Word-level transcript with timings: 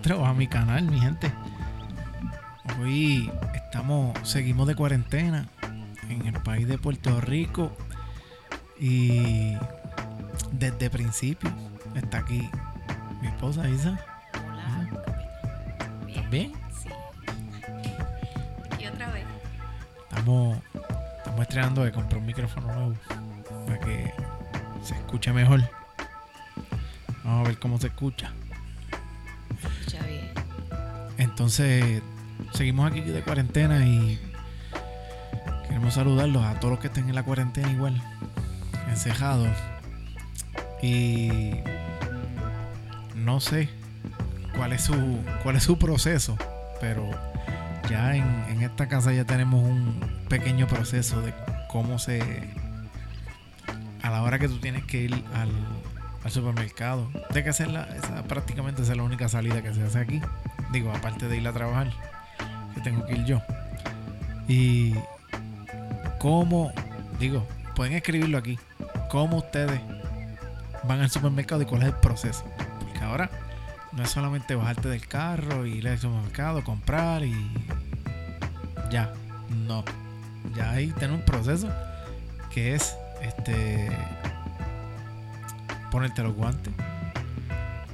otro, 0.00 0.24
a 0.24 0.32
mi 0.32 0.46
canal, 0.46 0.84
mi 0.84 0.98
gente. 0.98 1.30
Hoy 2.80 3.30
estamos, 3.54 4.16
seguimos 4.26 4.66
de 4.66 4.74
cuarentena 4.74 5.46
en 6.08 6.26
el 6.26 6.40
país 6.40 6.66
de 6.66 6.78
Puerto 6.78 7.20
Rico 7.20 7.70
y 8.78 9.58
desde 10.52 10.88
principio 10.88 11.50
está 11.94 12.18
aquí 12.20 12.48
mi 13.20 13.28
esposa 13.28 13.68
Isa. 13.68 14.00
Hola, 14.50 14.88
capitán. 14.90 16.08
¿Estás 16.08 16.30
bien? 16.30 16.52
Sí. 16.82 16.88
Y 18.82 18.86
otra 18.86 19.10
vez. 19.10 19.26
Estamos, 20.08 20.58
estamos 21.18 21.40
estrenando 21.42 21.84
de 21.84 21.92
comprar 21.92 22.20
un 22.20 22.26
micrófono 22.26 22.72
nuevo 22.72 22.94
para 23.66 23.78
que 23.80 24.14
se 24.82 24.94
escuche 24.94 25.30
mejor. 25.34 25.60
Vamos 27.22 27.44
a 27.44 27.48
ver 27.48 27.58
cómo 27.58 27.78
se 27.78 27.88
escucha. 27.88 28.32
Escucha 29.62 30.06
bien. 30.06 30.30
Entonces, 31.18 32.02
seguimos 32.54 32.90
aquí 32.90 33.00
de 33.00 33.22
cuarentena 33.22 33.86
y 33.86 34.18
queremos 35.66 35.94
saludarlos 35.94 36.44
a 36.44 36.54
todos 36.60 36.72
los 36.72 36.80
que 36.80 36.86
estén 36.88 37.08
en 37.08 37.14
la 37.14 37.22
cuarentena 37.22 37.70
igual, 37.70 38.02
encejados. 38.88 39.56
Y 40.82 41.52
no 43.14 43.40
sé 43.40 43.68
cuál 44.56 44.72
es 44.72 44.82
su 44.82 45.18
cuál 45.42 45.56
es 45.56 45.64
su 45.64 45.78
proceso, 45.78 46.36
pero 46.80 47.10
ya 47.88 48.16
en, 48.16 48.24
en 48.48 48.62
esta 48.62 48.88
casa 48.88 49.12
ya 49.12 49.24
tenemos 49.24 49.62
un 49.62 50.00
pequeño 50.28 50.66
proceso 50.66 51.20
de 51.20 51.34
cómo 51.68 51.98
se 51.98 52.20
a 54.02 54.10
la 54.10 54.22
hora 54.22 54.38
que 54.38 54.48
tú 54.48 54.58
tienes 54.58 54.84
que 54.84 55.02
ir 55.02 55.24
al, 55.34 55.50
al 56.24 56.30
supermercado, 56.30 57.10
de 57.32 57.42
que 57.42 57.50
hacer 57.50 57.68
la, 57.68 57.84
esa 57.96 58.22
prácticamente 58.24 58.82
es 58.82 58.94
la 58.94 59.02
única 59.02 59.28
salida 59.28 59.62
que 59.62 59.72
se 59.74 59.82
hace 59.82 59.98
aquí. 59.98 60.20
Digo, 60.72 60.92
aparte 60.92 61.28
de 61.28 61.36
ir 61.36 61.48
a 61.48 61.52
trabajar, 61.52 61.90
que 62.74 62.80
tengo 62.80 63.04
que 63.06 63.14
ir 63.14 63.24
yo. 63.24 63.42
Y 64.48 64.94
cómo, 66.18 66.72
digo, 67.18 67.46
pueden 67.74 67.94
escribirlo 67.94 68.38
aquí, 68.38 68.58
cómo 69.10 69.38
ustedes 69.38 69.80
van 70.84 71.00
al 71.00 71.10
supermercado 71.10 71.62
y 71.62 71.66
cuál 71.66 71.82
es 71.82 71.88
el 71.88 71.94
proceso. 71.94 72.44
Porque 72.80 72.98
ahora 73.00 73.30
no 73.92 74.02
es 74.02 74.10
solamente 74.10 74.54
bajarte 74.54 74.88
del 74.88 75.06
carro 75.06 75.66
ir 75.66 75.88
al 75.88 75.98
supermercado, 75.98 76.62
comprar 76.62 77.24
y 77.24 77.34
ya. 78.90 79.12
No. 79.66 79.84
Ya 80.54 80.70
ahí 80.70 80.92
tiene 80.98 81.14
un 81.14 81.22
proceso 81.22 81.68
que 82.50 82.74
es 82.74 82.96
este 83.22 83.90
ponerte 85.90 86.22
los 86.22 86.34
guantes. 86.34 86.72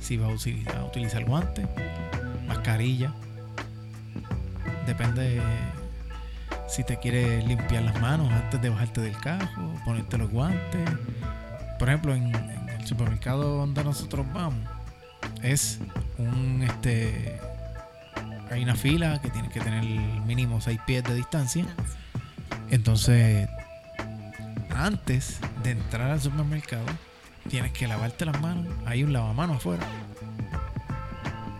Si 0.00 0.16
vas 0.16 0.30
a 0.30 0.34
utilizar, 0.34 0.82
utilizar 0.84 1.24
guantes, 1.24 1.66
mascarilla. 2.46 3.12
Depende 4.86 5.42
si 6.68 6.84
te 6.84 6.98
quieres 6.98 7.44
limpiar 7.46 7.82
las 7.82 8.00
manos 8.00 8.30
antes 8.32 8.60
de 8.60 8.68
bajarte 8.68 9.00
del 9.00 9.16
carro, 9.18 9.74
ponerte 9.84 10.18
los 10.18 10.30
guantes. 10.30 10.88
Por 11.78 11.88
ejemplo, 11.88 12.14
en, 12.14 12.34
en 12.34 12.68
el 12.68 12.86
supermercado 12.86 13.58
donde 13.58 13.82
nosotros 13.82 14.26
vamos, 14.32 14.68
es 15.42 15.78
un 16.18 16.62
este 16.62 17.40
hay 18.50 18.62
una 18.62 18.76
fila 18.76 19.20
que 19.20 19.30
tiene 19.30 19.48
que 19.48 19.60
tener 19.60 19.84
mínimo 20.24 20.60
6 20.60 20.80
pies 20.86 21.04
de 21.04 21.14
distancia. 21.14 21.66
Entonces, 22.70 23.48
antes 24.74 25.40
de 25.62 25.72
entrar 25.72 26.10
al 26.10 26.20
supermercado, 26.20 26.86
tienes 27.48 27.72
que 27.72 27.86
lavarte 27.88 28.24
las 28.24 28.40
manos. 28.40 28.66
Hay 28.86 29.02
un 29.04 29.12
lavamanos 29.12 29.56
afuera. 29.56 29.84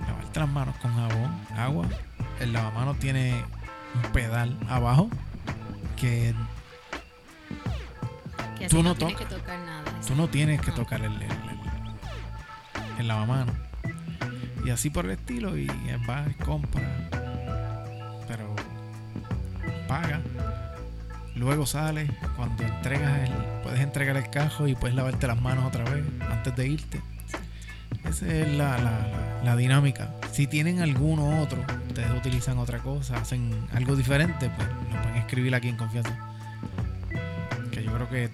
Lavarte 0.06 0.40
las 0.40 0.48
manos 0.48 0.76
con 0.76 0.94
jabón, 0.94 1.40
agua. 1.56 1.86
El 2.40 2.52
lavamanos 2.52 2.98
tiene 2.98 3.44
un 3.94 4.12
pedal 4.12 4.56
abajo 4.68 5.08
que 5.96 6.34
Que 8.58 8.68
Tú 8.68 8.82
no 8.82 8.90
no 8.90 8.94
tienes 8.94 9.16
que 9.16 9.26
tocar 9.26 9.58
nada. 9.60 9.82
tú 10.06 10.14
no 10.14 10.28
tienes 10.28 10.60
que 10.60 10.68
No. 10.68 10.74
tocar 10.76 11.00
el, 11.02 11.12
el, 11.12 11.22
el- 11.22 11.30
el 12.98 13.08
lavamanos. 13.08 13.54
Y 14.64 14.70
así 14.70 14.88
por 14.90 15.04
el 15.04 15.12
estilo. 15.12 15.56
Y 15.56 15.66
vas, 16.06 16.26
compra. 16.44 17.05
Luego 21.36 21.66
sales. 21.66 22.10
Cuando 22.36 22.64
entregas 22.64 23.28
el. 23.28 23.34
Puedes 23.62 23.80
entregar 23.80 24.16
el 24.16 24.28
cajo 24.30 24.66
y 24.66 24.74
puedes 24.74 24.96
lavarte 24.96 25.26
las 25.26 25.40
manos 25.40 25.64
otra 25.66 25.84
vez 25.84 26.04
antes 26.30 26.56
de 26.56 26.66
irte. 26.68 27.00
Esa 28.04 28.26
es 28.26 28.48
la, 28.56 28.78
la- 28.78 28.90
la- 29.08 29.42
la 29.44 29.56
dinámica. 29.56 30.10
Si 30.32 30.46
tienen 30.46 30.80
alguno 30.80 31.40
otro, 31.42 31.64
ustedes 31.88 32.10
utilizan 32.10 32.58
otra 32.58 32.78
cosa, 32.78 33.16
hacen 33.16 33.52
algo 33.74 33.96
diferente, 33.96 34.50
pues 34.50 34.68
lo 34.68 35.02
pueden 35.02 35.16
escribir 35.16 35.54
aquí 35.54 35.68
en 35.68 35.76
confianza. 35.76 36.16
Que 37.70 37.82
yo 37.84 37.92
creo 37.92 38.08
que 38.08 38.30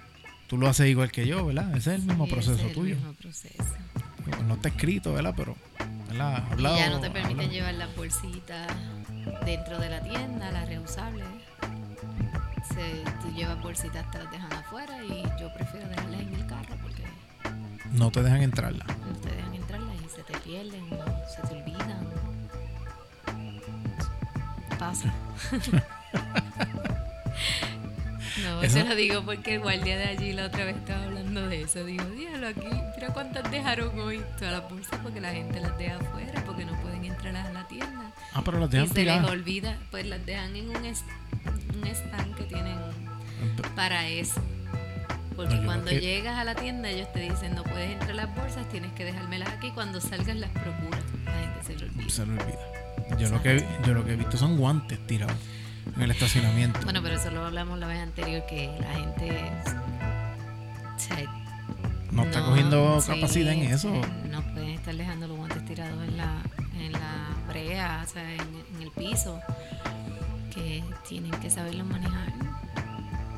tú 0.47 0.57
lo 0.57 0.67
haces 0.67 0.87
igual 0.87 1.11
que 1.11 1.25
yo, 1.27 1.45
¿verdad? 1.45 1.69
Ese 1.75 1.93
es 1.95 1.99
el 2.01 2.05
mismo 2.07 2.25
Sí, 2.25 2.31
proceso 2.33 2.55
es 2.55 2.61
el 2.63 2.73
tuyo. 2.73 2.95
mismo 2.95 3.13
proceso. 3.13 3.63
No 4.47 4.55
está 4.55 4.69
escrito, 4.69 5.13
¿verdad? 5.13 5.33
Pero, 5.35 5.55
¿verdad? 6.09 6.43
Y 6.49 6.53
Hablado, 6.53 6.77
ya 6.77 6.89
no 6.89 6.99
te 6.99 7.09
permiten 7.09 7.31
hablado. 7.39 7.51
llevar 7.51 7.73
las 7.75 7.95
bolsitas 7.95 8.67
dentro 9.45 9.79
de 9.79 9.89
la 9.89 10.01
tienda, 10.01 10.51
las 10.51 10.67
reusables. 10.67 11.25
Se, 12.73 13.03
tú 13.21 13.31
llevas 13.35 13.61
bolsitas, 13.61 14.09
te 14.11 14.17
las 14.19 14.31
dejan 14.31 14.51
afuera 14.53 15.03
y 15.03 15.23
yo 15.39 15.53
prefiero 15.53 15.87
dejarlas 15.89 16.21
en 16.21 16.33
el 16.33 16.47
carro 16.47 16.75
porque 16.81 17.03
No 17.91 18.09
te 18.11 18.23
dejan 18.23 18.41
entrarla. 18.41 18.85
no 18.85 19.15
te 19.19 19.35
dejan 19.35 19.53
entrarlas 19.53 19.95
y 20.05 20.09
se 20.15 20.23
te 20.23 20.37
pierden 20.39 20.83
o 20.93 21.05
se 21.29 21.47
te 21.47 21.53
olvidan. 21.61 22.07
Pasa. 24.79 25.13
No, 28.43 28.61
Eso- 28.63 28.79
te 28.79 28.83
lo 28.85 28.95
digo 28.95 29.23
porque 29.23 29.55
el 29.55 29.61
guardia 29.61 29.95
de 29.97 30.05
allí 30.05 30.33
la 30.33 30.45
otra 30.47 30.65
vez 30.65 30.75
estaba 30.75 31.03
hablando 31.03 31.47
de 31.47 31.61
eso. 31.61 31.83
Digo, 31.85 32.03
dígalo 32.05 32.47
aquí, 32.47 32.65
mira 32.95 33.13
cuántas 33.13 33.49
dejaron 33.51 33.97
hoy. 33.99 34.21
Todas 34.39 34.53
las 34.59 34.69
bolsas 34.69 34.99
porque 35.03 35.21
la 35.21 35.31
gente 35.31 35.59
las 35.61 35.77
deja 35.77 35.95
afuera 35.97 36.43
porque 36.45 36.65
no 36.65 36.73
pueden 36.81 37.05
entrar 37.05 37.35
a 37.37 37.51
la 37.53 37.67
tienda. 37.67 38.11
Ah, 38.33 38.41
pero 38.43 38.59
las 38.59 38.69
Y 38.69 38.77
dejan 38.77 38.89
se 38.89 39.03
les 39.03 39.23
olvida, 39.29 39.77
pues 39.91 40.07
las 40.07 40.25
dejan 40.25 40.55
en 40.55 40.69
un, 40.75 40.83
un 41.83 41.95
stand 41.95 42.35
que 42.35 42.43
tienen 42.43 42.77
para 43.75 44.07
eso. 44.07 44.41
Porque 45.35 45.55
No, 45.55 45.65
cuando 45.65 45.91
llegas 45.91 46.37
a 46.37 46.43
la 46.43 46.55
tienda 46.55 46.89
ellos 46.89 47.11
te 47.11 47.19
dicen 47.19 47.55
no 47.55 47.63
puedes 47.63 47.91
entrar 47.91 48.15
las 48.15 48.35
bolsas, 48.35 48.67
tienes 48.69 48.91
que 48.93 49.03
dejármelas 49.05 49.49
aquí. 49.49 49.71
Cuando 49.71 49.99
salgas 49.99 50.35
las 50.37 50.49
procuras. 50.51 51.01
La 51.25 51.31
gente 51.31 51.63
se 51.65 51.73
lo 51.79 51.91
olvida. 51.91 52.09
Se 52.09 52.25
le 52.25 52.31
olvida. 52.33 53.17
Yo 53.19 53.29
lo, 53.29 53.41
que, 53.41 53.65
yo 53.85 53.93
lo 53.93 54.05
que 54.05 54.13
he 54.13 54.15
visto 54.15 54.37
son 54.37 54.57
guantes 54.57 54.99
tirados 55.07 55.35
en 55.95 56.01
el 56.01 56.11
estacionamiento. 56.11 56.79
Bueno, 56.83 57.01
pero 57.03 57.15
eso 57.15 57.29
lo 57.31 57.45
hablamos 57.45 57.79
la 57.79 57.87
vez 57.87 57.99
anterior 57.99 58.45
que 58.47 58.67
la 58.79 58.93
gente 58.93 59.51
o 60.95 60.99
sea, 60.99 61.17
no 62.11 62.23
está 62.23 62.45
cogiendo 62.45 63.01
sí, 63.01 63.11
capacidad 63.11 63.53
en 63.53 63.63
eso. 63.63 63.89
sí, 63.93 64.29
no 64.29 64.41
pueden 64.53 64.69
estar 64.69 64.95
dejando 64.95 65.27
los 65.27 65.37
guantes 65.37 65.65
tirados 65.65 66.01
en 66.07 66.17
la, 66.17 66.41
en 66.79 66.91
la 66.91 67.35
brea, 67.47 68.03
o 68.05 68.09
sea, 68.09 68.23
en, 68.33 68.41
en 68.75 68.81
el 68.81 68.91
piso. 68.91 69.39
Que 70.53 70.83
tienen 71.07 71.31
que 71.31 71.49
saberlos 71.49 71.87
manejar. 71.87 72.31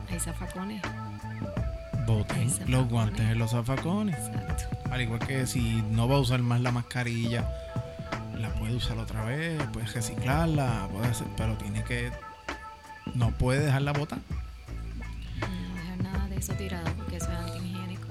Hay 0.10 0.20
zafacones. 0.20 0.82
Boten 2.06 2.38
Hay 2.38 2.68
los 2.68 2.90
guantes 2.90 3.22
en 3.22 3.40
los 3.40 3.52
zafacones. 3.52 4.18
Exacto. 4.18 4.66
Al 4.92 5.02
igual 5.02 5.20
que 5.20 5.48
si 5.48 5.82
no 5.92 6.08
va 6.08 6.16
a 6.16 6.20
usar 6.20 6.42
más 6.42 6.60
la 6.60 6.72
mascarilla, 6.72 7.50
la 8.38 8.50
puede 8.50 8.76
usar 8.76 8.98
otra 8.98 9.24
vez, 9.24 9.62
puede 9.72 9.88
reciclarla, 9.88 10.90
puede 10.92 11.08
hacer, 11.08 11.28
pero 11.38 11.56
tiene 11.58 11.84
que. 11.84 12.12
No 13.14 13.32
puede 13.32 13.66
dejarla 13.66 13.94
botar. 13.94 14.20
No 15.40 15.76
dejar 15.76 16.04
nada 16.04 16.28
de 16.28 16.36
eso 16.36 16.54
tirado 16.54 16.92
porque 16.98 17.18
eso 17.18 17.32
es 17.32 17.38
antihigiénico. 17.38 18.08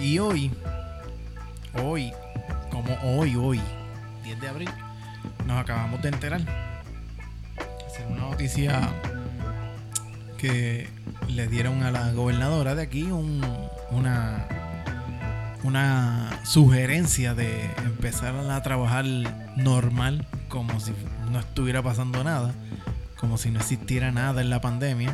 Y 0.00 0.18
hoy, 0.18 0.50
hoy, 1.82 2.12
como 2.70 2.94
hoy, 3.02 3.36
hoy, 3.36 3.60
10 4.24 4.40
de 4.40 4.48
abril, 4.48 4.70
nos 5.46 5.60
acabamos 5.60 6.00
de 6.00 6.08
enterar. 6.08 6.67
Una 8.08 8.20
noticia 8.30 8.88
que 10.38 10.88
le 11.28 11.46
dieron 11.48 11.82
a 11.82 11.90
la 11.90 12.12
gobernadora 12.12 12.74
de 12.74 12.82
aquí 12.82 13.04
un- 13.04 13.44
una, 13.90 14.46
una 15.64 16.40
sugerencia 16.44 17.34
de 17.34 17.64
empezar 17.84 18.34
a 18.36 18.62
trabajar 18.62 19.04
normal, 19.56 20.26
como 20.48 20.78
si 20.80 20.92
no 21.30 21.40
estuviera 21.40 21.82
pasando 21.82 22.22
nada, 22.24 22.54
como 23.18 23.36
si 23.38 23.50
no 23.50 23.58
existiera 23.60 24.12
nada 24.12 24.40
en 24.40 24.50
la 24.50 24.60
pandemia. 24.60 25.12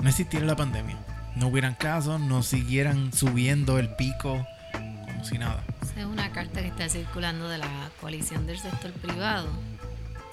No 0.00 0.08
existiera 0.08 0.46
la 0.46 0.56
pandemia. 0.56 0.96
No 1.36 1.48
hubieran 1.48 1.74
casos, 1.74 2.20
no 2.20 2.42
siguieran 2.42 3.12
subiendo 3.12 3.78
el 3.78 3.88
pico 3.96 4.46
como 4.72 5.24
si 5.24 5.38
nada. 5.38 5.62
Es 5.96 6.04
una 6.04 6.30
carta 6.32 6.60
que 6.60 6.68
está 6.68 6.88
circulando 6.88 7.48
de 7.48 7.58
la 7.58 7.90
coalición 8.00 8.46
del 8.46 8.58
sector 8.58 8.92
privado, 8.92 9.48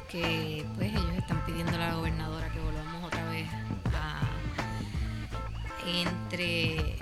que 0.10 0.66
pues 0.76 0.92
ellos 0.92 1.14
están 1.18 1.46
pidiendo 1.46 1.76
a 1.76 1.78
la 1.78 1.96
gobernadora 1.96 2.50
que 2.50 2.60
volvamos 2.60 3.04
otra 3.04 3.24
vez 3.30 3.48
a 3.94 4.22
entre 5.86 6.96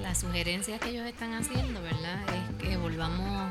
las 0.00 0.18
sugerencias 0.18 0.78
que 0.80 0.90
ellos 0.90 1.06
están 1.06 1.32
haciendo, 1.32 1.82
¿verdad? 1.82 2.20
Es 2.28 2.68
que 2.68 2.76
volvamos 2.76 3.50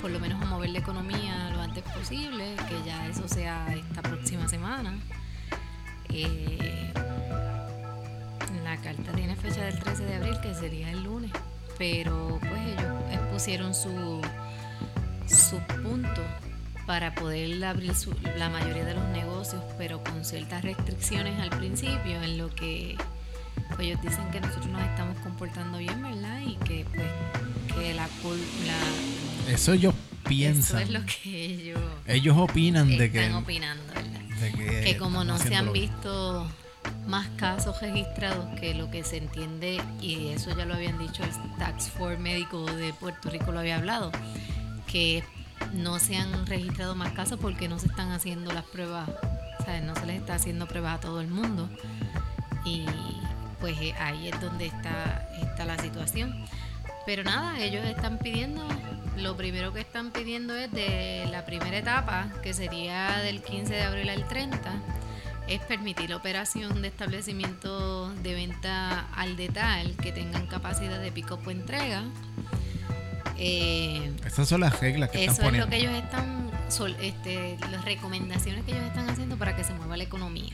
por 0.00 0.10
lo 0.10 0.20
menos 0.20 0.40
a 0.40 0.46
mover 0.46 0.70
la 0.70 0.78
economía 0.78 1.50
lo 1.50 1.60
antes 1.60 1.82
posible, 1.84 2.56
que 2.68 2.82
ya 2.86 3.06
eso 3.08 3.28
sea 3.28 3.74
esta 3.74 4.02
próxima 4.02 4.48
semana. 4.48 4.98
Eh, 6.08 6.92
la 8.64 8.76
carta 8.78 9.12
tiene 9.12 9.36
fecha 9.36 9.64
del 9.64 9.78
13 9.78 10.04
de 10.04 10.14
abril, 10.14 10.40
que 10.40 10.54
sería 10.54 10.90
el 10.90 11.02
lunes, 11.02 11.32
pero 11.76 12.38
pues 12.40 12.66
ellos 12.66 12.94
expusieron 13.12 13.74
su, 13.74 14.22
su 15.26 15.58
punto 15.82 16.22
para 16.86 17.14
poder 17.14 17.64
abrir 17.64 17.92
la 18.36 18.48
mayoría 18.48 18.84
de 18.84 18.94
los 18.94 19.08
negocios, 19.10 19.62
pero 19.78 20.02
con 20.02 20.24
ciertas 20.24 20.62
restricciones 20.62 21.38
al 21.40 21.50
principio, 21.50 22.22
en 22.22 22.38
lo 22.38 22.54
que 22.54 22.96
pues, 23.68 23.80
ellos 23.80 24.02
dicen 24.02 24.30
que 24.30 24.40
nosotros 24.40 24.66
nos 24.66 24.82
estamos 24.82 25.18
comportando 25.18 25.78
bien, 25.78 26.02
¿verdad? 26.02 26.40
Y 26.46 26.56
que 26.56 26.84
pues 26.94 27.06
que 27.76 27.94
la, 27.94 28.06
la 28.06 29.52
eso 29.52 29.72
ellos 29.72 29.94
piensan. 30.28 30.82
Eso 30.82 30.86
es 30.86 31.00
lo 31.00 31.06
que 31.06 31.44
ellos 31.46 31.80
ellos 32.06 32.36
opinan 32.36 32.88
de 32.88 33.10
que 33.10 33.24
están 33.24 33.42
opinando, 33.42 33.84
¿verdad? 33.94 34.20
que, 34.84 34.96
como 34.96 35.24
no 35.24 35.38
se 35.38 35.54
han 35.54 35.72
visto 35.72 36.50
más 37.06 37.28
casos 37.36 37.80
registrados 37.80 38.46
que 38.58 38.74
lo 38.74 38.90
que 38.90 39.04
se 39.04 39.18
entiende 39.18 39.80
y 40.00 40.28
eso 40.28 40.56
ya 40.56 40.64
lo 40.64 40.74
habían 40.74 40.98
dicho 40.98 41.22
el 41.22 41.30
Tax 41.58 41.90
Force 41.90 42.18
médico 42.18 42.64
de 42.64 42.92
Puerto 42.94 43.30
Rico 43.30 43.52
lo 43.52 43.60
había 43.60 43.76
hablado 43.76 44.12
que 44.86 45.22
no 45.72 45.98
se 45.98 46.16
han 46.16 46.46
registrado 46.46 46.94
más 46.94 47.12
casos 47.12 47.38
porque 47.40 47.68
no 47.68 47.78
se 47.78 47.86
están 47.86 48.10
haciendo 48.12 48.52
las 48.52 48.64
pruebas, 48.64 49.08
no 49.84 49.94
se 49.94 50.06
les 50.06 50.16
está 50.16 50.34
haciendo 50.34 50.66
pruebas 50.66 50.96
a 50.96 51.00
todo 51.00 51.20
el 51.20 51.28
mundo. 51.28 51.68
Y 52.64 52.86
pues 53.60 53.76
eh, 53.80 53.94
ahí 53.98 54.28
es 54.28 54.40
donde 54.40 54.66
está, 54.66 55.28
está 55.40 55.64
la 55.64 55.78
situación. 55.78 56.44
Pero 57.06 57.24
nada, 57.24 57.58
ellos 57.60 57.84
están 57.84 58.18
pidiendo, 58.18 58.66
lo 59.16 59.36
primero 59.36 59.72
que 59.72 59.80
están 59.80 60.10
pidiendo 60.10 60.56
es 60.56 60.70
de 60.72 61.26
la 61.30 61.44
primera 61.44 61.78
etapa, 61.78 62.28
que 62.42 62.52
sería 62.52 63.18
del 63.18 63.42
15 63.42 63.72
de 63.72 63.82
abril 63.82 64.08
al 64.10 64.26
30, 64.28 64.58
es 65.48 65.60
permitir 65.62 66.10
la 66.10 66.16
operación 66.16 66.82
de 66.82 66.88
establecimientos 66.88 68.22
de 68.22 68.34
venta 68.34 69.08
al 69.14 69.36
detalle 69.36 69.94
que 69.96 70.12
tengan 70.12 70.46
capacidad 70.46 71.00
de 71.00 71.10
pico 71.10 71.38
o 71.44 71.50
entrega 71.50 72.04
eh, 73.42 74.12
Estas 74.24 74.48
son 74.48 74.60
las 74.60 74.78
reglas 74.80 75.10
que 75.10 75.24
están 75.24 75.36
poniendo. 75.36 75.66
Eso 75.66 75.76
es 75.76 75.82
lo 75.84 75.90
que 75.90 75.98
ellos 75.98 76.04
están, 76.04 76.50
este, 77.00 77.56
las 77.70 77.84
recomendaciones 77.86 78.64
que 78.64 78.72
ellos 78.72 78.84
están 78.84 79.08
haciendo 79.08 79.36
para 79.38 79.56
que 79.56 79.64
se 79.64 79.72
mueva 79.72 79.96
la 79.96 80.04
economía. 80.04 80.52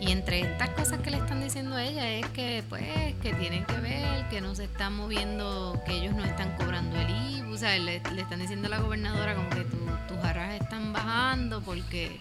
Y 0.00 0.10
entre 0.10 0.40
estas 0.40 0.70
cosas 0.70 0.98
que 1.00 1.10
le 1.10 1.18
están 1.18 1.40
diciendo 1.40 1.76
a 1.76 1.84
ella 1.84 2.10
es 2.10 2.26
que, 2.26 2.64
pues, 2.68 2.82
que 3.22 3.32
tienen 3.34 3.64
que 3.64 3.74
ver, 3.74 4.28
que 4.28 4.40
no 4.40 4.54
se 4.56 4.64
están 4.64 4.96
moviendo, 4.96 5.80
que 5.86 5.92
ellos 5.92 6.14
no 6.14 6.24
están 6.24 6.56
cobrando 6.56 6.96
el 6.96 7.08
IVU, 7.38 7.54
o 7.54 7.56
sea, 7.56 7.78
le, 7.78 7.96
están 7.96 8.40
diciendo 8.40 8.66
a 8.66 8.70
la 8.70 8.80
gobernadora 8.80 9.36
como 9.36 9.48
que 9.50 9.64
tus 10.08 10.18
arras 10.24 10.60
están 10.60 10.92
bajando 10.92 11.62
porque 11.62 12.20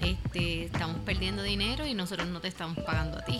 este, 0.00 0.64
estamos 0.64 0.96
perdiendo 1.04 1.42
dinero 1.42 1.86
y 1.86 1.92
nosotros 1.92 2.26
no 2.28 2.40
te 2.40 2.48
estamos 2.48 2.78
pagando 2.84 3.18
a 3.18 3.24
ti. 3.24 3.38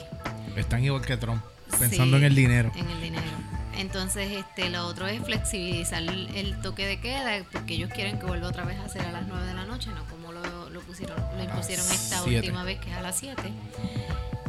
Están 0.56 0.84
igual 0.84 1.02
que 1.02 1.16
Trump, 1.16 1.42
pensando 1.78 2.18
en 2.18 2.24
el 2.24 2.34
dinero. 2.34 2.70
En 2.76 2.88
el 2.88 3.00
dinero. 3.00 3.63
Entonces, 3.76 4.30
este, 4.32 4.70
lo 4.70 4.86
otro 4.86 5.06
es 5.06 5.22
flexibilizar 5.22 6.02
el, 6.02 6.60
toque 6.62 6.86
de 6.86 7.00
queda, 7.00 7.44
porque 7.52 7.74
ellos 7.74 7.90
quieren 7.92 8.18
que 8.18 8.26
vuelva 8.26 8.48
otra 8.48 8.64
vez 8.64 8.78
a 8.78 8.88
ser 8.88 9.02
a 9.02 9.12
las 9.12 9.26
9 9.26 9.46
de 9.46 9.54
la 9.54 9.64
noche, 9.64 9.90
no 9.90 10.04
como 10.06 10.32
lo, 10.32 10.70
lo 10.70 10.80
pusieron, 10.80 11.16
lo 11.36 11.42
impusieron 11.42 11.84
esta 11.90 12.22
última 12.22 12.64
vez, 12.64 12.78
que 12.80 12.90
es 12.90 12.96
a 12.96 13.02
las 13.02 13.16
7. 13.16 13.42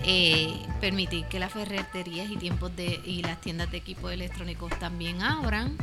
Eh, 0.08 0.54
permitir 0.80 1.26
que 1.26 1.40
las 1.40 1.52
ferreterías 1.52 2.30
y 2.30 2.38
tiempos 2.38 2.76
de 2.76 3.02
y 3.04 3.24
las 3.24 3.42
tiendas 3.42 3.72
de 3.72 3.78
equipos 3.78 4.12
electrónicos 4.12 4.78
también 4.78 5.24
abran 5.24 5.76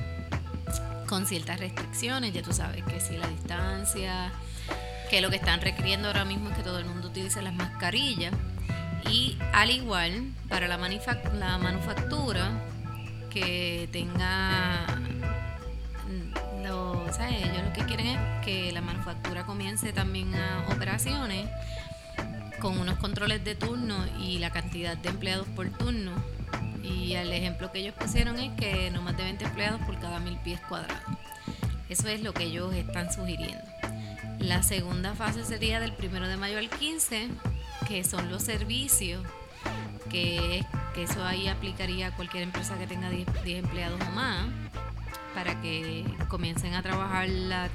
con 1.08 1.26
ciertas 1.26 1.58
restricciones, 1.58 2.32
ya 2.32 2.40
tú 2.40 2.52
sabes 2.52 2.84
que 2.84 3.00
si 3.00 3.16
la 3.16 3.26
distancia, 3.26 4.32
que 5.10 5.20
lo 5.20 5.28
que 5.28 5.36
están 5.36 5.60
requiriendo 5.60 6.08
ahora 6.08 6.24
mismo 6.24 6.50
es 6.50 6.56
que 6.56 6.62
todo 6.62 6.78
el 6.78 6.86
mundo 6.86 7.08
utilice 7.08 7.42
las 7.42 7.54
mascarillas. 7.54 8.32
Y 9.10 9.36
al 9.52 9.70
igual 9.70 10.32
para 10.48 10.68
la, 10.68 10.78
la 10.78 11.58
manufactura 11.58 12.52
que 13.32 13.88
tenga 13.90 14.84
lo, 16.62 16.92
o 16.92 17.06
ellos 17.06 17.64
lo 17.64 17.72
que 17.72 17.84
quieren 17.86 18.06
es 18.06 18.44
que 18.44 18.72
la 18.72 18.80
manufactura 18.80 19.44
comience 19.44 19.92
también 19.92 20.34
a 20.34 20.66
operaciones 20.68 21.48
con 22.60 22.78
unos 22.78 22.98
controles 22.98 23.42
de 23.42 23.54
turno 23.54 23.96
y 24.20 24.38
la 24.38 24.50
cantidad 24.50 24.96
de 24.96 25.08
empleados 25.08 25.46
por 25.48 25.68
turno. 25.70 26.12
Y 26.82 27.14
el 27.14 27.32
ejemplo 27.32 27.72
que 27.72 27.80
ellos 27.80 27.94
pusieron 27.98 28.38
es 28.38 28.52
que 28.58 28.90
no 28.90 29.02
más 29.02 29.16
de 29.16 29.24
20 29.24 29.44
empleados 29.44 29.80
por 29.82 29.98
cada 29.98 30.20
mil 30.20 30.36
pies 30.38 30.60
cuadrados. 30.68 31.02
Eso 31.88 32.08
es 32.08 32.22
lo 32.22 32.32
que 32.34 32.44
ellos 32.44 32.74
están 32.74 33.12
sugiriendo. 33.12 33.64
La 34.38 34.62
segunda 34.62 35.14
fase 35.14 35.44
sería 35.44 35.80
del 35.80 35.94
1 35.98 36.28
de 36.28 36.36
mayo 36.36 36.58
al 36.58 36.68
15, 36.68 37.28
que 37.86 38.04
son 38.04 38.30
los 38.30 38.42
servicios, 38.42 39.24
que 40.10 40.58
es 40.58 40.66
que 40.94 41.04
eso 41.04 41.24
ahí 41.24 41.48
aplicaría 41.48 42.08
a 42.08 42.10
cualquier 42.10 42.42
empresa 42.42 42.78
que 42.78 42.86
tenga 42.86 43.08
10, 43.08 43.28
empleados 43.44 44.00
o 44.00 44.10
más, 44.12 44.46
para 45.34 45.60
que 45.60 46.04
comiencen 46.28 46.74
a 46.74 46.82
trabajar 46.82 47.28
la, 47.28 47.68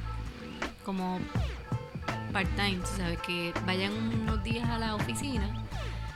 como 0.85 1.19
part-time, 2.31 2.79
¿sabes? 2.97 3.19
Que 3.19 3.53
vayan 3.65 3.91
unos 3.93 4.43
días 4.43 4.69
a 4.69 4.77
la 4.77 4.95
oficina 4.95 5.65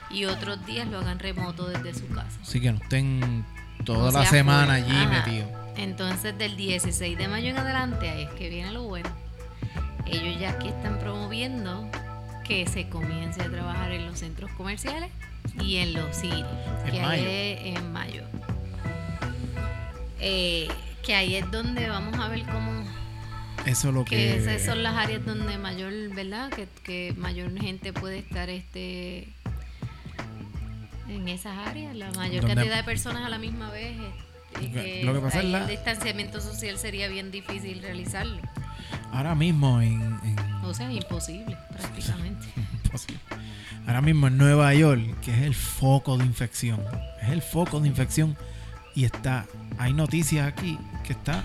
y 0.10 0.26
otros 0.26 0.64
días 0.66 0.88
lo 0.88 1.00
hagan 1.00 1.20
remoto 1.20 1.68
desde 1.68 1.94
su 1.94 2.08
casa. 2.10 2.40
Así 2.42 2.60
que 2.60 2.72
no 2.72 2.78
estén 2.78 3.46
toda 3.86 4.12
la 4.12 4.26
semana 4.26 4.74
allí 4.74 5.08
metidos. 5.08 5.50
Entonces, 5.78 6.38
del 6.38 6.56
16 6.58 7.18
de 7.18 7.28
mayo 7.28 7.50
en 7.50 7.58
adelante, 7.58 8.10
ahí 8.10 8.24
es 8.24 8.30
que 8.32 8.50
viene 8.50 8.72
lo 8.72 8.84
bueno. 8.84 9.10
Ellos 10.06 10.40
ya 10.40 10.52
aquí 10.52 10.68
están 10.68 11.00
promoviendo 11.00 11.90
que 12.52 12.68
se 12.68 12.90
comience 12.90 13.42
a 13.42 13.50
trabajar 13.50 13.94
en 13.94 14.06
los 14.06 14.20
centros 14.20 14.52
comerciales 14.52 15.10
y 15.62 15.78
en 15.78 15.94
los 15.94 16.14
cines, 16.14 16.44
que 16.84 17.00
ahí 17.00 17.26
es 17.26 17.78
en 17.78 17.94
mayo. 17.94 18.24
Eh, 20.20 20.68
que 21.02 21.16
ahí 21.16 21.36
es 21.36 21.50
donde 21.50 21.88
vamos 21.88 22.20
a 22.20 22.28
ver 22.28 22.44
cómo 22.44 22.84
eso 23.66 23.94
lo 23.94 24.04
que, 24.04 24.36
esas 24.36 24.64
son 24.64 24.84
las 24.84 24.96
áreas 24.96 25.26
donde 25.26 25.58
mayor 25.58 25.94
verdad 26.14 26.50
que, 26.50 26.68
que 26.84 27.14
mayor 27.16 27.58
gente 27.58 27.94
puede 27.94 28.18
estar 28.18 28.50
este 28.50 29.30
en 31.08 31.30
esas 31.30 31.58
áreas. 31.58 31.96
La 31.96 32.12
mayor 32.12 32.46
cantidad 32.46 32.76
de 32.76 32.84
personas 32.84 33.24
a 33.24 33.30
la 33.30 33.38
misma 33.38 33.72
vez 33.72 33.96
este, 34.62 35.04
lo 35.06 35.14
que 35.14 35.20
pasa 35.22 35.40
es 35.40 35.46
la... 35.46 35.62
el 35.62 35.68
distanciamiento 35.68 36.42
social 36.42 36.78
sería 36.78 37.08
bien 37.08 37.32
difícil 37.32 37.82
realizarlo 37.82 38.42
ahora 39.12 39.36
mismo 39.36 39.82
en, 39.82 40.20
o 40.64 40.74
sea 40.74 40.92
imposible 40.92 41.58
prácticamente 41.70 42.48
imposible 42.84 43.20
ahora 43.88 44.02
mismo 44.02 44.28
en 44.28 44.38
Nueva 44.38 44.74
York, 44.74 45.02
que 45.22 45.32
es 45.32 45.42
el 45.42 45.56
foco 45.56 46.18
de 46.18 46.26
infección, 46.26 46.82
es 47.22 47.30
el 47.30 47.42
foco 47.42 47.80
de 47.80 47.88
infección 47.88 48.38
y 48.96 49.06
está, 49.06 49.46
hay 49.78 49.94
noticias 49.94 50.48
aquí 50.48 50.78
que 51.04 51.14
está, 51.14 51.44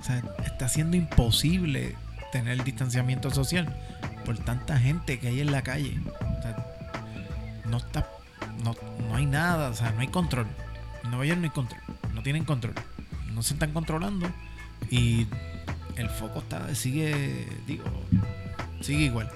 o 0.00 0.04
sea, 0.04 0.22
está 0.44 0.68
siendo 0.68 0.96
imposible 0.96 1.96
tener 2.32 2.58
el 2.58 2.64
distanciamiento 2.64 3.30
social 3.30 3.74
por 4.24 4.38
tanta 4.38 4.78
gente 4.78 5.18
que 5.18 5.28
hay 5.28 5.40
en 5.40 5.52
la 5.52 5.62
calle. 5.62 5.98
O 6.38 6.42
sea, 6.42 6.66
no 7.66 7.76
está, 7.78 8.08
no, 8.62 8.74
no 9.08 9.16
hay 9.16 9.26
nada, 9.26 9.70
o 9.70 9.74
sea, 9.74 9.90
no 9.90 10.00
hay 10.00 10.08
control. 10.08 10.46
En 11.02 11.10
Nueva 11.10 11.26
York 11.26 11.38
no 11.38 11.44
hay 11.44 11.50
control, 11.50 11.80
no 12.14 12.22
tienen 12.22 12.44
control, 12.44 12.74
no 13.32 13.42
se 13.42 13.54
están 13.54 13.72
controlando 13.72 14.28
y 14.90 15.26
el 15.96 16.08
foco 16.10 16.40
está, 16.40 16.74
sigue, 16.74 17.46
digo, 17.66 17.84
sigue 18.80 19.04
igual 19.04 19.30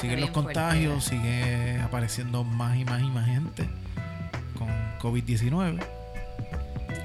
siguen 0.00 0.20
los 0.20 0.30
contagios, 0.30 1.04
sigue 1.04 1.80
apareciendo 1.80 2.44
más 2.44 2.76
y 2.76 2.84
más 2.84 3.02
y 3.02 3.10
más 3.10 3.26
gente 3.26 3.68
con 4.56 4.68
COVID-19. 5.00 5.82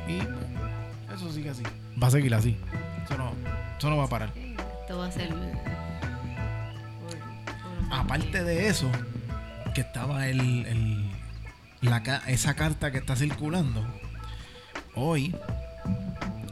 Y 0.08 1.14
eso 1.14 1.32
sigue 1.32 1.50
así. 1.50 1.64
Va 2.02 2.08
a 2.08 2.12
seguir 2.12 2.34
así. 2.34 2.58
Eso 3.06 3.18
no, 3.18 3.34
eso 3.78 3.90
no 3.90 3.98
va 3.98 4.06
a 4.06 4.08
parar. 4.08 4.32
Esto 4.36 4.98
va 4.98 5.08
a 5.08 5.12
ser. 5.12 5.34
Aparte 7.92 8.44
de 8.44 8.68
eso, 8.68 8.90
que 9.74 9.82
estaba 9.82 10.28
el, 10.28 10.40
el 10.66 11.12
la, 11.82 11.98
esa 12.28 12.54
carta 12.56 12.92
que 12.92 13.00
está 13.00 13.16
circulando 13.16 13.86
hoy, 14.96 15.36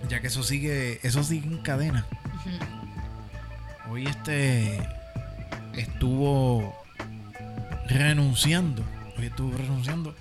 ya 0.10 0.20
que 0.20 0.28
eso 0.28 0.42
sigue, 0.42 1.00
eso 1.04 1.24
sigue 1.24 1.48
en 1.48 1.60
cadena. 1.60 2.06
Hoy 3.90 4.08
este 4.08 4.80
estuvo 5.76 6.76
renunciando, 7.88 8.84
hoy 9.18 9.28
estuvo 9.28 9.56
renunciando 9.56 10.16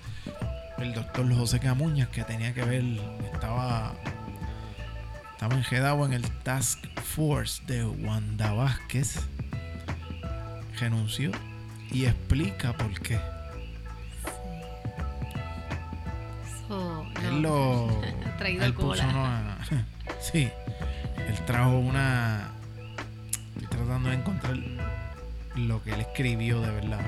el 0.77 0.93
doctor 0.93 1.31
José 1.33 1.59
Camuñas, 1.59 2.07
que 2.09 2.23
tenía 2.23 2.53
que 2.53 2.63
ver, 2.63 2.83
estaba, 3.33 3.93
estaba 5.31 5.55
enjedado 5.55 6.05
en 6.05 6.13
el 6.13 6.29
Task 6.43 6.79
Force 7.01 7.63
de 7.65 7.83
Wanda 7.83 8.53
Vázquez, 8.53 9.19
renunció 10.79 11.31
y 11.91 12.05
explica 12.05 12.73
por 12.73 12.99
qué. 13.01 13.19
él 17.23 17.41
lo 17.41 18.01
traído 18.37 18.65
sí, 20.19 20.49
él 21.27 21.45
trajo 21.45 21.77
una. 21.77 22.49
Estoy 23.61 23.67
tratando 23.77 24.09
de 24.09 24.15
encontrar 24.15 24.57
lo 25.55 25.83
que 25.83 25.91
él 25.93 25.99
escribió 26.01 26.61
de 26.61 26.71
verdad. 26.71 26.99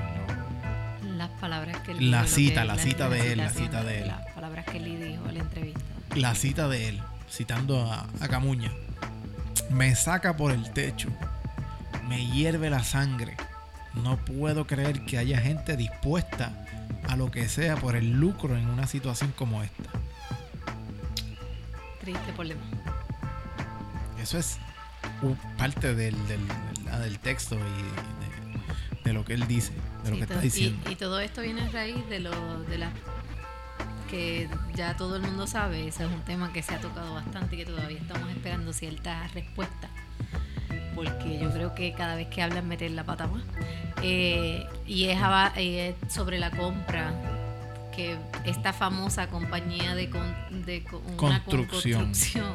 lo- 1.02 1.16
Las 1.16 1.30
palabras 1.40 1.78
que 1.80 1.92
él 1.92 2.10
La 2.10 2.26
cita, 2.26 2.64
la 2.64 2.76
cita 2.78 3.08
de 3.08 3.32
él, 3.32 3.38
la 3.38 3.50
cita 3.50 3.84
de 3.84 4.00
él. 4.02 4.08
Las 4.08 4.26
palabras 4.32 4.64
que 4.66 4.76
él 4.78 4.84
dijo 4.84 5.26
en 5.28 5.34
la 5.34 5.40
entrevista. 5.40 5.80
la 6.16 6.34
cita 6.34 6.68
de 6.68 6.88
él, 6.88 7.00
citando 7.30 7.90
a, 7.90 8.06
a 8.20 8.28
Camuña. 8.28 8.70
Me 9.70 9.94
saca 9.94 10.36
por 10.36 10.52
el 10.52 10.70
techo, 10.72 11.08
me 12.08 12.26
hierve 12.26 12.68
la 12.70 12.82
sangre. 12.84 13.36
No 13.94 14.16
puedo 14.16 14.66
creer 14.66 15.04
que 15.04 15.18
haya 15.18 15.38
gente 15.40 15.76
dispuesta 15.76 16.52
a 17.08 17.16
lo 17.16 17.30
que 17.30 17.48
sea 17.48 17.76
por 17.76 17.94
el 17.96 18.10
lucro 18.12 18.56
en 18.56 18.66
una 18.68 18.86
situación 18.86 19.32
como 19.36 19.62
esta. 19.62 19.90
Triste 22.00 22.32
por 22.34 22.46
demás. 22.48 22.64
Eso 24.22 24.38
es 24.38 24.58
parte 25.58 25.94
del, 25.94 26.14
del, 26.28 26.40
del- 26.48 27.00
del 27.02 27.18
texto 27.18 27.56
y 27.56 27.58
de, 27.58 29.04
de 29.04 29.12
lo 29.12 29.24
que 29.24 29.34
él 29.34 29.46
dice, 29.48 29.72
de 30.04 30.10
lo 30.10 30.16
Sí, 30.16 30.16
que 30.16 30.22
está 30.22 30.36
y- 30.38 30.42
diciendo. 30.42 30.90
Y, 30.90 30.94
todo 30.96 31.20
esto 31.20 31.40
viene 31.42 31.62
a 31.62 31.68
raíz 31.70 32.08
de 32.08 32.20
lo 32.20 32.62
de 32.64 32.78
la 32.78 32.90
que 34.10 34.48
ya 34.74 34.94
todo 34.96 35.16
el 35.16 35.22
mundo 35.22 35.46
sabe, 35.46 35.88
ese 35.88 36.04
es 36.04 36.10
un 36.10 36.20
tema 36.22 36.52
que 36.52 36.62
se 36.62 36.74
ha 36.74 36.80
tocado 36.80 37.14
bastante 37.14 37.56
y 37.56 37.58
que 37.60 37.64
todavía 37.64 37.98
estamos 37.98 38.30
esperando 38.30 38.72
ciertas 38.74 39.32
respuestas, 39.32 39.90
porque 40.94 41.38
yo 41.40 41.50
creo 41.50 41.74
que 41.74 41.94
cada 41.94 42.14
vez 42.14 42.28
que 42.28 42.42
hablan 42.42 42.68
meten 42.68 42.94
la 42.94 43.04
pata 43.04 43.26
más. 43.26 43.42
Eh, 44.02 44.66
y 44.86 45.06
es, 45.06 45.18
aba- 45.20 45.52
eh, 45.56 45.94
es 46.06 46.12
sobre 46.12 46.38
la 46.38 46.50
compra 46.50 47.12
que 47.96 48.18
esta 48.44 48.72
famosa 48.74 49.28
compañía 49.28 49.94
de, 49.94 50.10
con- 50.10 50.64
de 50.66 50.84
una 50.92 51.16
con- 51.16 51.40
Construcción. 51.56 52.02
construcción, 52.04 52.52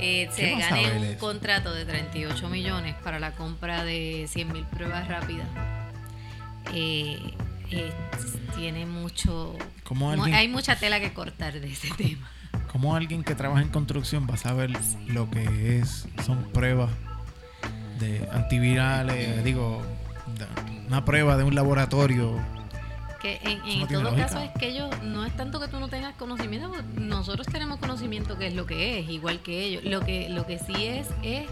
eh, 0.00 0.28
se 0.32 0.42
¿Qué 0.42 0.54
vas 0.54 0.64
a 0.72 0.76
gane 0.76 1.10
un 1.10 1.14
contrato 1.16 1.72
de 1.74 1.84
38 1.84 2.48
millones 2.48 2.94
para 3.04 3.18
la 3.20 3.32
compra 3.32 3.84
de 3.84 4.24
100.000 4.24 4.64
pruebas 4.66 5.06
rápidas. 5.08 5.46
Eh, 6.72 7.18
eh, 7.70 7.92
tiene 8.56 8.86
mucho... 8.86 9.56
¿Cómo 9.84 10.06
mu- 10.06 10.12
alguien, 10.12 10.34
Hay 10.34 10.48
mucha 10.48 10.76
tela 10.76 11.00
que 11.00 11.12
cortar 11.12 11.60
de 11.60 11.72
ese 11.72 11.88
tema. 11.96 12.30
cómo 12.70 12.94
alguien 12.94 13.24
que 13.24 13.34
trabaja 13.34 13.62
en 13.62 13.68
construcción 13.68 14.26
va 14.28 14.34
a 14.34 14.38
saber 14.38 14.70
lo 15.08 15.28
que 15.30 15.78
es, 15.78 16.06
son 16.24 16.44
pruebas 16.52 16.90
de 17.98 18.26
antivirales, 18.32 19.42
digo, 19.44 19.82
una 20.88 21.04
prueba 21.04 21.36
de 21.36 21.44
un 21.44 21.54
laboratorio. 21.54 22.40
Que 23.20 23.38
en, 23.42 23.62
en 23.66 23.80
no 23.80 23.86
todo 23.86 24.02
lógica. 24.04 24.22
caso 24.26 24.40
es 24.40 24.50
que 24.58 24.68
ellos, 24.68 24.90
no 25.02 25.26
es 25.26 25.36
tanto 25.36 25.60
que 25.60 25.68
tú 25.68 25.78
no 25.78 25.88
tengas 25.88 26.14
conocimiento, 26.16 26.68
porque 26.68 26.84
nosotros 27.00 27.46
tenemos 27.46 27.78
conocimiento 27.78 28.38
que 28.38 28.46
es 28.46 28.54
lo 28.54 28.64
que 28.66 28.98
es, 28.98 29.10
igual 29.10 29.40
que 29.40 29.62
ellos. 29.64 29.84
Lo 29.84 30.00
que, 30.00 30.30
lo 30.30 30.46
que 30.46 30.58
sí 30.58 30.86
es, 30.86 31.08
es 31.22 31.46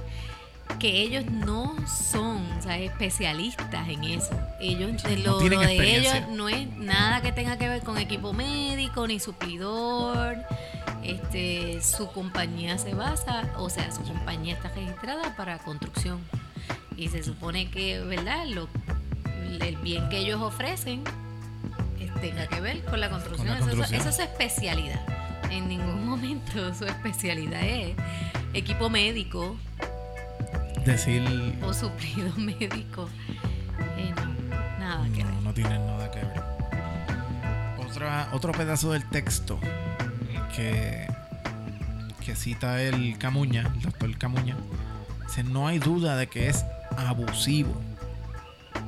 que 0.79 1.03
ellos 1.03 1.25
no 1.27 1.75
son 1.87 2.47
o 2.59 2.63
sea, 2.63 2.79
especialistas 2.79 3.89
en 3.89 4.05
eso. 4.05 4.31
Ellos, 4.61 5.03
lo, 5.25 5.41
no 5.41 5.49
lo 5.49 5.61
de 5.61 5.97
ellos 5.97 6.15
no 6.31 6.49
es 6.49 6.75
nada 6.77 7.21
que 7.21 7.33
tenga 7.33 7.59
que 7.59 7.69
ver 7.69 7.83
con 7.83 7.99
equipo 7.99 8.33
médico 8.33 9.07
ni 9.07 9.19
suplidor. 9.19 10.37
Este, 11.03 11.83
su 11.83 12.07
compañía 12.09 12.77
se 12.79 12.95
basa, 12.95 13.53
o 13.57 13.71
sea, 13.71 13.91
su 13.93 14.03
compañía 14.03 14.55
está 14.55 14.69
registrada 14.69 15.37
para 15.37 15.59
construcción. 15.59 16.21
Y 16.97 17.09
se 17.09 17.23
supone 17.23 17.71
que, 17.71 18.01
¿verdad? 18.01 18.47
Lo, 18.47 18.69
el 19.61 19.77
bien 19.77 20.09
que 20.09 20.19
ellos 20.19 20.41
ofrecen 20.41 21.03
tenga 22.21 22.47
que 22.47 22.61
ver 22.61 22.85
con 22.85 23.01
la 23.01 23.11
construcción. 23.11 23.59
Con 23.59 23.79
la 23.79 23.85
Eso- 23.87 24.09
es 24.09 24.17
su 24.17 24.23
especialidad. 24.23 25.01
En 25.51 25.69
ningún 25.69 26.07
momento 26.07 26.75
su 26.75 26.85
especialidad 26.85 27.63
es 27.63 27.97
equipo 28.53 28.91
médico 28.91 29.57
Decir 30.85 31.23
o 31.63 31.73
suplido 31.73 32.33
médico. 32.37 33.09
Eh, 33.97 34.13
no, 34.17 34.79
nada 34.79 35.05
que 35.15 35.23
ver. 35.25 35.27
no, 35.35 35.41
no 35.43 35.55
tienen 35.55 35.87
nada 35.87 36.11
que 36.11 36.19
ver. 36.21 36.43
Otra, 37.87 38.29
otro 38.33 38.53
pedazo 38.53 38.93
del 38.93 39.05
texto 39.09 39.59
que, 40.55 41.07
que 42.25 42.37
cita 42.37 42.81
el 42.83 43.19
Camuña, 43.19 43.71
el 43.75 43.83
doctor 43.83 44.17
Camuña, 44.19 44.57
dice, 45.27 45.43
no 45.45 45.67
hay 45.69 45.79
duda 45.79 46.17
de 46.17 46.27
que 46.29 46.49
es 46.49 46.65
abusivo. 46.97 47.75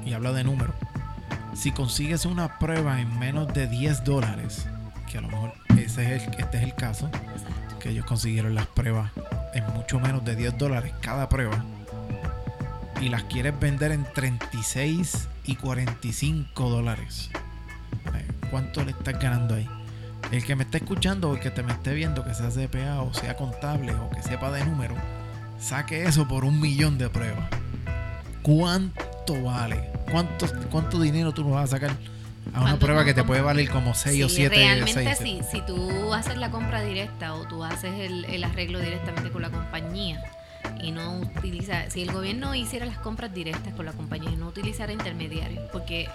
Y 0.05 0.13
habla 0.15 0.33
de 0.33 0.45
números. 0.45 0.75
Si 1.61 1.73
consigues 1.73 2.25
una 2.25 2.59
prueba 2.59 3.03
en 3.03 3.19
menos 3.19 3.53
de 3.53 3.67
10 3.67 4.03
dólares, 4.05 4.67
que 5.07 5.19
a 5.19 5.21
lo 5.21 5.29
mejor 5.29 5.53
ese 5.77 6.17
es 6.17 6.27
el, 6.27 6.35
este 6.41 6.57
es 6.57 6.63
el 6.63 6.75
caso, 6.75 7.09
Exacto. 7.09 7.79
que 7.79 7.91
ellos 7.91 8.07
consiguieron 8.07 8.55
las 8.55 8.67
pruebas 8.67 9.11
en 9.53 9.67
mucho 9.75 10.01
menos 10.01 10.25
de 10.25 10.37
10 10.37 10.57
dólares 10.57 10.95
cada 11.03 11.29
prueba 11.29 11.63
y 13.03 13.11
las 13.11 13.25
quieres 13.25 13.61
vender 13.61 13.93
en 13.93 14.07
36 14.15 15.29
y 15.45 15.57
45 15.57 16.71
dólares. 16.71 17.29
Eh, 18.15 18.27
¿Cuánto 18.51 18.83
le 18.83 18.93
estás 18.93 19.21
ganando 19.21 19.57
ahí? 19.57 19.69
El 20.33 20.43
que 20.43 20.57
me 20.57 20.65
esté 20.65 20.79
escuchando 20.79 21.29
o 21.29 21.35
el 21.35 21.41
que 21.41 21.51
te 21.51 21.63
me 21.63 21.73
esté 21.73 21.93
viendo, 21.93 22.25
que 22.25 22.33
sea 22.33 22.49
CPA 22.49 23.03
o 23.03 23.13
sea 23.13 23.37
contable 23.37 23.93
o 23.93 24.09
que 24.09 24.23
sepa 24.23 24.51
de 24.51 24.65
números, 24.65 24.99
saque 25.59 26.05
eso 26.05 26.27
por 26.27 26.47
un 26.47 26.59
millón 26.59 26.97
de 26.97 27.11
pruebas. 27.11 27.51
¿Cuánto 28.43 29.43
vale? 29.43 29.90
¿Cuánto, 30.11 30.47
cuánto 30.71 31.01
dinero 31.01 31.33
tú 31.33 31.43
nos 31.45 31.53
vas 31.53 31.65
a 31.65 31.79
sacar 31.79 31.91
a 31.91 31.95
una 32.59 32.61
¿Cuánto 32.71 32.87
prueba 32.87 33.05
que 33.05 33.15
te 33.15 33.23
puede 33.25 33.43
valer 33.43 33.69
como 33.71 33.95
6 33.95 34.25
o 34.25 34.29
Sí, 34.29 34.37
7 34.37 34.55
realmente 34.57 35.15
si, 35.17 35.41
si 35.51 35.61
tú 35.63 36.13
haces 36.15 36.37
la 36.37 36.51
compra 36.51 36.83
directa 36.83 37.35
o 37.35 37.47
tú 37.47 37.63
haces 37.65 37.93
el, 38.01 38.25
el 38.25 38.43
arreglo 38.45 38.81
directamente 38.81 39.31
con 39.31 39.43
la 39.43 39.51
compañía 39.51 40.23
y 40.83 40.91
no 40.93 41.19
utiliza, 41.21 41.89
si 41.91 42.03
el 42.03 42.13
gobierno 42.13 42.55
hiciera 42.55 42.87
las 42.87 42.99
compras 42.99 43.33
directas 43.33 43.75
con 43.75 43.87
la 43.87 43.93
compañía 43.93 44.31
y 44.31 44.37
no 44.37 44.49
utilizara 44.49 44.93
intermediarios, 44.93 45.63
porque 45.73 46.09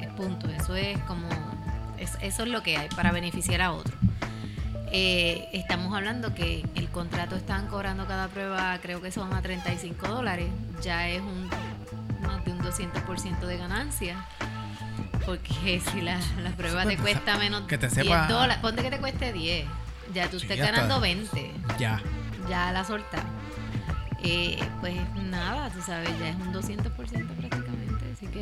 es 0.00 0.08
punto, 0.16 0.48
eso 0.48 0.76
es 0.76 0.98
como, 1.00 1.28
es- 1.98 2.18
eso 2.20 2.42
es 2.44 2.48
lo 2.50 2.62
que 2.62 2.76
hay 2.76 2.88
para 2.90 3.12
beneficiar 3.12 3.60
a 3.62 3.72
otro. 3.72 3.96
Eh, 4.92 5.48
estamos 5.52 5.94
hablando 5.94 6.34
que 6.34 6.64
el 6.74 6.88
contrato 6.88 7.36
están 7.36 7.66
cobrando 7.68 8.06
cada 8.06 8.28
prueba, 8.28 8.76
creo 8.82 9.00
que 9.00 9.10
son 9.12 9.32
a 9.32 9.40
35 9.40 10.08
dólares, 10.08 10.48
ya 10.82 11.08
es 11.08 11.20
un 11.22 11.48
200% 12.70 13.40
de 13.40 13.56
ganancia. 13.56 14.16
Porque 15.26 15.80
si 15.92 16.00
la, 16.00 16.18
la 16.42 16.50
prueba 16.56 16.84
te 16.86 16.96
cuesta 16.96 17.36
menos 17.36 17.62
que 17.62 17.76
te 17.78 17.88
10 17.88 18.06
sepa- 18.06 18.26
dólares, 18.26 18.56
ponte 18.62 18.82
que 18.82 18.90
te 18.90 18.98
cueste 18.98 19.32
10, 19.32 19.66
ya 20.14 20.28
tú 20.30 20.38
Sí, 20.40 20.44
estás 20.46 20.58
ya 20.58 20.64
está. 20.64 20.76
ganando 20.76 21.00
20, 21.00 21.52
Ya. 21.78 22.00
ya 22.48 22.72
la 22.72 22.84
solta. 22.84 23.18
Eh, 24.22 24.58
pues 24.80 24.96
nada, 25.16 25.70
tú 25.70 25.80
sabes, 25.82 26.10
ya 26.18 26.28
es 26.30 26.36
un 26.36 26.52
200% 26.52 26.90
prácticamente, 26.92 27.34
así 27.34 27.39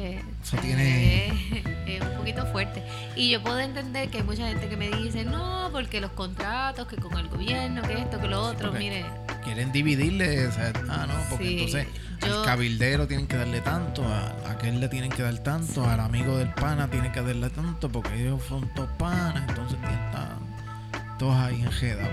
que 0.00 0.22
Eso 0.42 0.56
tiene- 0.58 1.26
es, 1.26 1.32
es 1.86 2.02
un 2.02 2.16
poquito 2.18 2.46
fuerte. 2.46 2.82
Y 3.16 3.30
yo 3.30 3.42
puedo 3.42 3.58
entender 3.60 4.08
que 4.10 4.18
hay 4.18 4.22
mucha 4.24 4.46
gente 4.48 4.68
que 4.68 4.76
me 4.76 4.88
dice, 4.90 5.24
no, 5.24 5.68
porque 5.72 6.00
los 6.00 6.12
contratos, 6.12 6.86
que 6.86 6.96
con 6.96 7.16
el 7.18 7.28
gobierno, 7.28 7.82
que 7.82 7.94
esto, 7.94 8.20
que 8.20 8.28
lo 8.28 8.40
otro, 8.42 8.70
porque 8.70 8.78
mire, 8.84 9.04
quieren 9.44 9.72
dividirle, 9.72 10.46
o 10.46 10.52
sea, 10.52 10.72
ah, 10.88 11.06
no, 11.08 11.14
porque 11.30 11.44
Sí, 11.46 11.52
entonces 11.54 11.86
yo- 12.26 12.40
al 12.40 12.44
cabildero 12.44 13.06
tienen 13.06 13.26
que 13.26 13.36
darle 13.36 13.60
tanto, 13.60 14.04
a, 14.04 14.28
a 14.46 14.52
aquel 14.52 14.80
le 14.80 14.88
tienen 14.88 15.10
que 15.10 15.22
dar 15.22 15.38
tanto, 15.38 15.84
al 15.88 16.00
amigo 16.00 16.36
del 16.38 16.50
pana 16.54 16.88
tienen 16.88 17.10
que 17.12 17.20
darle 17.22 17.50
tanto, 17.50 17.88
porque 17.90 18.14
ellos 18.20 18.40
son 18.48 18.68
todos 18.74 18.90
panas, 18.98 19.48
entonces 19.48 19.78
tan- 20.12 21.18
todos 21.18 21.34
ahí 21.36 21.60
enredados. 21.62 22.12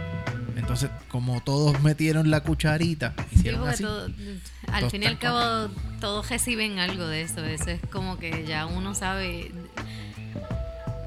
Entonces, 0.56 0.90
como 1.10 1.42
todos 1.42 1.82
metieron 1.82 2.30
la 2.32 2.42
cucharita, 2.42 3.14
Sí, 3.30 3.36
hicieron 3.40 3.60
porque 3.62 3.74
así. 3.74 3.84
todo- 3.84 4.08
al 4.72 4.90
fin 4.90 5.04
y 5.04 5.06
al 5.06 5.20
cabo 5.20 5.70
todos 6.00 6.30
reciben 6.30 6.80
algo 6.80 7.06
de 7.08 7.22
eso. 7.24 7.44
Eso 7.44 7.70
es 7.72 7.82
como 7.92 8.18
que 8.18 8.46
ya 8.48 8.66
uno 8.66 8.96
sabe. 8.96 9.52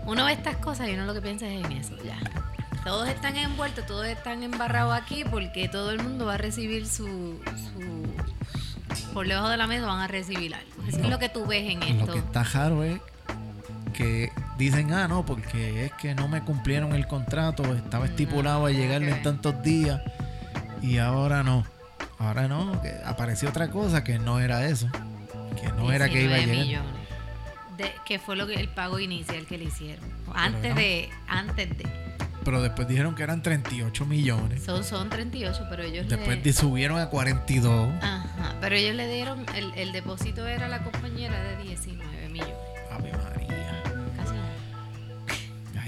Uno 0.07 0.25
ve 0.25 0.33
estas 0.33 0.57
cosas 0.57 0.89
y 0.89 0.93
uno 0.93 1.05
lo 1.07 1.15
que 1.15 1.21
piensa 1.23 1.47
es 1.49 1.65
en 1.65 1.73
eso, 1.73 1.97
ya. 2.05 2.19
Todos 2.85 3.09
están 3.09 3.37
envueltos, 3.37 3.85
todos 3.87 4.07
están 4.07 4.43
embarrados 4.43 4.95
aquí 4.95 5.25
porque 5.31 5.69
todo 5.69 5.91
el 5.91 6.03
mundo 6.03 6.27
va 6.27 6.35
a 6.35 6.39
recibir 6.39 6.87
su. 6.87 7.07
su 7.45 8.09
por 9.13 9.27
debajo 9.27 9.49
de 9.49 9.57
la 9.57 9.67
mesa 9.67 9.87
van 9.87 10.01
a 10.01 10.07
recibir 10.09 10.55
algo. 10.55 10.71
Eso 10.87 10.99
es 11.01 11.09
lo 11.09 11.19
que 11.19 11.29
tú 11.29 11.45
ves 11.47 11.71
en 11.71 11.81
Lo 11.81 11.87
esto. 11.87 12.13
que 12.13 12.19
está 12.21 12.43
raro 12.45 12.85
es 12.85 13.01
que 13.99 14.31
dicen, 14.57 14.93
ah, 14.93 15.09
no, 15.09 15.27
porque 15.27 15.85
es 15.87 15.93
que 15.95 16.15
no 16.15 16.29
me 16.29 16.41
cumplieron 16.43 16.95
el 16.95 17.09
contrato, 17.09 17.75
estaba 17.75 18.05
No, 18.07 18.11
estipulado 18.11 18.65
a 18.67 18.71
llegarle 18.71 19.11
en 19.11 19.23
tantos 19.25 19.61
días 19.63 20.01
y 20.81 20.99
ahora 20.99 21.43
no. 21.43 21.65
Ahora 22.21 22.47
no, 22.47 22.81
que 22.81 22.93
apareció 23.05 23.49
otra 23.49 23.71
cosa 23.71 24.05
que 24.05 24.21
no 24.21 24.39
era 24.39 24.67
eso. 24.67 24.89
Que 25.61 25.69
no 25.73 25.91
era 25.93 26.09
que 26.09 26.23
iba 26.23 26.35
a 26.35 26.39
19 26.39 26.47
llegar. 26.65 26.85
millones. 26.85 27.09
De, 27.77 27.93
que 28.07 28.19
fue 28.21 28.37
lo 28.37 28.47
que 28.47 28.55
el 28.55 28.69
pago 28.69 29.01
inicial 29.01 29.47
que 29.47 29.59
le 29.59 29.65
hicieron. 29.65 30.05
Antes 30.33 30.71
no. 30.75 30.81
de. 30.81 31.09
Antes 31.27 31.77
de. 31.77 31.87
Pero 32.45 32.63
después 32.63 32.87
dijeron 32.89 33.15
que 33.17 33.25
eran 33.25 33.43
38 33.43 34.07
millones. 34.07 34.63
Son, 34.63 34.83
son 34.85 35.11
38, 35.11 35.67
pero 35.69 35.83
ellos 35.83 36.09
Después 36.09 36.45
le- 36.45 36.53
subieron 36.53 36.99
a 37.01 37.07
42. 37.11 37.89
Ajá, 38.03 38.55
pero 38.61 38.75
ellos 38.77 38.95
le 38.95 39.13
dieron, 39.13 39.45
el, 39.57 39.73
el 39.75 39.93
depósito 39.93 40.47
era 40.47 40.69
la 40.69 40.83
compañera 40.83 41.39
de 41.43 41.57
19 41.65 42.08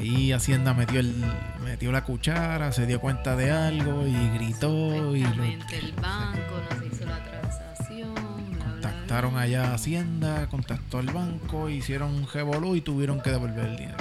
ahí 0.01 0.33
Hacienda 0.33 0.75
metió 0.75 1.01
el 1.01 1.15
metió 1.63 1.93
la 1.93 2.05
cuchara, 2.05 2.73
se 2.73 2.87
dio 2.87 3.01
cuenta 3.01 3.37
de 3.37 3.51
algo 3.51 4.07
y 4.07 4.31
gritó 4.35 5.15
y 5.17 5.23
lo- 5.23 5.45
el 5.45 5.93
banco 6.01 6.61
no 6.71 6.81
se 6.81 6.87
hizo 6.87 7.05
la 7.07 7.23
transacción. 7.23 8.15
bla, 8.15 8.23
bla, 8.65 8.71
contactaron 8.73 9.33
bla. 9.33 9.43
allá 9.43 9.71
a 9.71 9.75
Hacienda, 9.75 10.47
contactó 10.49 10.99
al 10.99 11.07
banco, 11.07 11.69
hicieron 11.69 12.15
un 12.15 12.27
revolú 12.33 12.77
y 12.77 12.81
tuvieron 12.81 13.21
que 13.21 13.31
devolver 13.31 13.67
el 13.67 13.77
dinero. 13.77 13.99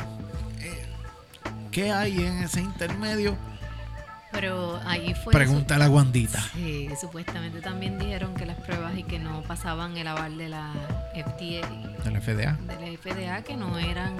Eh, 0.61 0.85
¿Qué 1.71 1.91
hay 1.91 2.25
en 2.25 2.43
ese 2.43 2.61
intermedio? 2.61 3.35
Pero 4.31 4.79
ahí 4.85 5.15
fue. 5.23 5.33
Pregunta 5.33 5.77
la 5.79 5.87
Guandita. 5.87 6.39
Sí, 6.53 6.87
supuestamente 7.01 7.61
también 7.61 7.97
dijeron 7.97 8.35
que 8.35 8.45
las 8.45 8.57
pruebas 8.57 8.95
y 8.95 9.01
que 9.03 9.17
no 9.17 9.41
pasaban 9.41 9.97
el 9.97 10.07
aval 10.07 10.37
de 10.37 10.49
la 10.49 10.71
FDA, 11.15 11.67
De 12.03 12.11
la 12.11 12.21
FDA. 12.21 12.53
de 12.53 12.75
la 12.79 12.97
FDA, 12.97 13.41
que 13.43 13.55
no 13.57 13.77
eran. 13.79 14.13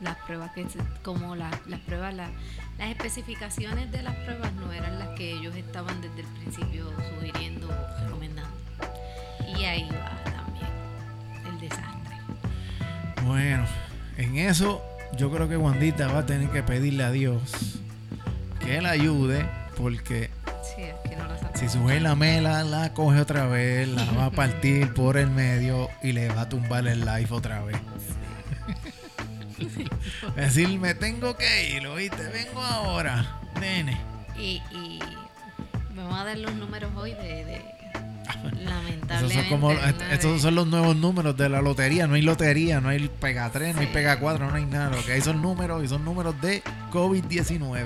Las 0.00 0.16
pruebas 0.26 0.50
que, 0.52 0.68
se- 0.68 0.78
como 1.02 1.34
la- 1.36 1.58
las 1.66 1.80
pruebas, 1.80 2.12
la- 2.14 2.28
las 2.78 2.88
especificaciones 2.90 3.90
de 3.90 4.02
las 4.02 4.14
pruebas 4.16 4.52
no 4.54 4.70
eran 4.72 4.98
las 4.98 5.08
que 5.10 5.32
ellos 5.32 5.54
estaban 5.56 6.00
desde 6.02 6.20
el 6.20 6.26
principio 6.26 6.90
sugiriendo, 7.14 7.68
recomendando. 8.04 8.50
Y 9.58 9.64
ahí 9.64 9.88
va 9.90 10.22
también 10.24 10.66
el 11.46 11.60
desastre. 11.60 12.16
Bueno, 13.24 13.64
en 14.18 14.36
eso 14.36 14.82
yo 15.16 15.30
creo 15.30 15.48
que 15.48 15.56
Guandita 15.56 16.08
va 16.08 16.20
a 16.20 16.26
tener 16.26 16.50
que 16.50 16.62
pedirle 16.62 17.04
a 17.04 17.10
Dios 17.10 17.78
que 18.60 18.76
él 18.78 18.86
ayude 18.86 19.46
porque 19.76 20.30
Sí, 20.62 20.82
es 20.82 20.94
que 21.08 21.16
no 21.16 21.26
la 21.26 21.36
si 21.54 21.68
su 21.70 21.88
la 21.88 22.14
mela 22.14 22.62
la 22.64 22.92
coge 22.92 23.18
otra 23.20 23.46
vez, 23.46 23.88
la 23.88 24.04
va 24.12 24.26
a 24.26 24.30
partir 24.42 24.92
por 24.92 25.16
el 25.16 25.30
medio 25.30 25.88
y 26.02 26.12
le 26.12 26.28
va 26.28 26.42
a 26.42 26.48
tumbar 26.50 26.86
el 26.86 27.00
live 27.00 27.28
otra 27.30 27.62
vez. 27.62 27.78
Es 30.36 30.54
decir, 30.54 30.78
me 30.78 30.94
tengo 30.94 31.36
que 31.36 31.76
ir, 31.76 31.86
oíste, 31.86 32.28
vengo 32.28 32.62
ahora, 32.62 33.40
nene. 33.60 33.98
Y, 34.38 34.62
y 34.70 35.00
me 35.94 36.04
van 36.04 36.14
a 36.14 36.24
dar 36.24 36.38
los 36.38 36.54
números 36.54 36.92
hoy 36.96 37.12
de, 37.12 37.44
de 37.44 37.56
Esos 38.46 38.60
lamentablemente. 38.64 39.48
son, 39.48 40.10
estos 40.10 40.42
son 40.42 40.54
los 40.54 40.66
nuevos 40.66 40.96
números 40.96 41.36
de 41.36 41.48
la 41.48 41.62
lotería. 41.62 42.06
No 42.06 42.14
hay 42.14 42.22
lotería, 42.22 42.80
no 42.80 42.88
hay 42.88 43.08
pega 43.08 43.50
3, 43.50 43.74
no 43.74 43.80
hay 43.80 43.86
pega 43.86 44.18
4, 44.18 44.50
no 44.50 44.54
hay 44.54 44.66
nada. 44.66 44.90
Lo 44.96 45.04
que 45.04 45.12
hay 45.12 45.20
son 45.20 45.40
números 45.40 45.84
y 45.84 45.88
son 45.88 46.04
números 46.04 46.40
de 46.40 46.62
COVID-19. 46.92 47.84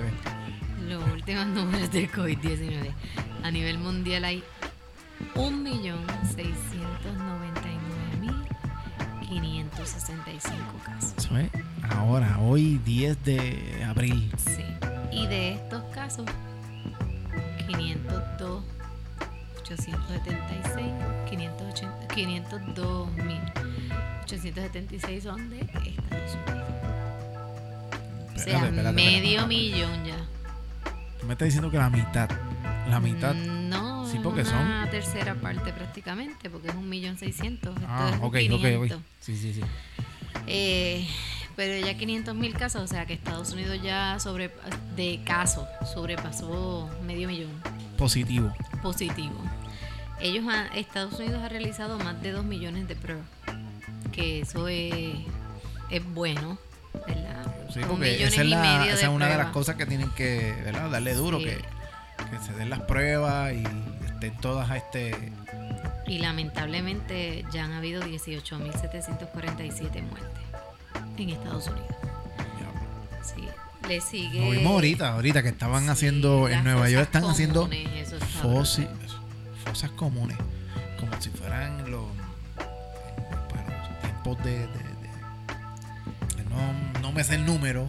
Los 0.89 1.05
últimos 1.13 1.47
números 1.55 1.91
del 1.93 2.11
COVID-19. 2.11 2.91
A 3.43 3.51
nivel 3.51 3.79
mundial 3.79 4.25
hay 4.25 4.43
1.699.565 9.85 10.83
casos. 10.85 11.15
Eso 11.19 11.37
es 11.39 11.51
ahora, 11.97 12.39
hoy 12.41 12.79
10 12.85 13.25
de 13.25 13.85
abril. 13.89 14.31
Sí. 14.37 14.65
Y 15.13 15.27
de 15.27 15.55
estos 15.55 15.83
casos, 15.95 16.27
502, 17.69 18.63
876, 19.61 20.87
580, 21.31 22.09
502 22.15 23.13
mil. 23.13 23.41
876 24.25 25.23
son 25.23 25.51
de 25.51 25.61
Estados 25.61 26.37
Unidos. 26.47 26.69
O 28.35 28.39
sea, 28.39 28.55
Espérate, 28.55 28.67
espérate, 28.69 28.93
medio 28.95 29.47
millón 29.47 30.05
ya. 30.05 30.17
Tú 31.21 31.27
me 31.27 31.33
estás 31.35 31.47
diciendo 31.47 31.71
que 31.71 31.77
la 31.79 31.91
mitad, 31.91 32.29
la 32.89 33.01
mitad. 33.01 33.35
Mm, 33.35 33.69
No, 33.69 33.90
Sí, 34.11 34.19
porque 34.23 34.43
una 34.43 34.89
tercera 34.91 35.35
parte 35.35 35.73
prácticamente, 35.73 36.51
porque 36.51 36.69
es 36.69 36.75
un 36.75 36.89
millón 36.89 37.17
seiscientos. 37.19 37.75
Ah, 37.87 38.13
ok, 38.21 38.25
ok, 38.25 38.37
500. 38.37 38.97
ok. 38.99 39.03
Sí, 39.21 39.37
sí, 39.37 39.55
sí. 39.55 39.61
Eh, 40.47 41.07
pero 41.57 41.85
ya 41.87 41.97
500 41.97 42.35
mil 42.35 42.55
casos, 42.55 42.83
o 42.83 42.87
sea 42.87 43.07
que 43.07 43.13
Estados 43.13 43.53
Unidos 43.53 43.79
ya 43.83 44.19
sobre 44.19 44.51
de 44.97 45.21
casos 45.25 45.67
sobrepasó 45.93 46.89
medio 47.07 47.29
millón 47.29 47.51
Positivo. 47.99 48.53
positivo. 48.83 49.35
Ellos 50.21 50.45
han- 50.49 50.73
Estados 50.77 51.19
Unidos 51.19 51.43
ha 51.43 51.49
realizado 51.49 51.99
más 51.99 52.21
de 52.23 52.33
2 52.33 52.45
millones 52.45 52.89
de 52.89 52.97
pruebas, 52.97 53.27
que 54.13 54.41
eso 54.41 54.69
es, 54.69 55.15
es 55.91 56.05
bueno, 56.15 56.59
¿verdad? 57.07 57.55
Sí, 57.73 57.81
porque 57.87 58.25
esa 58.25 58.43
es, 58.43 58.49
la- 58.49 58.87
esa 58.89 59.07
es 59.07 59.09
una 59.09 59.29
de 59.29 59.37
las 59.39 59.47
cosas 59.49 59.77
que 59.77 59.87
tienen 59.87 60.11
que 60.11 60.55
¿verdad? 60.65 60.91
darle 60.91 61.15
duro, 61.15 61.39
Sí. 61.39 61.45
que, 61.45 61.57
que 62.31 62.39
se 62.45 62.53
den 62.55 62.71
las 62.71 62.81
pruebas 62.81 63.53
y 63.55 63.63
estén 64.27 64.41
todas 64.41 64.71
a 64.71 64.77
este... 64.77 65.33
Y 66.07 66.19
lamentablemente 66.19 67.45
ya 67.53 67.65
han 67.65 67.73
habido 67.73 68.03
18.747 68.03 70.03
muertes 70.03 70.43
en 71.17 71.31
Estados 71.31 71.69
Unidos. 71.69 71.89
Sí, 73.23 73.45
le 73.89 74.01
sigue. 74.01 74.41
Lo 74.45 74.51
vimos 74.51 74.73
ahorita, 74.73 75.13
ahorita 75.15 75.43
que 75.43 75.49
estaban 75.51 75.85
Sí, 75.85 75.91
haciendo, 75.91 76.49
en 76.49 76.65
Nueva 76.65 76.89
York 76.91 77.05
están 77.07 77.25
haciendo 77.25 77.63
comunes, 77.63 78.09
eso 78.09 78.17
está 78.17 78.43
brutal. 78.43 78.89
fosas 79.65 79.91
comunes, 79.93 80.37
como 80.99 81.21
si 81.21 81.31
fueran 81.31 81.91
los, 81.91 82.05
los 82.57 84.01
tiempos 84.03 84.39
de, 84.45 84.59
de- 84.59 84.67
de- 84.67 86.43
de 86.43 86.51
no, 86.51 87.01
no 87.01 87.13
me 87.13 87.23
sé 87.25 87.37
el 87.37 87.47
número, 87.47 87.89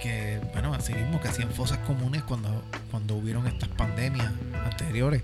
que 0.00 0.40
bueno, 0.52 0.72
así 0.74 0.94
mismo 0.94 1.20
que 1.20 1.28
hacían 1.28 1.50
fosas 1.50 1.78
comunes 1.78 2.22
cuando, 2.22 2.64
cuando 2.90 3.14
hubieron 3.16 3.46
estas 3.46 3.68
pandemias 3.70 4.30
anteriores, 4.64 5.22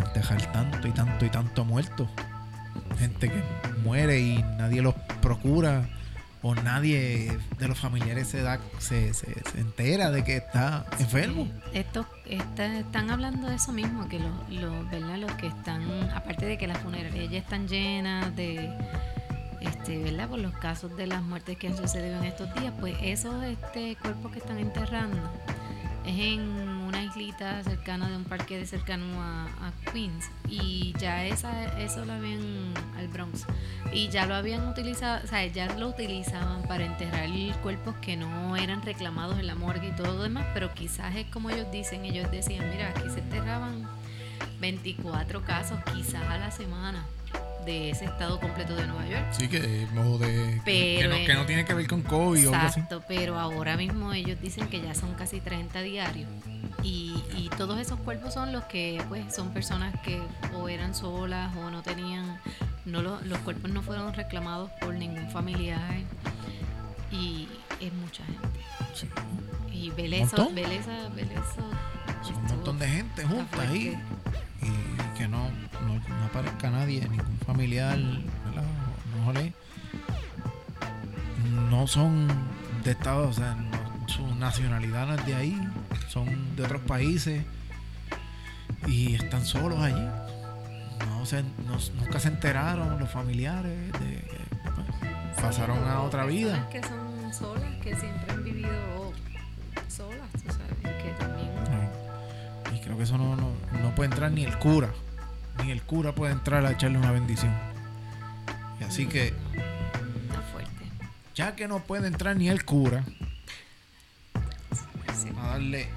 enterrar 0.00 0.52
tanto 0.52 0.88
y 0.88 0.92
tanto 0.92 1.24
y 1.24 1.30
tanto 1.30 1.64
muerto, 1.64 2.08
gente 2.98 3.28
que 3.30 3.42
muere 3.82 4.20
y 4.20 4.42
nadie 4.58 4.82
los 4.82 4.94
procura. 5.22 5.88
O 6.46 6.54
nadie 6.54 7.38
de 7.58 7.68
los 7.68 7.78
familiares 7.80 8.28
se 8.28 8.42
da 8.42 8.58
se, 8.78 9.14
se, 9.14 9.32
se 9.50 9.60
entera 9.60 10.10
de 10.10 10.24
que 10.24 10.36
está 10.36 10.84
enfermo. 10.98 11.48
Estos 11.72 12.04
esta- 12.26 12.80
están 12.80 13.10
hablando 13.10 13.48
de 13.48 13.54
eso 13.54 13.72
mismo, 13.72 14.06
que 14.10 14.18
los, 14.18 14.50
los, 14.50 14.90
¿verdad? 14.90 15.16
los 15.16 15.32
que 15.36 15.46
están, 15.46 15.80
aparte 16.14 16.44
de 16.44 16.58
que 16.58 16.66
las 16.66 16.76
funerarias 16.80 17.30
ya 17.30 17.38
están 17.38 17.66
llenas 17.66 18.36
de, 18.36 18.70
este, 19.62 19.96
¿verdad? 20.02 20.28
Por 20.28 20.38
los 20.38 20.52
casos 20.58 20.94
de 20.98 21.06
las 21.06 21.22
muertes 21.22 21.56
que 21.56 21.68
han 21.68 21.78
sucedido 21.78 22.18
en 22.18 22.24
estos 22.24 22.52
días, 22.56 22.74
pues 22.78 22.94
esos 23.00 23.42
este, 23.42 23.96
cuerpos 23.96 24.30
que 24.32 24.40
están 24.40 24.58
enterrando 24.58 25.22
es 26.04 26.18
en 26.18 26.73
islita 27.14 27.62
cercana 27.62 28.08
de 28.08 28.16
un 28.16 28.24
parque 28.24 28.58
de 28.58 28.66
cercano 28.66 29.04
a, 29.22 29.44
a 29.44 29.92
Queens 29.92 30.30
y 30.48 30.94
ya 30.98 31.24
esa, 31.26 31.78
eso 31.80 32.04
lo 32.04 32.12
habían 32.12 32.74
al 32.98 33.08
Bronx 33.08 33.46
y 33.92 34.08
ya 34.08 34.26
lo 34.26 34.34
habían 34.34 34.66
utilizado, 34.66 35.24
o 35.24 35.28
sea, 35.28 35.46
ya 35.46 35.72
lo 35.78 35.88
utilizaban 35.88 36.62
para 36.62 36.84
enterrar 36.84 37.24
cuerpos 37.62 37.94
que 38.02 38.16
no 38.16 38.56
eran 38.56 38.82
reclamados 38.82 39.38
en 39.38 39.46
la 39.46 39.54
morgue 39.54 39.88
y 39.88 39.92
todo 39.92 40.14
lo 40.14 40.22
demás, 40.22 40.46
pero 40.52 40.72
quizás 40.74 41.14
es 41.16 41.26
como 41.26 41.50
ellos 41.50 41.70
dicen, 41.70 42.04
ellos 42.04 42.30
decían, 42.30 42.68
mira, 42.70 42.90
aquí 42.90 43.08
se 43.08 43.20
enterraban 43.20 43.88
24 44.60 45.42
casos 45.44 45.78
quizás 45.94 46.22
a 46.28 46.38
la 46.38 46.50
semana 46.50 47.04
de 47.64 47.90
ese 47.90 48.04
estado 48.04 48.38
completo 48.40 48.74
de 48.74 48.86
Nueva 48.86 49.06
York. 49.06 49.24
Sí, 49.32 49.48
que 49.48 49.60
de. 49.60 50.60
que, 50.64 50.96
Pero 50.98 51.08
no, 51.08 51.26
que 51.26 51.34
no 51.34 51.46
tiene 51.46 51.64
que 51.64 51.74
ver 51.74 51.86
con 51.86 52.02
COVID 52.02 52.48
o 52.48 52.54
algo 52.54 52.66
así. 52.66 52.80
Exacto, 52.80 53.02
pero 53.08 53.38
ahora 53.38 53.76
mismo 53.76 54.12
ellos 54.12 54.40
dicen 54.40 54.68
que 54.68 54.80
ya 54.80 54.94
son 54.94 55.14
casi 55.14 55.40
30 55.40 55.80
diarios. 55.80 56.28
Y, 56.82 57.03
y 57.36 57.48
todos 57.50 57.78
esos 57.80 57.98
cuerpos 58.00 58.34
son 58.34 58.52
los 58.52 58.64
que 58.64 59.02
pues 59.08 59.34
son 59.34 59.50
personas 59.50 59.94
que 60.02 60.20
o 60.54 60.68
eran 60.68 60.94
solas 60.94 61.54
o 61.56 61.70
no 61.70 61.82
tenían, 61.82 62.38
no 62.84 63.02
lo- 63.02 63.20
los 63.22 63.38
cuerpos 63.40 63.70
no 63.70 63.82
fueron 63.82 64.12
reclamados 64.14 64.70
por 64.80 64.94
ningún 64.94 65.28
familiar. 65.30 65.94
Y 67.10 67.48
es 67.80 67.92
mucha 67.92 68.24
gente. 68.24 68.60
Sí, 68.94 69.08
Y 69.72 69.90
ver 69.90 70.14
eso, 70.14 70.36
son 70.36 70.54
un 72.36 72.44
montón 72.46 72.78
de 72.78 72.88
gente 72.88 73.24
junta 73.24 73.62
ahí. 73.62 73.96
Y 74.62 75.18
que 75.18 75.28
no, 75.28 75.48
no, 75.86 75.94
no 75.94 76.24
aparezca 76.26 76.70
nadie, 76.70 77.06
ningún 77.08 77.38
familiar, 77.46 77.96
¿verdad? 77.98 78.64
No, 79.16 79.24
jole. 79.26 79.52
no 81.70 81.86
son 81.86 82.28
de 82.82 82.92
Estados, 82.92 83.36
o 83.36 83.40
sea, 83.40 83.54
no- 83.54 84.08
su 84.08 84.34
nacionalidad 84.36 85.06
no 85.06 85.14
es 85.14 85.26
de 85.26 85.34
ahí, 85.34 85.68
son 86.14 86.54
de 86.54 86.62
otros 86.62 86.80
países 86.82 87.42
y 88.86 89.16
están 89.16 89.44
solos 89.44 89.80
allí. 89.80 90.06
No 91.08 91.26
se, 91.26 91.42
no- 91.42 91.78
nunca 92.00 92.20
se 92.20 92.28
enteraron 92.28 93.00
los 93.00 93.10
familiares 93.10 93.92
de 93.94 94.24
pues, 94.62 95.42
pasaron 95.42 95.82
a 95.88 96.02
otra 96.02 96.24
vida. 96.24 96.68
que 96.70 96.80
son 96.82 97.34
solas, 97.34 97.74
que 97.82 97.96
siempre 97.96 98.32
han 98.32 98.44
vivido 98.44 99.12
solas, 99.88 100.30
tú 100.32 100.52
sabes, 100.52 101.02
que 101.02 101.10
también 101.18 101.50
Y 102.74 102.78
creo 102.80 102.96
que 102.96 103.02
eso 103.02 103.18
no, 103.18 103.34
no, 103.34 103.50
no 103.82 103.94
puede 103.96 104.10
entrar 104.10 104.30
ni 104.30 104.44
el 104.44 104.56
cura. 104.58 104.90
Ni 105.64 105.72
el 105.72 105.82
cura 105.82 106.14
puede 106.14 106.32
entrar 106.32 106.64
a 106.64 106.70
echarle 106.70 106.98
una 106.98 107.10
bendición. 107.10 107.52
Y 108.80 108.84
así 108.84 109.06
que, 109.06 109.28
está 109.28 110.40
fuerte. 110.52 110.70
ya 111.34 111.56
que 111.56 111.66
no 111.66 111.80
puede 111.80 112.06
entrar 112.06 112.36
ni 112.36 112.48
el 112.48 112.64
cura 112.64 113.04
a 115.40 115.46
darle, 115.48 115.88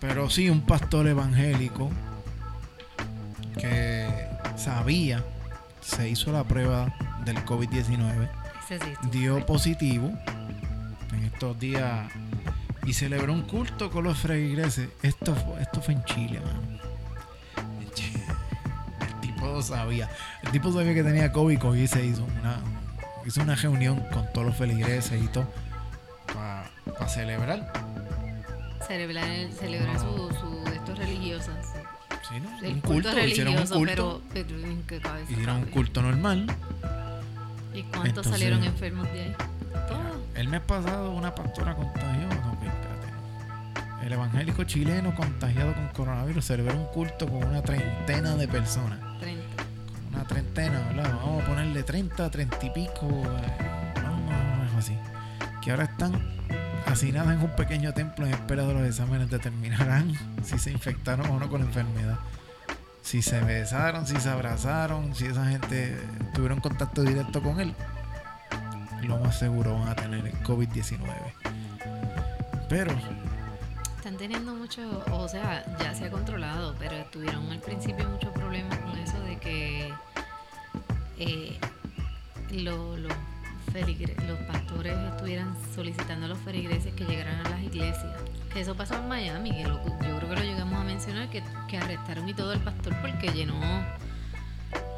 pero 0.00 0.30
sí 0.30 0.48
un 0.50 0.62
pastor 0.62 1.06
evangélico 1.06 1.90
que 3.58 4.08
sabía, 4.56 5.24
se 5.80 6.08
hizo 6.08 6.32
la 6.32 6.44
prueba 6.44 6.94
del 7.24 7.44
COVID-19, 7.44 8.28
Ese 8.64 8.78
sí 8.78 8.90
estuvo 8.92 9.10
dio 9.10 9.46
positivo 9.46 10.12
en 11.12 11.24
estos 11.24 11.58
días 11.58 12.10
y 12.84 12.92
celebró 12.92 13.32
un 13.32 13.42
culto 13.42 13.90
con 13.90 14.04
los 14.04 14.18
feligreses. 14.18 14.88
Esto, 15.02 15.36
esto 15.60 15.80
fue 15.80 15.94
en 15.94 16.04
Chile, 16.04 16.40
Chile. 17.94 18.24
El 19.00 19.20
tipo 19.20 19.62
sabía. 19.62 20.08
El 20.42 20.50
tipo 20.50 20.72
sabía 20.72 20.94
que 20.94 21.02
tenía 21.02 21.32
COVID 21.32 21.74
y 21.74 21.86
se 21.86 22.04
hizo 22.04 22.24
una, 22.24 22.60
hizo 23.26 23.42
una 23.42 23.56
reunión 23.56 24.00
con 24.12 24.32
todos 24.32 24.46
los 24.46 24.56
feligreses 24.56 25.22
y 25.22 25.26
todo 25.28 25.46
para 26.32 27.08
celebrar. 27.08 27.87
Celebrar, 28.88 29.26
celebrar 29.58 29.98
su, 29.98 30.06
su 30.40 30.64
estos 30.72 30.98
religiosos. 30.98 31.54
Sí, 32.28 32.40
¿no? 32.40 32.58
El 32.66 32.74
un 32.74 32.80
culto, 32.80 33.10
culto, 33.10 33.26
hicieron 33.26 33.54
un 33.58 33.66
culto. 33.66 34.22
pero, 34.32 34.44
pero 34.46 34.58
¿en 34.66 34.82
qué 34.82 34.98
cabeza 35.00 35.30
hicieron 35.32 35.56
un 35.58 35.64
culto 35.66 36.02
normal. 36.02 36.46
¿Y 37.74 37.82
cuántos 37.84 38.06
Entonces- 38.08 38.32
salieron 38.32 38.64
enfermos 38.64 39.06
de 39.12 39.20
ahí? 39.22 39.36
Todos. 39.88 40.00
El 40.34 40.48
mes 40.48 40.60
pasado 40.62 41.10
una 41.12 41.34
pastora 41.34 41.74
contagió. 41.74 42.28
No. 42.28 42.48
El 44.02 44.12
evangélico 44.12 44.64
chileno 44.64 45.14
contagiado 45.14 45.74
con 45.74 45.88
coronavirus 45.88 46.44
celebró 46.44 46.74
un 46.76 46.86
culto 46.86 47.26
con 47.28 47.44
una 47.44 47.60
treintena 47.62 48.36
de 48.36 48.48
personas. 48.48 48.98
30. 49.20 49.42
Una 50.14 50.24
treintena, 50.24 50.80
¿verdad? 50.88 51.12
Vamos 51.22 51.42
a 51.42 51.46
ponerle 51.46 51.82
30, 51.82 52.30
30 52.30 52.56
y 52.66 52.70
pico. 52.70 53.06
eh, 53.06 54.00
No, 54.02 54.16
no, 54.72 54.78
así. 54.78 54.96
Que 55.62 55.72
ahora 55.72 55.84
están 55.84 56.12
hacinadas 56.88 57.34
en 57.34 57.40
un 57.42 57.50
pequeño 57.56 57.92
templo 57.94 58.26
en 58.26 58.32
espera 58.34 58.64
de 58.64 58.74
los 58.74 58.82
exámenes 58.82 59.30
determinarán 59.30 60.12
si 60.44 60.58
se 60.58 60.70
infectaron 60.70 61.28
o 61.30 61.38
no 61.38 61.48
con 61.48 61.60
la 61.60 61.66
enfermedad. 61.66 62.18
Si 63.02 63.22
se 63.22 63.40
besaron, 63.40 64.06
si 64.06 64.16
se 64.20 64.28
abrazaron, 64.28 65.14
si 65.14 65.26
esa 65.26 65.46
gente 65.46 65.98
tuvieron 66.34 66.60
contacto 66.60 67.02
directo 67.02 67.42
con 67.42 67.58
él. 67.60 67.74
Lo 69.02 69.18
más 69.18 69.38
seguro 69.38 69.78
van 69.78 69.88
a 69.88 69.94
tener 69.96 70.26
el 70.26 70.34
COVID-19. 70.42 70.98
Pero 72.68 72.92
Están 73.96 74.16
teniendo 74.18 74.54
mucho, 74.54 75.04
o 75.12 75.26
sea, 75.28 75.64
ya 75.80 75.94
se 75.94 76.06
ha 76.06 76.10
controlado, 76.10 76.74
pero 76.78 76.96
tuvieron 77.06 77.50
al 77.50 77.60
principio 77.60 78.08
muchos 78.08 78.30
problemas 78.32 78.76
con 78.78 78.98
eso 78.98 79.18
de 79.20 79.36
que 79.38 79.92
eh, 81.18 81.58
lo- 82.50 82.96
los 83.72 84.38
pastores 84.50 84.96
estuvieran 85.10 85.54
solicitando 85.74 86.26
a 86.26 86.28
los 86.30 86.38
feligreses 86.38 86.92
que 86.94 87.04
llegaran 87.04 87.44
a 87.46 87.50
las 87.50 87.62
iglesias. 87.62 88.12
Que 88.52 88.60
eso 88.60 88.74
pasó 88.74 88.94
en 88.94 89.08
Miami, 89.08 89.50
que 89.50 89.64
lo- 89.64 89.82
yo 89.84 90.16
creo 90.18 90.28
que 90.30 90.36
lo 90.36 90.42
llegamos 90.42 90.80
a 90.80 90.84
mencionar, 90.84 91.28
que, 91.28 91.42
que 91.68 91.76
arrestaron 91.78 92.28
y 92.28 92.34
todo 92.34 92.52
el 92.52 92.60
pastor 92.60 92.94
porque 93.00 93.28
llenó 93.28 93.54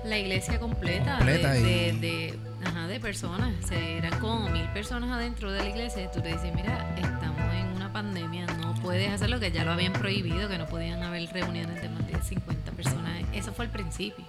la 0.05 0.19
iglesia 0.19 0.59
completa, 0.59 1.17
Completa 1.19 1.53
de, 1.53 1.61
de- 1.61 1.93
de- 2.01 2.39
ajá, 2.65 2.87
de 2.87 3.01
personas. 3.01 3.53
O 3.63 3.67
sea, 3.67 3.79
eran 3.79 4.19
como 4.21 4.49
mil 4.49 4.67
personas 4.69 5.11
adentro 5.11 5.51
de 5.53 5.61
la 5.61 5.69
iglesia. 5.69 6.05
Y 6.05 6.09
tú 6.13 6.21
le 6.21 6.33
dices, 6.33 6.55
mira, 6.55 6.95
estamos 6.97 7.41
en 7.55 7.67
una 7.77 7.93
pandemia, 7.93 8.47
no 8.63 8.75
puedes 8.77 9.11
hacer 9.11 9.31
lo 9.31 9.41
que 9.41 9.51
ya 9.51 9.65
lo 9.65 9.73
habían 9.73 9.93
prohibido, 9.93 10.49
que 10.49 10.59
no 10.59 10.67
podían 10.67 11.03
haber 11.03 11.29
reuniones 11.33 11.83
de 11.83 11.89
más 11.89 12.07
de 12.07 12.21
50 12.23 12.73
personas. 12.73 13.13
Eso 13.35 13.53
fue 13.53 13.67
al 13.67 13.71
principio. 13.73 14.25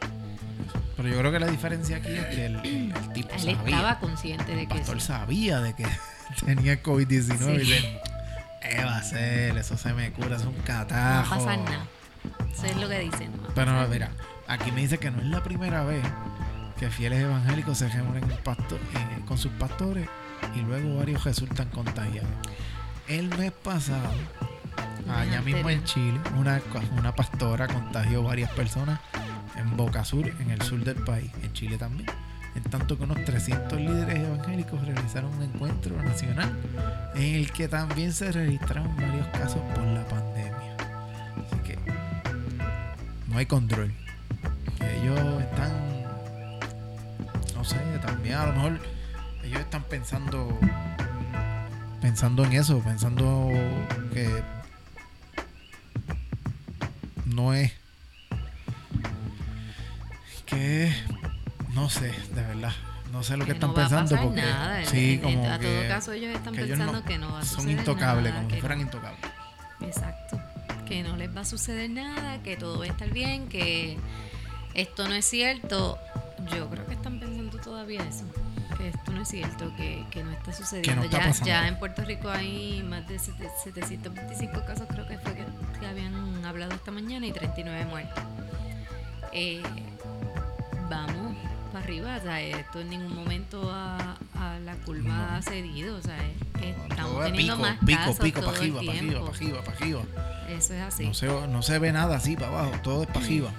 Pero 1.02 1.14
yo 1.16 1.20
creo 1.20 1.32
que 1.32 1.40
la 1.40 1.48
diferencia 1.48 1.98
aquí 1.98 2.10
es 2.12 2.26
que 2.26 2.46
el, 2.46 2.56
el- 2.58 2.94
el 2.96 3.14
tipo 3.14 3.30
Él 3.34 3.40
sabía. 3.40 3.54
estaba 3.66 4.00
consciente 4.00 4.56
de 4.56 4.62
El 4.64 4.68
que 4.68 4.76
pastor 4.76 4.98
eso. 4.98 5.08
sabía 5.08 5.60
de 5.60 5.74
que 5.74 5.86
tenía 6.46 6.74
el 6.74 6.84
COVID-19 6.84 7.56
y 7.56 7.58
dice, 7.60 8.02
¿qué 8.62 8.84
va 8.84 8.96
a 8.96 9.00
hacer? 9.00 9.58
Eso 9.58 9.78
se 9.78 9.94
me 9.94 10.12
cura, 10.12 10.36
es 10.38 10.44
un 10.46 10.58
No 10.58 10.64
catajo. 10.64 11.34
a 11.36 11.38
pasar 11.38 11.58
nada. 11.60 11.86
Eso 12.54 12.66
es 12.68 12.76
lo 12.78 12.88
que 12.90 13.00
dicen. 13.00 13.32
no 13.32 13.48
Pero 13.56 13.88
mira, 13.88 14.12
aquí 14.48 14.72
me 14.72 14.82
dice 14.82 14.98
que 14.98 15.10
no 15.12 15.20
es 15.20 15.26
la 15.28 15.42
primera 15.44 15.84
vez 15.84 16.04
que 16.80 16.90
fieles 16.90 17.22
evangélicos 17.22 17.78
se 17.78 17.88
reúnen 17.90 18.24
eh, 18.24 18.38
con 19.28 19.38
sus 19.38 19.52
pastores 19.54 20.08
y 20.56 20.60
luego 20.62 20.98
varios 20.98 21.24
resultan 21.24 21.70
contagiados. 21.70 22.30
El 23.08 23.30
mes 23.38 23.52
pasado, 23.52 24.10
allá 25.10 25.42
mismo 25.42 25.70
en. 25.70 25.84
Chile, 25.84 26.20
una, 26.38 26.62
una 26.98 27.14
pastora 27.14 27.68
contagió 27.68 28.24
varias 28.24 28.50
personas 28.52 29.00
en 29.56 29.78
Boca 29.78 30.04
Sur, 30.06 30.28
en 30.28 30.52
el 30.52 30.62
sur 30.62 30.84
del 30.84 31.04
país, 31.04 31.32
en 31.44 31.54
Chile 31.54 31.78
también. 31.78 32.10
En 32.56 32.64
tanto 32.64 32.98
que 32.98 33.04
unos 33.04 33.24
300 33.24 33.80
líderes 33.80 34.20
evangélicos 34.20 34.86
realizaron 34.86 35.34
un 35.36 35.44
encuentro 35.44 35.96
nacional 36.04 36.52
en 37.16 37.36
el 37.36 37.52
que 37.52 37.68
también 37.68 38.12
se 38.12 38.32
registraron 38.32 38.94
varios 38.98 39.28
casos 39.28 39.62
por 39.74 39.84
la 39.86 40.06
pandemia. 40.08 40.76
Así 41.46 41.58
que 41.64 41.78
no 43.28 43.38
hay 43.38 43.46
control. 43.46 43.94
Ellos 45.02 45.42
están, 45.42 45.72
no 47.56 47.64
sé, 47.64 47.78
también 48.02 48.36
a 48.36 48.48
lo 48.48 48.54
mejor 48.54 48.80
ellos 49.44 49.60
están 49.60 49.84
pensando, 49.84 50.60
pensando 52.02 52.44
en 52.44 52.54
eso, 52.54 52.80
pensando 52.80 53.50
que 54.14 54.44
no 57.26 57.54
es, 57.54 57.72
que 60.52 60.94
no 61.74 61.90
sé, 61.90 62.12
de 62.34 62.42
verdad. 62.44 62.72
No 63.12 63.24
sé 63.24 63.36
lo 63.36 63.44
que, 63.46 63.52
que 63.52 63.54
están 63.54 63.72
no 63.72 63.76
pensando 63.76 64.16
porque 64.22 64.42
nada. 64.42 64.86
sí, 64.86 65.20
En- 65.22 65.30
en- 65.30 65.40
como 65.40 65.52
a 65.52 65.60
que, 65.60 65.68
todo 65.68 65.88
caso 65.90 66.12
ellos 66.14 66.34
están 66.36 66.54
que 66.54 66.62
ellos 66.62 66.78
pensando 66.78 67.00
no- 67.02 67.06
que 67.06 67.18
no 67.18 67.32
va 67.34 67.40
a 67.40 67.44
son 67.46 67.56
suceder 67.64 67.80
intocables, 67.80 68.24
nada, 68.32 68.36
como 68.38 68.48
que 68.50 68.56
si 68.56 68.62
fueran 68.62 68.78
no- 68.78 68.84
intocables. 68.86 69.20
Exacto. 69.82 70.40
Que 70.86 71.04
no 71.04 71.16
les 71.18 71.36
va 71.36 71.42
a 71.42 71.46
suceder 71.46 71.90
nada, 71.90 72.42
que 72.44 72.56
todo 72.56 72.80
va 72.80 72.86
a 72.86 72.88
estar 72.88 73.10
bien, 73.10 73.48
que 73.50 73.98
esto 74.74 75.08
no 75.08 75.14
es 75.16 75.26
cierto. 75.26 75.98
Yo 76.56 76.70
creo 76.70 76.86
que 76.88 76.94
están 76.94 77.20
pensando 77.20 77.58
todavía 77.60 78.02
eso. 78.04 78.24
Que 78.78 78.88
esto 78.90 79.12
no 79.12 79.22
es 79.22 79.28
cierto, 79.28 79.76
que, 79.76 80.06
que 80.10 80.24
no 80.24 80.32
está 80.32 80.54
sucediendo. 80.54 81.04
está 81.04 81.32
ya, 81.46 81.68
en 81.68 81.78
Puerto 81.80 82.04
Rico 82.04 82.30
hay 82.30 82.82
más 82.84 83.08
de 83.08 83.20
sete- 83.20 83.50
725 83.64 84.64
casos, 84.66 84.88
creo 84.90 85.06
que 85.08 85.18
fue 85.20 85.34
que, 85.36 85.44
que 85.80 85.86
habían 85.86 86.44
hablado 86.46 86.74
esta 86.74 86.92
mañana, 86.92 87.26
y 87.28 87.32
39 87.34 87.86
muertos. 87.86 88.24
Eh, 89.34 89.62
vamos 90.92 91.36
para 91.72 91.86
arriba, 91.86 92.18
o 92.18 92.22
sea, 92.22 92.42
esto 92.42 92.82
en 92.82 92.90
ningún 92.90 93.16
momento 93.16 93.72
a, 93.72 94.18
a 94.36 94.60
la 94.60 94.76
curva 94.76 95.38
ha 95.38 95.42
cedido, 95.42 95.96
o 95.96 96.02
sea, 96.02 96.18
es 96.18 96.60
que 96.60 96.72
estamos 96.72 97.26
es 97.26 97.32
teniendo 97.32 97.56
pico, 97.56 97.66
más 97.66 97.78
pico, 97.80 98.00
casos 98.00 98.20
pico, 98.20 98.40
todo 98.42 98.52
para 98.52 98.64
el 98.64 98.72
arriba, 98.72 98.80
para 98.80 98.92
arriba, 98.92 99.10
tiempo. 99.10 99.26
para 99.26 99.38
arriba, 99.38 99.64
para 99.64 99.78
arriba. 99.78 100.02
Eso 100.50 100.74
es 100.74 100.82
así. 100.82 101.06
No 101.06 101.14
se, 101.14 101.28
no 101.28 101.62
se 101.62 101.80
ve 101.80 101.94
nada 101.94 102.18
así 102.18 102.36
para 102.36 102.48
abajo, 102.48 102.74
todo 102.84 103.04
es 103.04 103.08
para 103.08 103.26
arriba. 103.26 103.52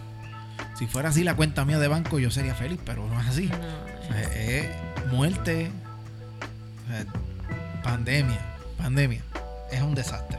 Si 0.74 0.86
fuera 0.86 1.08
así 1.08 1.24
la 1.24 1.34
cuenta 1.34 1.64
mía 1.64 1.78
de 1.78 1.88
banco, 1.88 2.18
yo 2.18 2.30
sería 2.30 2.54
feliz, 2.54 2.78
pero 2.84 3.08
no 3.08 3.18
es 3.18 3.26
así. 3.26 3.46
No, 3.46 3.56
O 3.56 4.12
sea, 4.12 4.22
es 4.34 4.68
muerte, 5.10 5.70
sea, 6.88 7.06
pandemia, 7.82 8.40
pandemia. 8.76 9.22
Es 9.70 9.80
un 9.80 9.94
desastre. 9.94 10.38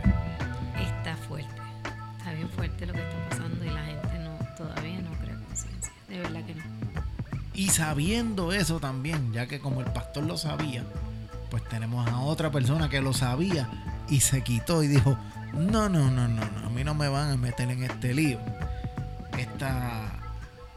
está 0.80 1.18
fuerte. 1.28 1.50
Está 2.20 2.34
bien 2.34 2.50
fuerte 2.50 2.86
lo 2.86 2.94
que 2.94 3.00
está 3.00 3.13
sabiendo 7.74 8.54
eso 8.54 8.80
también, 8.80 9.34
ya 9.34 9.48
que 9.48 9.60
como 9.60 9.82
el 9.82 9.88
pastor 9.88 10.26
lo 10.26 10.38
sabía, 10.38 10.84
pues 11.50 11.64
tenemos 11.64 12.08
a 12.08 12.20
otra 12.20 12.52
persona 12.52 12.88
que 12.88 13.02
lo 13.02 13.14
sabía 13.14 13.68
y 14.10 14.20
se 14.20 14.44
quitó 14.44 14.84
y 14.84 14.88
dijo, 14.88 15.18
no, 15.54 15.90
no, 15.90 16.12
no, 16.12 16.28
no, 16.28 16.46
no, 16.46 16.68
a 16.68 16.70
mí 16.70 16.84
no 16.84 16.94
me 16.94 17.08
van 17.08 17.32
a 17.32 17.38
meter 17.38 17.72
en 17.72 17.84
este 17.84 18.14
lío. 18.14 18.40
Esta, 19.38 20.12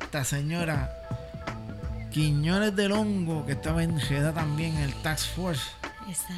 esta 0.00 0.24
señora 0.24 0.90
Quiñones 2.10 2.74
del 2.74 2.92
Hongo, 2.92 3.44
que 3.44 3.52
estaba 3.52 3.82
en 3.82 4.00
Jeda 4.00 4.32
también 4.32 4.74
en 4.76 4.84
el 4.84 4.94
Tax 5.02 5.26
Force, 5.26 5.62
Esa, 6.10 6.34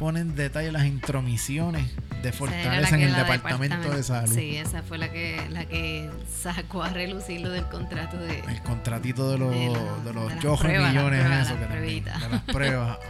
pone 0.00 0.18
en 0.18 0.34
detalle 0.34 0.72
las 0.72 0.84
intromisiones 0.84 1.92
de 2.22 2.32
Fortaleza 2.32 2.94
en 2.94 3.02
el 3.02 3.14
Departamento 3.14 3.90
de 3.90 4.02
Salud. 4.02 4.32
Sí, 4.34 4.56
esa 4.56 4.82
fue 4.82 4.98
la 4.98 5.10
que 5.10 5.44
la 5.50 5.64
que 5.64 6.10
sacó 6.40 6.82
a 6.82 6.88
relucir 6.90 7.40
lo 7.40 7.50
del 7.50 7.64
contrato 7.66 8.16
de 8.16 8.40
El 8.40 8.62
contratito 8.62 9.30
de 9.30 9.38
los, 9.38 9.50
De 9.50 9.56
de, 9.58 9.68
la- 9.68 10.12
los 10.12 10.28
de 10.28 10.34
las 10.48 10.60
pruebas, 10.60 10.82
las 10.94 10.94
millones, 10.94 11.20
pruebas, 11.24 11.46
eso 11.46 11.54
las 11.54 11.60
que 11.62 11.66
pruebitas. 11.66 12.20
de 12.22 12.28
las 12.28 12.40
pruebas. 12.42 12.98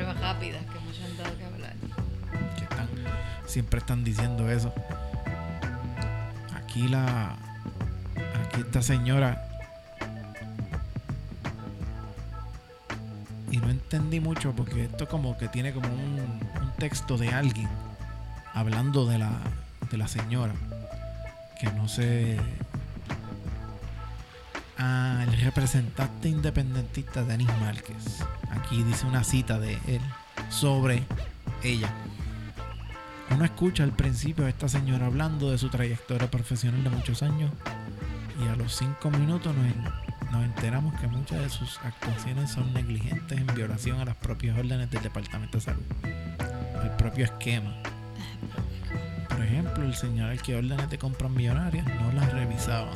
Esas 0.00 0.20
rápidas 0.20 0.62
que 0.64 0.78
muchos 0.80 1.04
han 1.04 1.16
dado 1.18 1.36
que 1.38 1.44
hablar. 1.44 1.72
que 2.56 2.62
están, 2.64 2.88
siempre 3.46 3.78
están 3.80 4.02
diciendo 4.04 4.50
eso. 4.50 4.72
Aquí 6.56 6.88
la, 6.88 7.32
aquí 8.46 8.60
esta 8.60 8.80
señora 8.82 9.46
y 13.50 13.56
no 13.58 13.68
entendí 13.68 14.20
mucho 14.20 14.52
porque 14.52 14.84
esto 14.84 15.08
como 15.08 15.36
que 15.36 15.48
tiene 15.48 15.72
como 15.72 15.88
un 15.88 16.40
texto 16.80 17.16
de 17.16 17.28
alguien 17.28 17.68
hablando 18.52 19.06
de 19.06 19.18
la, 19.18 19.30
de 19.88 19.96
la 19.96 20.08
señora 20.08 20.54
que 21.60 21.70
no 21.72 21.86
sé. 21.88 22.38
Ah, 24.78 25.24
el 25.28 25.40
representante 25.42 26.30
independentista 26.30 27.22
Denis 27.22 27.50
Márquez. 27.60 28.24
Aquí 28.50 28.82
dice 28.82 29.06
una 29.06 29.22
cita 29.22 29.58
de 29.58 29.74
él 29.86 30.00
sobre 30.48 31.04
ella. 31.62 31.90
Uno 33.30 33.44
escucha 33.44 33.84
al 33.84 33.92
principio 33.92 34.46
a 34.46 34.48
esta 34.48 34.68
señora 34.68 35.06
hablando 35.06 35.50
de 35.50 35.58
su 35.58 35.68
trayectoria 35.68 36.30
profesional 36.30 36.82
de 36.82 36.90
muchos 36.90 37.22
años 37.22 37.52
y 38.42 38.48
a 38.48 38.56
los 38.56 38.74
cinco 38.74 39.10
minutos 39.10 39.54
nos, 39.54 40.32
nos 40.32 40.44
enteramos 40.44 40.98
que 40.98 41.08
muchas 41.08 41.40
de 41.40 41.50
sus 41.50 41.78
actuaciones 41.84 42.50
son 42.50 42.72
negligentes 42.72 43.38
en 43.38 43.46
violación 43.54 44.00
a 44.00 44.06
las 44.06 44.16
propias 44.16 44.58
órdenes 44.58 44.90
del 44.90 45.02
Departamento 45.02 45.58
de 45.58 45.64
Salud, 45.64 45.82
propio 46.96 47.24
esquema. 47.24 47.74
Por 49.28 49.42
ejemplo, 49.42 49.84
el 49.84 49.94
señalar 49.94 50.38
que 50.38 50.56
órdenes 50.56 50.88
de 50.90 50.98
compras 50.98 51.30
millonarias 51.30 51.86
no 51.86 52.12
las 52.12 52.32
revisaban. 52.32 52.94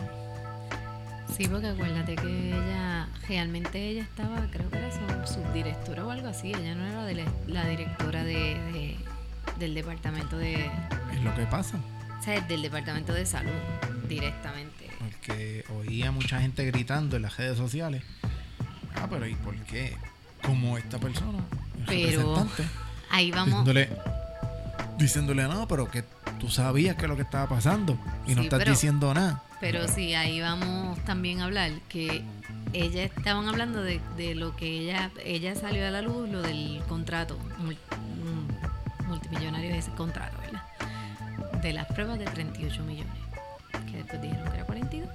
Sí, 1.36 1.48
porque 1.48 1.68
acuérdate 1.68 2.14
que 2.16 2.48
ella, 2.52 3.08
realmente 3.28 3.88
ella 3.88 4.02
estaba, 4.02 4.46
creo 4.52 4.70
que 4.70 4.78
era 4.78 4.90
su 5.26 5.34
subdirectora 5.34 6.04
o 6.06 6.10
algo 6.10 6.28
así, 6.28 6.48
ella 6.52 6.74
no 6.74 6.86
era 6.86 7.04
de 7.04 7.14
la, 7.14 7.24
la 7.48 7.66
directora 7.66 8.22
de, 8.22 8.34
de- 8.72 8.96
del 9.58 9.74
departamento 9.74 10.36
de, 10.38 10.66
Es 11.12 11.22
lo 11.24 11.34
que 11.34 11.44
pasa. 11.46 11.78
o 12.20 12.22
sea, 12.22 12.40
del 12.42 12.62
departamento 12.62 13.12
de 13.12 13.26
salud 13.26 13.50
directamente. 14.08 14.88
Porque 15.00 15.64
oía 15.76 16.12
mucha 16.12 16.40
gente 16.40 16.64
gritando 16.66 17.16
en 17.16 17.22
las 17.22 17.36
redes 17.36 17.56
sociales. 17.58 18.02
Ah, 18.96 19.06
pero 19.10 19.26
¿y 19.26 19.34
por 19.34 19.56
qué? 19.64 19.96
Como 20.42 20.78
esta 20.78 20.98
persona, 20.98 21.38
el 21.78 21.84
Pero 21.86 22.34
representante, 22.36 22.64
ahí 23.14 23.30
vamos, 23.30 23.64
diciéndole, 23.64 23.88
diciéndole, 24.98 25.42
no, 25.44 25.66
pero 25.68 25.90
que 25.90 26.04
tú 26.38 26.48
sabías 26.50 26.96
que 26.96 27.02
es 27.02 27.08
lo 27.08 27.16
que 27.16 27.22
estaba 27.22 27.48
pasando 27.48 27.98
y 28.26 28.34
no 28.34 28.42
estás 28.42 28.58
pero- 28.58 28.70
diciendo 28.72 29.12
nada. 29.14 29.42
pero 29.60 29.88
sí, 29.88 30.14
ahí 30.14 30.40
vamos 30.40 30.98
también 31.04 31.40
a 31.40 31.44
hablar 31.44 31.70
que 31.88 32.22
ella 32.72 33.04
estaban 33.04 33.48
hablando 33.48 33.82
de, 33.82 34.00
de 34.16 34.34
lo 34.34 34.56
que 34.56 34.66
ella, 34.66 35.10
ella 35.24 35.54
salió 35.54 35.86
a 35.86 35.90
la 35.90 36.02
luz, 36.02 36.28
lo 36.28 36.42
del 36.42 36.82
contrato, 36.88 37.38
mul- 37.60 37.76
mm, 37.96 39.06
multimillonario 39.08 39.70
de 39.70 39.78
ese 39.78 39.90
contrato, 39.92 40.36
¿verdad? 40.40 40.62
De 41.62 41.72
las 41.72 41.86
pruebas 41.86 42.18
de 42.18 42.24
38 42.26 42.82
millones, 42.82 43.12
que 43.90 43.98
después 43.98 44.20
dijeron 44.20 44.48
que 44.50 44.56
era 44.56 44.64
42. 44.66 45.08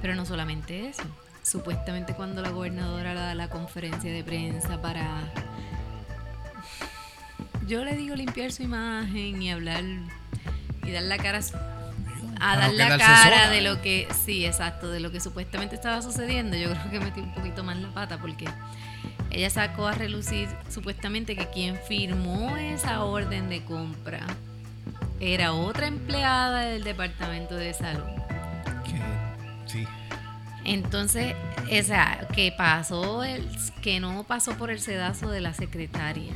Pero 0.00 0.14
no 0.14 0.24
solamente 0.24 0.88
eso, 0.88 1.02
supuestamente 1.42 2.14
cuando 2.14 2.40
la 2.42 2.50
gobernadora 2.50 3.12
da 3.12 3.34
la 3.34 3.48
conferencia 3.48 4.10
de 4.12 4.22
prensa 4.24 4.80
para, 4.80 5.24
yo 7.70 7.84
le 7.84 7.96
digo 7.96 8.16
limpiar 8.16 8.50
su 8.50 8.64
imagen 8.64 9.40
y 9.40 9.52
hablar 9.52 9.84
y 10.82 10.90
dar 10.90 11.04
la 11.04 11.18
cara 11.18 11.38
a 12.40 12.56
dar 12.56 12.72
la 12.72 12.98
cara 12.98 13.22
sola. 13.22 13.50
de 13.50 13.60
lo 13.60 13.80
que, 13.80 14.08
sí, 14.24 14.44
exacto, 14.44 14.90
de 14.90 14.98
lo 14.98 15.12
que 15.12 15.20
supuestamente 15.20 15.76
estaba 15.76 16.02
sucediendo. 16.02 16.56
Yo 16.56 16.70
creo 16.70 16.90
que 16.90 16.98
metí 16.98 17.20
un 17.20 17.32
poquito 17.32 17.62
más 17.62 17.76
la 17.76 17.90
pata 17.90 18.18
porque 18.18 18.46
ella 19.30 19.50
sacó 19.50 19.86
a 19.86 19.92
relucir 19.92 20.48
supuestamente 20.68 21.36
que 21.36 21.46
quien 21.46 21.78
firmó 21.86 22.56
esa 22.56 23.04
orden 23.04 23.48
de 23.48 23.62
compra 23.62 24.26
era 25.20 25.52
otra 25.52 25.86
empleada 25.86 26.62
del 26.62 26.82
departamento 26.82 27.54
de 27.54 27.72
salud. 27.72 28.02
Que 28.84 29.00
sí, 29.66 29.86
Entonces, 30.64 31.36
o 31.66 31.84
sea, 31.84 32.26
que 32.34 32.50
pasó 32.50 33.22
el, 33.22 33.48
que 33.80 34.00
no 34.00 34.24
pasó 34.24 34.54
por 34.54 34.72
el 34.72 34.80
sedazo 34.80 35.30
de 35.30 35.40
la 35.40 35.54
secretaria, 35.54 36.34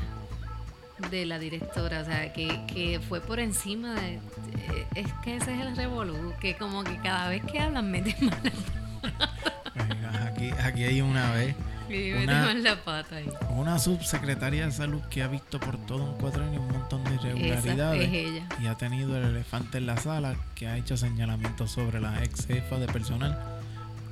de 1.10 1.26
la 1.26 1.38
directora, 1.38 2.00
o 2.00 2.04
sea, 2.04 2.32
que, 2.32 2.60
que 2.66 3.00
fue 3.08 3.20
por 3.20 3.40
encima 3.40 3.94
de, 3.94 4.10
de- 4.12 4.86
es 5.00 5.12
que 5.22 5.36
ese 5.36 5.54
es 5.54 5.60
el 5.60 5.76
revolú, 5.76 6.32
que 6.40 6.56
como 6.56 6.82
que 6.84 6.96
cada 6.98 7.28
vez 7.28 7.42
que 7.44 7.60
hablan 7.60 7.90
meten 7.90 8.14
más 8.26 8.38
la, 9.74 10.26
aquí, 10.26 10.50
aquí 10.62 10.84
hay 10.84 11.00
una 11.00 11.30
vez 11.32 11.54
meten 11.88 12.22
Una- 12.24 12.54
la 12.54 12.76
pata 12.82 13.16
ahí. 13.16 13.28
una 13.50 13.78
subsecretaria 13.78 14.66
de 14.66 14.72
salud 14.72 15.02
que 15.10 15.22
ha 15.22 15.28
visto 15.28 15.60
por 15.60 15.76
todo 15.86 16.02
un 16.12 16.18
cuatrenio 16.18 16.60
un 16.60 16.68
montón 16.72 17.04
de 17.04 17.14
irregularidades 17.14 18.02
es 18.08 18.12
ella. 18.14 18.46
y 18.62 18.66
ha 18.66 18.76
tenido 18.76 19.16
el 19.16 19.24
elefante 19.24 19.78
en 19.78 19.86
la 19.86 19.96
sala 19.96 20.34
que 20.54 20.66
ha 20.68 20.76
hecho 20.76 20.96
señalamientos 20.96 21.70
sobre 21.72 22.00
la 22.00 22.22
ex 22.24 22.46
jefa 22.46 22.78
de 22.78 22.86
personal 22.86 23.38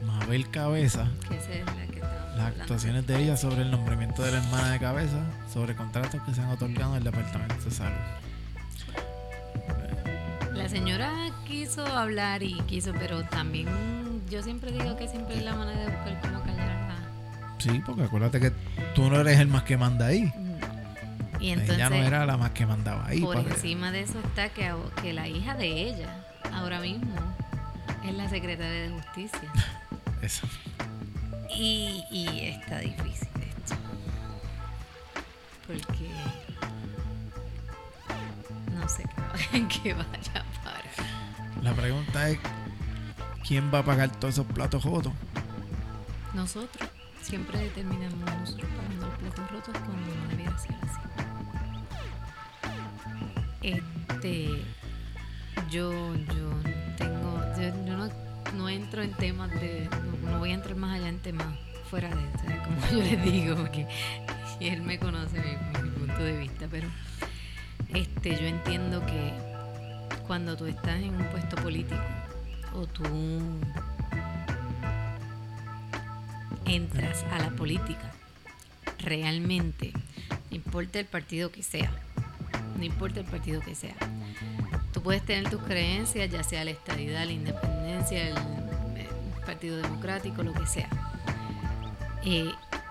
Mabel 0.07 0.51
Cabeza 0.51 1.09
Que 1.29 1.37
esa 1.37 1.53
es 1.53 1.65
la 1.67 1.87
que 1.87 1.95
estaba 2.01 2.22
las 2.37 2.47
actuaciones 2.47 3.07
de 3.07 3.23
ella 3.23 3.37
sobre 3.37 3.63
el 3.63 3.71
nombramiento 3.71 4.23
de 4.23 4.33
la 4.33 4.39
hermana 4.39 4.71
de 4.71 4.79
cabeza 4.79 5.19
sobre 5.53 5.75
contratos 5.75 6.21
que 6.23 6.35
se 6.35 6.41
han 6.41 6.51
otorgado 6.51 6.93
en 6.93 6.99
el 6.99 7.05
departamento 7.05 7.65
de 7.65 7.71
salud. 7.71 7.97
La 10.53 10.69
señora 10.69 11.11
quiso 11.47 11.85
hablar 11.87 12.43
y 12.43 12.55
quiso, 12.63 12.93
pero 12.99 13.25
también 13.25 13.69
yo 14.31 14.43
siempre 14.43 14.71
digo 14.73 14.97
que 14.97 15.09
siempre 15.09 15.37
es 15.37 15.45
la 15.45 15.55
manera 15.55 15.81
de 15.81 15.87
buscar 15.87 16.21
cómo 16.21 16.43
callar 16.43 16.71
a 16.71 16.83
sí 17.59 17.83
porque 17.85 18.03
acuérdate 18.03 18.41
que 18.41 18.53
tú 18.95 19.09
no 19.09 19.21
eres 19.21 19.39
el 19.39 19.49
más 19.49 19.63
que 19.63 19.77
manda 19.77 20.07
ahí. 20.07 20.33
Y 21.41 21.51
entonces, 21.51 21.77
ella 21.77 21.91
no 21.91 21.97
era 21.97 22.25
la 22.25 22.37
más 22.37 22.51
que 22.51 22.67
mandaba 22.67 23.07
ahí 23.07 23.21
por 23.21 23.37
encima 23.37 23.91
de 23.91 24.03
eso 24.03 24.21
está 24.21 24.51
que 24.51 25.13
la 25.13 25.27
hija 25.27 25.55
de 25.57 25.89
ella, 25.89 26.25
ahora 26.53 26.81
mismo, 26.81 27.15
es 28.07 28.15
la 28.15 28.29
secretaria 28.29 28.83
de 28.83 28.91
justicia. 28.91 29.53
eso 30.23 30.47
Y, 31.55 32.05
y 32.11 32.49
está 32.49 32.79
difícil 32.79 33.29
esto. 33.59 33.75
Porque 35.67 36.11
no 38.73 38.89
sé 38.89 39.05
en 39.53 39.69
qué 39.69 39.95
vaya 39.95 40.09
a 40.35 40.65
parar. 40.65 41.63
la 41.63 41.73
pregunta 41.75 42.31
es 42.31 42.39
quién 43.47 43.71
va 43.73 43.81
a 43.81 43.85
pagar 43.85 44.11
todos 44.11 44.35
esos 44.35 44.47
platos 44.47 44.85
rotos 44.85 45.13
Nosotros 46.35 46.89
siempre 47.21 47.59
determinamos 47.59 48.19
nosotros 48.41 48.69
pagando 48.77 49.07
los 49.07 49.19
platos 49.19 49.51
rotos 49.51 49.75
cuando 49.85 50.15
no 50.15 50.29
debiera 50.29 50.59
ser 50.59 50.75
así. 50.83 51.01
Este, 53.63 54.65
yo, 55.71 56.15
yo 56.17 56.51
tengo, 56.99 57.41
yo, 57.57 57.87
yo 57.87 57.97
no, 57.97 58.32
no 58.57 58.69
entro 58.69 59.03
en 59.03 59.13
temas 59.13 59.51
de, 59.51 59.89
no, 60.25 60.39
voy 60.39 60.51
a 60.51 60.55
entrar 60.55 60.77
más 60.77 60.99
allá 60.99 61.09
en 61.09 61.19
temas 61.19 61.47
fuera 61.91 62.09
de, 62.09 62.15
o 62.15 62.39
sea, 62.39 62.63
como 62.63 62.81
yo 62.91 62.99
les 62.99 63.23
digo, 63.25 63.57
porque 63.57 63.87
él 64.61 64.83
me 64.83 64.99
conoce 64.99 65.41
mi, 65.41 65.83
mi 65.83 65.91
punto 65.91 66.23
de 66.23 66.39
vista, 66.39 66.67
pero 66.71 66.89
este, 67.89 68.31
yo 68.31 68.47
entiendo 68.47 69.05
que 69.05 69.33
cuando 70.27 70.57
tú 70.57 70.67
estás 70.67 71.01
en 71.01 71.15
un 71.15 71.25
puesto 71.27 71.57
político 71.57 72.01
o 72.75 72.87
tú 72.87 73.05
entras 76.65 77.25
a 77.31 77.39
la 77.39 77.51
política, 77.51 78.13
realmente, 78.99 79.93
no 80.51 80.57
importa 80.57 80.99
el 81.01 81.07
partido 81.07 81.51
que 81.51 81.63
sea, 81.63 81.93
no 82.79 82.85
importa 82.85 83.21
el 83.21 83.27
partido 83.27 83.61
que 83.61 83.75
sea, 83.75 83.95
tú 84.93 85.03
puedes 85.03 85.23
tener 85.25 85.51
tus 85.51 85.63
creencias, 85.63 86.31
ya 86.31 86.43
sea 86.43 86.65
la 86.65 86.71
estadidad, 86.71 87.27
la 87.27 87.33
independencia, 87.33 87.72
el, 87.87 88.35
el 88.97 89.45
Partido 89.45 89.77
Democrático, 89.77 90.43
lo 90.43 90.53
que 90.53 90.67
sea. 90.67 90.89
Eh, 92.25 92.51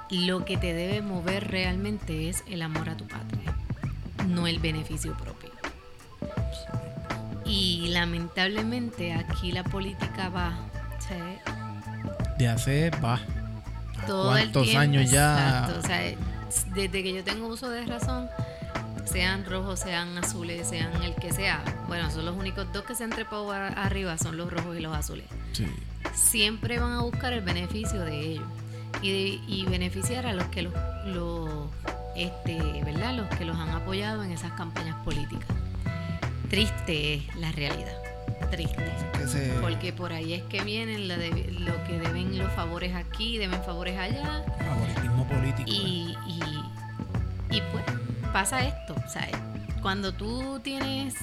lo 0.10 0.44
que 0.44 0.58
te 0.58 0.74
debe 0.74 1.02
mover 1.02 1.50
realmente 1.50 2.30
es 2.30 2.44
el 2.48 2.62
amor 2.62 2.90
a 2.90 2.98
tu 2.98 3.08
patria, 3.08 3.56
no 4.28 4.48
el 4.48 4.60
beneficio 4.60 5.16
propio. 5.18 5.50
Y 7.46 7.88
lamentablemente 7.90 9.14
aquí 9.14 9.52
la 9.52 9.64
política 9.64 10.30
va, 10.30 10.58
de 12.38 12.48
hacer 12.48 13.04
va 13.04 13.20
el 14.08 14.08
¿Cuántos 14.08 14.64
tiempo, 14.64 14.80
años 14.82 15.12
ya? 15.12 15.34
exacto, 15.34 15.80
o 15.80 15.82
sea, 15.82 16.18
desde 16.74 17.04
que 17.04 17.14
yo 17.14 17.24
tengo 17.24 17.48
uso 17.48 17.70
de 17.70 17.86
razón, 17.86 18.30
sean 19.06 19.46
rojos, 19.46 19.80
sean 19.80 20.18
azules, 20.18 20.68
sean 20.68 21.02
el 21.04 21.16
que 21.16 21.32
sea. 21.34 21.64
Bueno, 21.88 22.10
son 22.12 22.26
los 22.26 22.36
únicos 22.38 22.72
dos 22.74 22.84
que 22.84 22.96
se 22.96 23.04
han 23.04 23.10
trepado 23.10 23.52
arriba, 23.52 24.18
son 24.18 24.38
los 24.38 24.52
rojos 24.52 24.78
y 24.78 24.82
los 24.82 24.96
azules. 24.96 25.26
sí 25.54 25.66
Siempre 26.14 26.80
van 26.80 26.94
a 26.94 27.02
buscar 27.02 27.32
el 27.34 27.42
beneficio 27.42 28.02
de 28.02 28.20
ellos 28.20 28.46
y, 29.02 29.12
de- 29.12 29.40
y 29.48 29.66
beneficiar 29.66 30.26
a 30.26 30.34
los 30.34 30.46
que 30.48 30.64
los, 30.64 30.74
los, 31.06 31.50
este, 32.16 32.82
¿verdad? 32.84 33.14
Los 33.16 33.28
que 33.38 33.46
los 33.46 33.56
han 33.58 33.70
apoyado 33.70 34.24
en 34.24 34.32
esas 34.32 34.52
campañas 34.54 34.96
políticas. 35.06 35.48
Triste 36.50 37.14
es 37.16 37.36
la 37.38 37.52
realidad, 37.54 37.96
triste. 38.52 38.84
se 39.26 39.54
Porque 39.62 39.94
por 39.94 40.12
ahí 40.12 40.34
es 40.34 40.44
que 40.44 40.62
vienen 40.64 41.08
de- 41.08 41.52
lo 41.60 41.82
que 41.86 41.98
deben 42.00 42.38
los 42.38 42.52
favores 42.52 42.94
aquí, 42.94 43.38
deben 43.38 43.64
favores 43.64 43.98
allá. 43.98 44.44
favoritismo 44.58 45.26
político 45.28 45.70
Y, 45.72 46.18
y, 46.28 46.42
y 47.56 47.62
pues 47.72 47.86
pasa 48.32 48.66
esto. 48.66 48.96
O 49.06 49.10
sea, 49.10 49.28
cuando 49.82 50.14
tú 50.14 50.60
tienes 50.64 51.16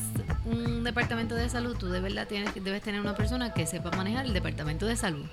un 0.45 0.85
departamento 0.85 1.35
de 1.35 1.49
salud, 1.49 1.77
tú 1.77 1.89
de 1.89 2.01
verdad 2.01 2.27
tienes, 2.27 2.53
debes 2.55 2.83
tener 2.83 3.01
una 3.01 3.15
persona 3.15 3.53
que 3.53 3.67
sepa 3.67 3.91
manejar 3.93 4.27
el 4.27 4.33
departamento 4.33 4.87
de 4.87 4.97
salud. 4.97 5.27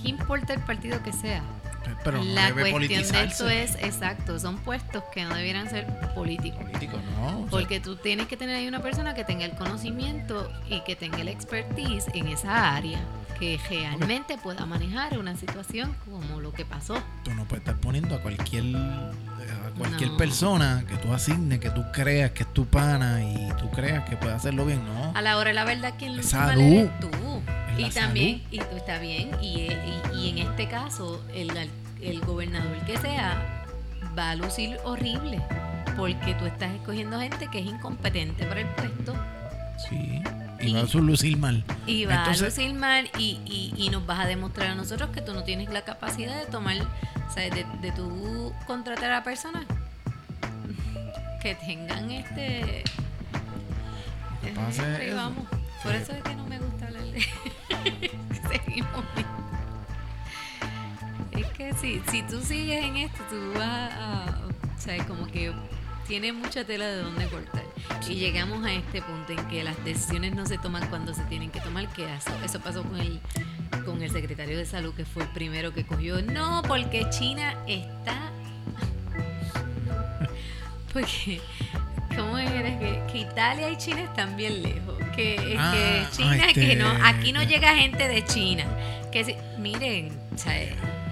¿Qué 0.00 0.08
importa 0.08 0.54
el 0.54 0.60
partido 0.60 1.02
que 1.02 1.12
sea? 1.12 1.42
pero 2.02 2.18
no 2.18 2.24
la 2.24 2.46
debe 2.46 2.70
cuestión 2.70 3.02
de 3.02 3.24
esto 3.24 3.48
es, 3.48 3.76
exacto, 3.76 4.38
son 4.38 4.58
puestos 4.58 5.04
que 5.12 5.24
no 5.24 5.34
debieran 5.34 5.68
ser 5.70 5.86
políticos. 6.14 6.64
político 6.64 6.98
no 7.16 7.26
o 7.26 7.40
sea, 7.42 7.50
Porque 7.50 7.80
tú 7.80 7.96
tienes 7.96 8.26
que 8.26 8.36
tener 8.36 8.56
ahí 8.56 8.68
una 8.68 8.82
persona 8.82 9.14
que 9.14 9.24
tenga 9.24 9.44
el 9.44 9.52
conocimiento 9.52 10.50
y 10.68 10.80
que 10.80 10.96
tenga 10.96 11.18
el 11.20 11.28
expertise 11.28 12.06
en 12.14 12.28
esa 12.28 12.74
área, 12.74 12.98
que 13.38 13.60
realmente 13.68 14.38
pueda 14.38 14.66
manejar 14.66 15.18
una 15.18 15.36
situación 15.36 15.94
como 16.10 16.40
lo 16.40 16.52
que 16.52 16.64
pasó. 16.64 17.00
tú 17.24 17.34
no 17.34 17.44
puedes 17.44 17.64
estar 17.64 17.80
poniendo 17.80 18.14
a 18.14 18.22
cualquier 18.22 18.64
cualquier 19.78 20.10
No. 20.12 20.16
persona 20.16 20.84
que 20.88 20.96
tú 20.96 21.12
asignes 21.12 21.58
que 21.60 21.70
tú 21.70 21.84
creas 21.92 22.30
que 22.32 22.42
es 22.44 22.52
tu 22.52 22.66
pana 22.66 23.22
y 23.22 23.48
tú 23.58 23.70
creas 23.70 24.08
que 24.08 24.16
puede 24.16 24.34
hacerlo 24.34 24.64
bien 24.64 24.82
no 24.86 25.12
A 25.14 25.22
la 25.22 25.36
hora 25.36 25.48
de 25.50 25.54
la 25.54 25.64
verdad, 25.64 25.94
hizo 26.00 26.14
mal 26.14 26.24
salud. 26.24 26.88
tú. 27.00 27.08
es 27.78 27.86
y 27.86 27.90
también, 27.98 28.38
salud. 28.38 28.52
y 28.52 28.58
tú 28.58 28.76
está 28.76 28.98
bien, 28.98 29.30
y, 29.42 29.46
y- 29.46 30.00
y 30.14 30.30
en 30.30 30.38
este 30.50 30.66
caso, 30.68 31.22
el, 31.34 31.50
el 32.00 32.20
gobernador 32.20 32.78
que 32.86 32.96
sea 32.96 33.64
va 34.18 34.30
a 34.30 34.34
lucir 34.34 34.78
horrible, 34.84 35.42
porque 35.96 36.34
tú 36.34 36.46
estás 36.46 36.70
escogiendo 36.72 37.20
gente 37.20 37.48
que 37.48 37.58
es 37.58 37.66
incompetente 37.66 38.44
para 38.46 38.60
el 38.62 38.66
puesto 38.68 39.14
Sí. 39.90 40.22
Y 40.66 40.70
Y- 40.70 40.74
va 40.74 40.80
a 40.80 41.02
lucir 41.02 41.36
mal. 41.38 41.64
y 41.86 42.04
va 42.04 42.14
Entonces- 42.16 42.42
a 42.42 42.44
lucir 42.46 42.74
mal 42.74 43.10
y, 43.18 43.40
y, 43.46 43.72
y 43.76 43.90
nos 43.90 44.04
vas 44.06 44.20
a 44.20 44.26
demostrar 44.26 44.68
a 44.70 44.74
nosotros 44.74 45.10
que 45.10 45.20
tú 45.20 45.32
no 45.34 45.44
tienes 45.44 45.68
la 45.70 45.82
capacidad 45.82 46.38
de 46.38 46.46
tomar, 46.46 46.76
o 47.28 47.32
sea, 47.32 47.48
de, 47.50 47.64
de 47.80 47.92
tú 47.92 48.52
contratar 48.66 49.12
a 49.12 49.22
personas 49.24 49.64
que 51.42 51.54
tengan 51.54 52.10
este... 52.10 52.82
Ahí 54.42 55.06
eso, 55.08 55.16
vamos. 55.16 55.44
Por 55.82 55.94
eso 55.94 56.12
es 56.12 56.22
que 56.22 56.34
no 56.36 56.46
me 56.46 56.58
gusta 56.58 56.86
hablar 56.86 57.02
de... 57.04 57.20
Seguimos. 58.48 59.04
Es 61.32 61.46
que 61.48 61.74
si, 61.74 62.00
si 62.10 62.22
tú 62.22 62.40
sigues 62.42 62.84
en 62.84 62.96
esto, 62.96 63.22
tú 63.28 63.52
vas 63.58 63.92
a... 63.92 64.38
O 64.76 64.80
sea, 64.80 65.04
como 65.06 65.26
que 65.26 65.52
tiene 66.06 66.32
mucha 66.32 66.64
tela 66.64 66.86
de 66.86 67.02
dónde 67.02 67.26
cortar. 67.26 67.62
Y 68.08 68.14
llegamos 68.14 68.64
a 68.64 68.72
este 68.72 69.02
punto 69.02 69.32
en 69.32 69.48
que 69.48 69.64
las 69.64 69.82
decisiones 69.84 70.34
no 70.34 70.46
se 70.46 70.58
toman 70.58 70.86
cuando 70.88 71.12
se 71.14 71.22
tienen 71.24 71.50
que 71.50 71.60
tomar, 71.60 71.88
que 71.92 72.04
eso, 72.14 72.30
eso 72.44 72.60
pasó 72.60 72.82
con 72.84 72.98
el, 73.00 73.20
con 73.84 74.00
el 74.02 74.10
secretario 74.10 74.56
de 74.56 74.64
salud, 74.66 74.94
que 74.94 75.04
fue 75.04 75.22
el 75.24 75.28
primero 75.30 75.72
que 75.74 75.84
cogió. 75.84 76.20
No, 76.22 76.62
porque 76.66 77.08
China 77.10 77.54
está... 77.66 78.30
Porque... 80.92 81.40
¿Cómo 82.16 82.38
era? 82.38 82.78
Que, 82.78 83.02
que 83.12 83.18
Italia 83.18 83.68
y 83.70 83.76
China 83.76 84.00
están 84.02 84.36
bien 84.36 84.62
lejos. 84.62 84.94
Que, 85.14 85.54
Ah, 85.58 85.72
que 85.74 86.16
China, 86.16 86.36
este- 86.46 86.66
que 86.68 86.76
no, 86.76 86.88
aquí 87.04 87.32
no 87.32 87.42
llega 87.42 87.74
gente 87.74 88.08
de 88.08 88.24
China. 88.24 88.64
Que 89.12 89.22
si- 89.24 89.36
miren, 89.58 90.18
o 90.34 90.38
sea, 90.38 90.54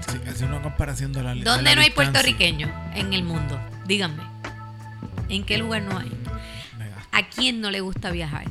Sí, 0.09 0.19
hace 0.27 0.45
una 0.47 0.63
comparación 0.63 1.13
de 1.13 1.23
la 1.23 1.35
de 1.35 1.43
¿dónde 1.43 1.65
la 1.71 1.75
no 1.77 1.81
hay 1.83 1.91
puertorriqueños 1.91 2.71
en 2.95 3.13
el 3.13 3.23
mundo? 3.25 3.59
Díganme. 3.87 4.23
¿En 5.29 5.45
qué 5.45 5.59
lugar 5.59 5.83
no 5.83 5.99
hay? 5.99 6.11
¿A 7.13 7.23
quién 7.29 7.61
no 7.61 7.71
le 7.71 7.81
gusta 7.81 8.11
viajar? 8.11 8.45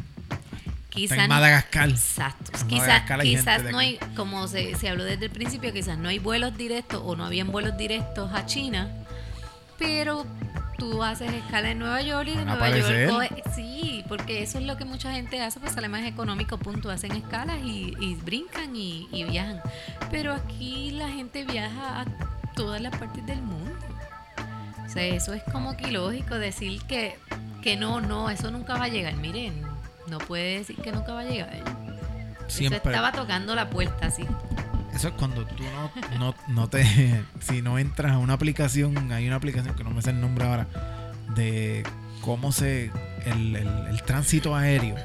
Quizás 0.89 1.17
en 1.17 1.29
Madagascar. 1.29 1.89
Exacto. 1.89 2.51
En 2.61 2.67
Quizás, 2.67 2.87
Madagascar 2.87 3.21
quizás 3.21 3.63
no 3.71 3.79
hay, 3.79 3.97
como 4.15 4.47
se, 4.47 4.75
se 4.75 4.89
habló 4.89 5.03
desde 5.03 5.25
el 5.25 5.31
principio, 5.31 5.73
quizás 5.73 5.97
no 5.97 6.07
hay 6.09 6.19
vuelos 6.19 6.55
directos 6.55 7.01
o 7.03 7.15
no 7.15 7.25
habían 7.25 7.51
vuelos 7.51 7.75
directos 7.77 8.31
a 8.31 8.45
China, 8.45 8.89
pero 9.79 10.25
tú 10.77 11.03
haces 11.03 11.31
escala 11.33 11.71
en 11.71 11.79
Nueva 11.79 12.01
York 12.03 12.27
y 12.31 12.37
de 12.37 12.45
Nueva 12.45 12.69
York 12.79 12.91
coge- 13.11 13.43
sí, 13.55 14.03
porque 14.07 14.43
eso 14.43 14.59
es 14.59 14.65
lo 14.65 14.77
que 14.77 14.85
mucha 14.85 15.11
gente 15.13 15.41
hace, 15.41 15.59
pues 15.59 15.71
sale 15.73 15.89
más 15.89 16.03
económico, 16.05 16.57
punto, 16.57 16.91
hacen 16.91 17.11
escalas 17.13 17.57
y, 17.63 17.93
y 17.99 18.15
brincan 18.15 18.75
y, 18.75 19.07
y 19.11 19.23
viajan. 19.23 19.61
Pero 20.11 20.33
aquí 20.33 20.91
la 20.91 21.09
gente 21.09 21.43
viaja 21.43 22.01
a 22.01 22.05
todas 22.55 22.79
las 22.81 22.95
partes 22.95 23.25
del 23.25 23.41
mundo. 23.41 23.71
O 24.93 24.95
sea, 24.95 25.05
eso 25.05 25.33
es 25.33 25.41
como 25.51 25.75
que 25.75 25.87
ilógico 25.89 26.35
decir 26.37 26.79
que, 26.83 27.17
que 27.63 27.75
no, 27.75 27.99
no, 27.99 28.29
eso 28.29 28.51
nunca 28.51 28.75
va 28.77 28.85
a 28.85 28.89
llegar. 28.89 29.15
Miren, 29.15 29.59
no 30.07 30.19
puede 30.19 30.59
decir 30.59 30.75
que 30.75 30.91
nunca 30.91 31.13
va 31.13 31.21
a 31.21 31.23
llegar. 31.23 31.49
Siempre. 32.47 32.77
Eso 32.77 32.89
estaba 32.89 33.11
tocando 33.11 33.55
la 33.55 33.71
puerta 33.71 34.05
así. 34.05 34.23
Eso 34.93 35.07
es 35.07 35.13
cuando 35.15 35.45
tú 35.47 35.63
no, 35.63 36.19
no, 36.19 36.35
no 36.47 36.67
te. 36.69 37.23
Si 37.39 37.63
no 37.63 37.79
entras 37.79 38.11
a 38.11 38.19
una 38.19 38.33
aplicación, 38.33 39.11
hay 39.11 39.25
una 39.25 39.37
aplicación 39.37 39.73
que 39.75 39.83
no 39.83 39.89
me 39.89 40.03
sé 40.03 40.11
el 40.11 40.21
nombre 40.21 40.45
ahora, 40.45 40.67
de 41.35 41.83
cómo 42.21 42.51
se. 42.51 42.91
El, 43.25 43.55
el- 43.55 43.87
el 43.89 44.03
tránsito 44.03 44.55
aéreo. 44.55 44.95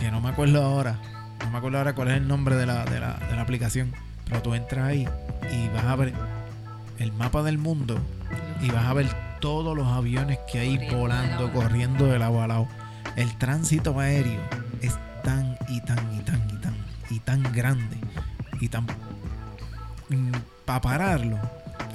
Que 0.00 0.10
no 0.10 0.20
me 0.20 0.30
acuerdo 0.30 0.60
ahora. 0.64 0.98
No 1.44 1.50
me 1.52 1.58
acuerdo 1.58 1.78
ahora 1.78 1.94
cuál 1.94 2.08
es 2.08 2.16
el 2.16 2.26
nombre 2.26 2.56
de 2.56 2.66
la, 2.66 2.84
de 2.84 2.98
la, 2.98 3.12
de 3.14 3.36
la 3.36 3.42
aplicación. 3.42 3.94
Pero 4.24 4.42
tú 4.42 4.54
entras 4.54 4.84
ahí 4.88 5.08
y 5.52 5.68
vas 5.68 5.84
a 5.84 5.94
ver 5.94 6.12
el 6.98 7.12
mapa 7.12 7.44
del 7.44 7.58
mundo 7.58 8.00
y 8.60 8.70
vas 8.70 8.86
a 8.86 8.94
ver 8.94 9.06
todos 9.40 9.76
los 9.76 9.86
aviones 9.86 10.38
que 10.50 10.58
hay 10.58 10.76
Corriendo 10.76 10.96
volando, 10.98 11.52
corriendo 11.52 12.06
de 12.06 12.18
lado 12.18 12.42
a 12.42 12.46
lado. 12.46 12.68
El 13.16 13.36
tránsito 13.38 13.98
aéreo 13.98 14.40
es 14.82 14.96
tan 15.22 15.56
y 15.68 15.80
tan 15.80 15.98
y 16.14 16.20
tan 16.20 16.42
y 16.50 16.60
tan 16.60 16.74
y 17.10 17.18
tan 17.20 17.42
grande 17.52 17.96
y 18.60 18.68
tan 18.68 18.86
para 20.64 20.80
pararlo 20.80 21.38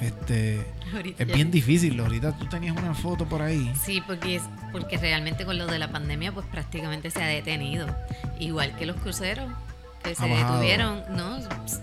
este 0.00 0.66
Ahorita 0.94 1.22
es 1.22 1.32
bien 1.32 1.50
difícil 1.50 1.98
ahorita 1.98 2.36
tú 2.38 2.46
tenías 2.46 2.76
una 2.76 2.94
foto 2.94 3.26
por 3.26 3.40
ahí 3.40 3.72
Sí, 3.82 4.02
porque 4.06 4.36
es 4.36 4.42
porque 4.72 4.96
realmente 4.96 5.44
con 5.44 5.58
lo 5.58 5.66
de 5.66 5.78
la 5.78 5.90
pandemia 5.90 6.32
pues 6.32 6.46
prácticamente 6.46 7.10
se 7.10 7.22
ha 7.22 7.26
detenido. 7.26 7.86
Igual 8.38 8.74
que 8.76 8.86
los 8.86 8.96
cruceros 8.96 9.52
que 10.02 10.14
se 10.14 10.26
detuvieron, 10.26 11.02
¿no? 11.10 11.38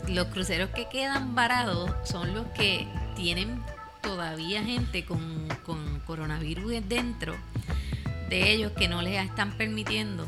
Los 0.08 0.28
cruceros 0.28 0.72
que 0.72 0.90
quedan 0.90 1.36
varados 1.36 1.92
son 2.04 2.34
los 2.34 2.48
que 2.48 2.88
tienen 3.16 3.62
todavía 4.14 4.64
gente 4.64 5.06
con, 5.06 5.48
con 5.66 6.00
coronavirus 6.08 6.82
dentro 6.88 7.36
de 8.30 8.52
ellos 8.52 8.72
que 8.72 8.88
no 8.88 9.02
les 9.04 9.24
están 9.24 9.52
permitiendo 9.52 10.26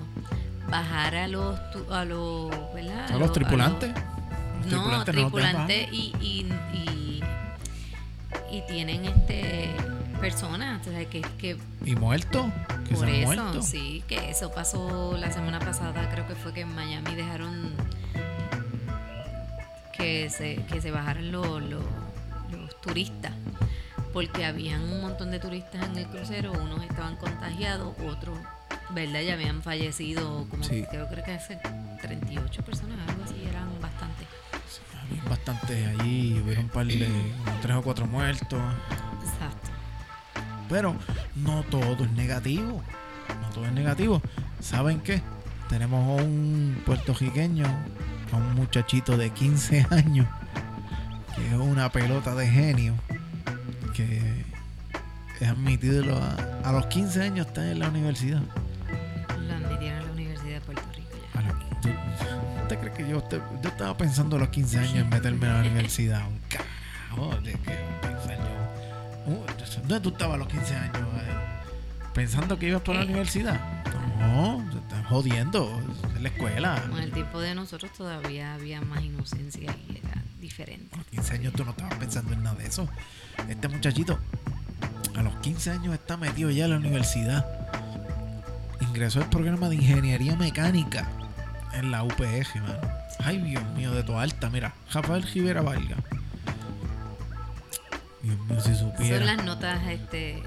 bajar 0.70 1.16
a 1.16 1.28
los 1.28 1.60
tu- 1.72 1.92
a 1.94 2.06
los, 2.06 2.50
¿verdad? 2.76 3.12
a 3.12 3.18
los 3.18 3.34
tripulantes. 3.34 3.92
Los 4.70 4.72
no, 4.88 5.04
tripulantes 5.04 5.88
los 5.90 5.98
y, 5.98 6.14
y, 6.22 6.48
y, 6.78 7.24
y 8.52 8.62
tienen 8.68 9.06
este 9.06 9.72
personas 10.20 10.86
o 10.86 10.92
sea, 10.92 11.04
que, 11.06 11.22
que 11.40 11.58
y 11.84 11.96
muertos 11.96 12.46
que 12.88 12.94
por 12.94 13.10
eso, 13.10 13.26
muerto. 13.26 13.62
sí, 13.64 14.04
que 14.08 14.30
eso 14.30 14.52
pasó 14.54 15.18
la 15.18 15.32
semana 15.32 15.58
pasada, 15.60 16.08
creo 16.12 16.28
que 16.28 16.36
fue 16.36 16.54
que 16.54 16.62
en 16.62 16.76
Miami 16.76 17.16
dejaron 17.16 17.72
que 19.98 20.30
se, 20.30 20.64
que 20.72 20.80
se 20.82 20.92
bajaran 20.92 21.32
los, 21.32 21.48
los, 21.64 21.84
los 22.52 22.82
turistas, 22.82 23.34
porque 24.14 24.46
habían 24.46 24.82
un 24.84 25.02
montón 25.02 25.32
de 25.32 25.40
turistas 25.40 25.84
en 25.86 25.98
el 25.98 26.06
crucero, 26.08 26.52
unos 26.52 26.84
estaban 26.84 27.16
contagiados, 27.18 27.96
otros, 28.08 28.38
¿verdad? 28.92 29.22
Ya 29.22 29.34
habían 29.34 29.62
fallecido, 29.62 30.46
como 30.50 30.64
Sí. 30.64 30.86
creo, 30.90 31.08
creo 31.08 31.24
que 31.24 31.32
hace 31.34 31.60
38 32.02 32.64
personas, 32.64 32.98
algo 33.08 33.24
así, 33.24 33.36
eran 33.50 33.70
bastantes. 33.82 34.28
Sí, 34.70 34.82
había 35.02 35.24
bastante 35.30 35.86
allí 36.00 36.40
hubieron 36.40 36.66
un 36.66 36.70
par 36.70 36.86
de 36.86 37.10
tres 37.62 37.76
o 37.76 37.82
cuatro 37.82 38.06
muertos 38.08 38.62
Exacto. 39.24 39.70
Pero 40.70 40.96
no 41.36 41.64
todo 41.64 42.06
es 42.06 42.12
negativo. 42.14 42.82
No 43.42 43.50
todo 43.54 43.66
es 43.66 43.72
negativo. 43.74 44.22
¿Saben 44.62 45.02
qué? 45.02 45.22
Tenemos 45.68 46.20
a 46.20 46.24
un 46.24 46.82
puertorriqueño, 46.86 47.66
a 48.32 48.36
un 48.38 48.56
muchachito 48.56 49.18
de 49.18 49.30
15 49.32 49.86
años, 49.92 50.28
que 51.36 51.48
es 51.48 51.54
una 51.54 51.90
pelota 51.92 52.36
de 52.36 52.48
genio, 52.48 52.94
que 54.08 55.46
es 55.46 55.50
admitido 55.50 56.16
a, 56.18 56.36
a 56.68 56.72
los 56.72 56.86
15 56.88 57.22
años 57.24 57.48
está 57.48 57.70
en 57.72 57.80
la 57.80 57.90
universidad. 57.90 58.42
Lo 59.48 59.54
admitieron 59.56 60.00
en 60.02 60.06
la 60.08 60.12
Universidad 60.14 60.54
de 60.54 60.62
Puerto 60.62 60.84
Rico 60.96 61.10
ya. 61.34 61.40
A 61.40 61.44
los- 61.44 61.82
¿tú- 61.82 61.90
¿Usted 62.62 62.80
cree 62.80 62.94
que 62.94 63.10
yo, 63.10 63.22
te- 63.24 63.42
yo 63.62 63.70
estaba 63.70 63.98
pensando 63.98 64.36
a 64.38 64.40
los 64.40 64.50
15 64.50 64.80
años 64.80 64.96
en 64.96 65.10
meterme 65.10 65.48
a 65.48 65.54
la 65.56 65.60
universidad? 65.62 66.22
Un 66.28 66.40
carajo, 66.50 67.42
¿de 67.42 67.52
qué 67.54 67.78
pensar 68.02 68.38
yo? 68.38 69.32
Uh, 69.34 69.46
¿Dónde 69.82 70.00
tú 70.02 70.10
estabas 70.10 70.36
a 70.36 70.38
los 70.38 70.48
15 70.48 70.76
años? 70.76 70.96
eh? 70.98 71.32
¿Pensando 72.14 72.58
que 72.60 72.68
ibas 72.68 72.82
por 72.82 72.96
la 72.96 73.02
Eh. 73.02 73.06
universidad? 73.06 73.60
No, 74.20 74.64
se 74.72 74.78
están 74.78 75.04
jodiendo. 75.06 75.82
Es 76.16 76.22
la 76.22 76.30
escuela. 76.30 76.82
Con 76.90 77.00
el 77.00 77.12
tiempo 77.12 77.40
de 77.42 77.56
nosotros 77.56 77.92
todavía 77.94 78.54
había 78.54 78.80
más 78.82 79.04
inocencia 79.04 79.76
y 79.90 79.98
era 79.98 80.21
diferente. 80.42 80.96
A 80.96 80.98
los 80.98 81.08
15 81.08 81.34
años 81.36 81.54
tú 81.54 81.64
no 81.64 81.72
estabas 81.72 81.94
pensando 81.96 82.34
en 82.34 82.44
nada 82.44 82.56
de 82.58 82.68
eso. 82.68 82.88
Este 83.48 83.68
muchachito 83.68 84.20
a 85.16 85.22
los 85.24 85.36
15 85.38 85.72
años 85.72 85.94
está 85.94 86.18
metido 86.18 86.50
ya 86.50 86.66
en 86.66 86.72
la 86.72 86.78
universidad. 86.78 87.46
Ingresó 88.82 89.20
al 89.22 89.30
programa 89.30 89.70
de 89.70 89.76
ingeniería 89.76 90.36
mecánica 90.36 91.08
en 91.74 91.92
la 91.92 92.04
UPG, 92.04 92.56
mano. 92.62 92.80
Ay, 93.24 93.38
Dios 93.38 93.64
mío, 93.76 93.92
de 93.94 94.04
toda 94.04 94.24
alta, 94.24 94.50
mira. 94.50 94.74
Rafael 94.92 95.24
Rivera 95.24 95.62
Valga. 95.62 95.96
Dios 98.24 98.38
mío, 98.48 98.60
si 98.62 98.76
Son 98.76 98.92
supiera. 98.92 99.26
las 99.26 99.44
notas, 99.46 99.80
este. 99.88 100.42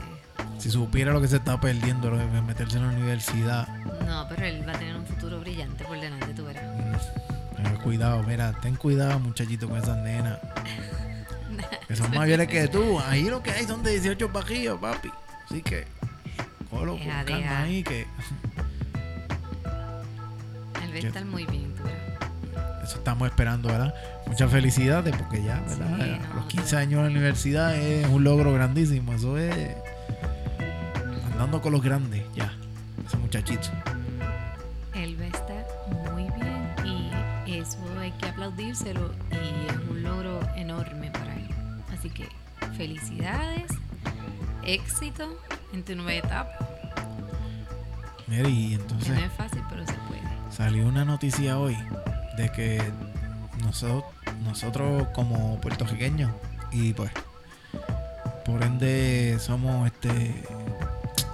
Si 0.58 0.70
supiera 0.70 1.12
lo 1.12 1.20
que 1.20 1.28
se 1.28 1.36
está 1.36 1.60
perdiendo 1.60 2.10
lo 2.10 2.18
de 2.18 2.26
meterse 2.42 2.76
en 2.76 2.84
la 2.86 2.92
universidad. 2.92 3.68
No, 4.06 4.26
pero 4.28 4.44
él 4.46 4.64
va 4.66 4.72
a 4.72 4.78
tener 4.78 4.96
un 4.96 5.06
futuro 5.06 5.40
brillante 5.40 5.84
por 5.84 5.98
delante, 6.00 6.32
tú 6.34 6.44
verás. 6.44 6.64
Pero 7.64 7.78
cuidado, 7.82 8.22
mira, 8.22 8.52
ten 8.60 8.76
cuidado, 8.76 9.18
muchachito, 9.18 9.68
con 9.68 9.78
esas 9.78 9.96
nenas. 9.98 10.38
Que 11.88 11.96
son 11.96 12.10
más 12.14 12.26
viejas 12.26 12.46
que 12.46 12.66
tú. 12.68 12.98
Ahí 13.00 13.24
lo 13.28 13.42
que 13.42 13.50
hay 13.50 13.64
son 13.66 13.82
de 13.82 13.90
18 13.92 14.28
bajillos, 14.30 14.78
papi. 14.80 15.10
Así 15.46 15.60
que, 15.62 15.86
con 16.70 16.86
Deja, 16.96 17.24
calma 17.24 17.36
deja. 17.38 17.62
ahí, 17.62 17.82
que 17.82 18.00
Él 18.00 18.06
va 20.92 20.96
a 20.96 21.00
¿Qué? 21.00 21.06
estar 21.06 21.24
muy 21.24 21.44
bien, 21.46 21.74
tú 21.74 21.82
eso 22.82 22.98
estamos 22.98 23.26
esperando, 23.28 23.68
¿verdad? 23.68 23.94
Muchas 24.26 24.50
felicidades, 24.50 25.14
porque 25.16 25.42
ya, 25.42 25.60
¿verdad? 25.60 25.96
Sí, 25.96 26.02
A 26.22 26.28
no, 26.28 26.34
los 26.34 26.44
15 26.46 26.70
tú- 26.70 26.76
años 26.76 26.98
en 26.98 27.04
la 27.04 27.10
universidad 27.10 27.74
es 27.76 28.06
un 28.08 28.24
logro 28.24 28.52
grandísimo. 28.52 29.12
Eso 29.14 29.38
es 29.38 29.74
andando 31.32 31.62
con 31.62 31.72
los 31.72 31.82
grandes, 31.82 32.22
ya. 32.34 32.52
Ese 33.06 33.16
muchachito. 33.16 33.68
Que 38.18 38.26
aplaudírselo 38.26 39.12
y 39.30 39.70
es 39.70 39.76
un 39.90 40.02
logro 40.02 40.40
enorme 40.56 41.10
para 41.10 41.34
él. 41.34 41.48
Así 41.92 42.10
que 42.10 42.28
felicidades, 42.76 43.66
éxito 44.64 45.38
en 45.72 45.84
tu 45.84 45.94
nueva 45.94 46.14
etapa. 46.14 46.58
Mira, 48.26 48.48
y 48.48 48.68
Que 48.68 48.74
entonces 48.74 49.08
no 49.14 49.24
es 49.24 49.32
fácil, 49.32 49.62
pero 49.68 49.86
se 49.86 49.92
puede. 49.92 50.22
salió 50.50 50.86
una 50.86 51.04
noticia 51.04 51.58
hoy 51.58 51.76
de 52.36 52.50
que 52.50 52.82
nosotros, 53.62 54.04
nosotros 54.42 55.08
como 55.14 55.60
puertorriqueños 55.60 56.30
y 56.72 56.92
pues 56.92 57.12
por 58.44 58.62
ende 58.62 59.36
somos 59.40 59.86
este 59.86 60.34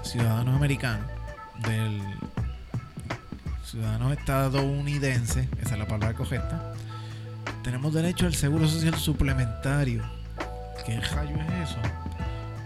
ciudadanos 0.02 0.54
americanos 0.56 1.06
del 1.66 2.00
ciudadanos 3.64 4.12
estadounidenses, 4.12 5.46
esa 5.60 5.74
es 5.74 5.78
la 5.78 5.86
palabra 5.86 6.14
correcta, 6.16 6.69
tenemos 7.62 7.92
derecho 7.92 8.26
al 8.26 8.34
seguro 8.34 8.66
social 8.66 8.94
suplementario. 8.94 10.02
¿Qué 10.84 11.00
rayo 11.00 11.36
es 11.36 11.70
eso? 11.70 11.78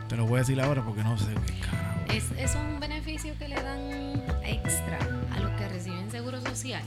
Te 0.09 0.17
lo 0.17 0.27
voy 0.27 0.37
a 0.37 0.39
decir 0.41 0.61
ahora 0.61 0.83
porque 0.85 1.03
no 1.03 1.19
sé 1.19 1.27
qué 1.47 1.61
carajo. 1.61 2.01
Es, 2.13 2.25
es 2.39 2.55
un 2.55 2.79
beneficio 2.79 3.35
que 3.39 3.49
le 3.49 3.57
dan 3.57 4.23
extra 4.45 4.99
a 5.35 5.41
los 5.41 5.51
que 5.53 5.69
reciben 5.69 6.11
seguro 6.11 6.41
social. 6.41 6.83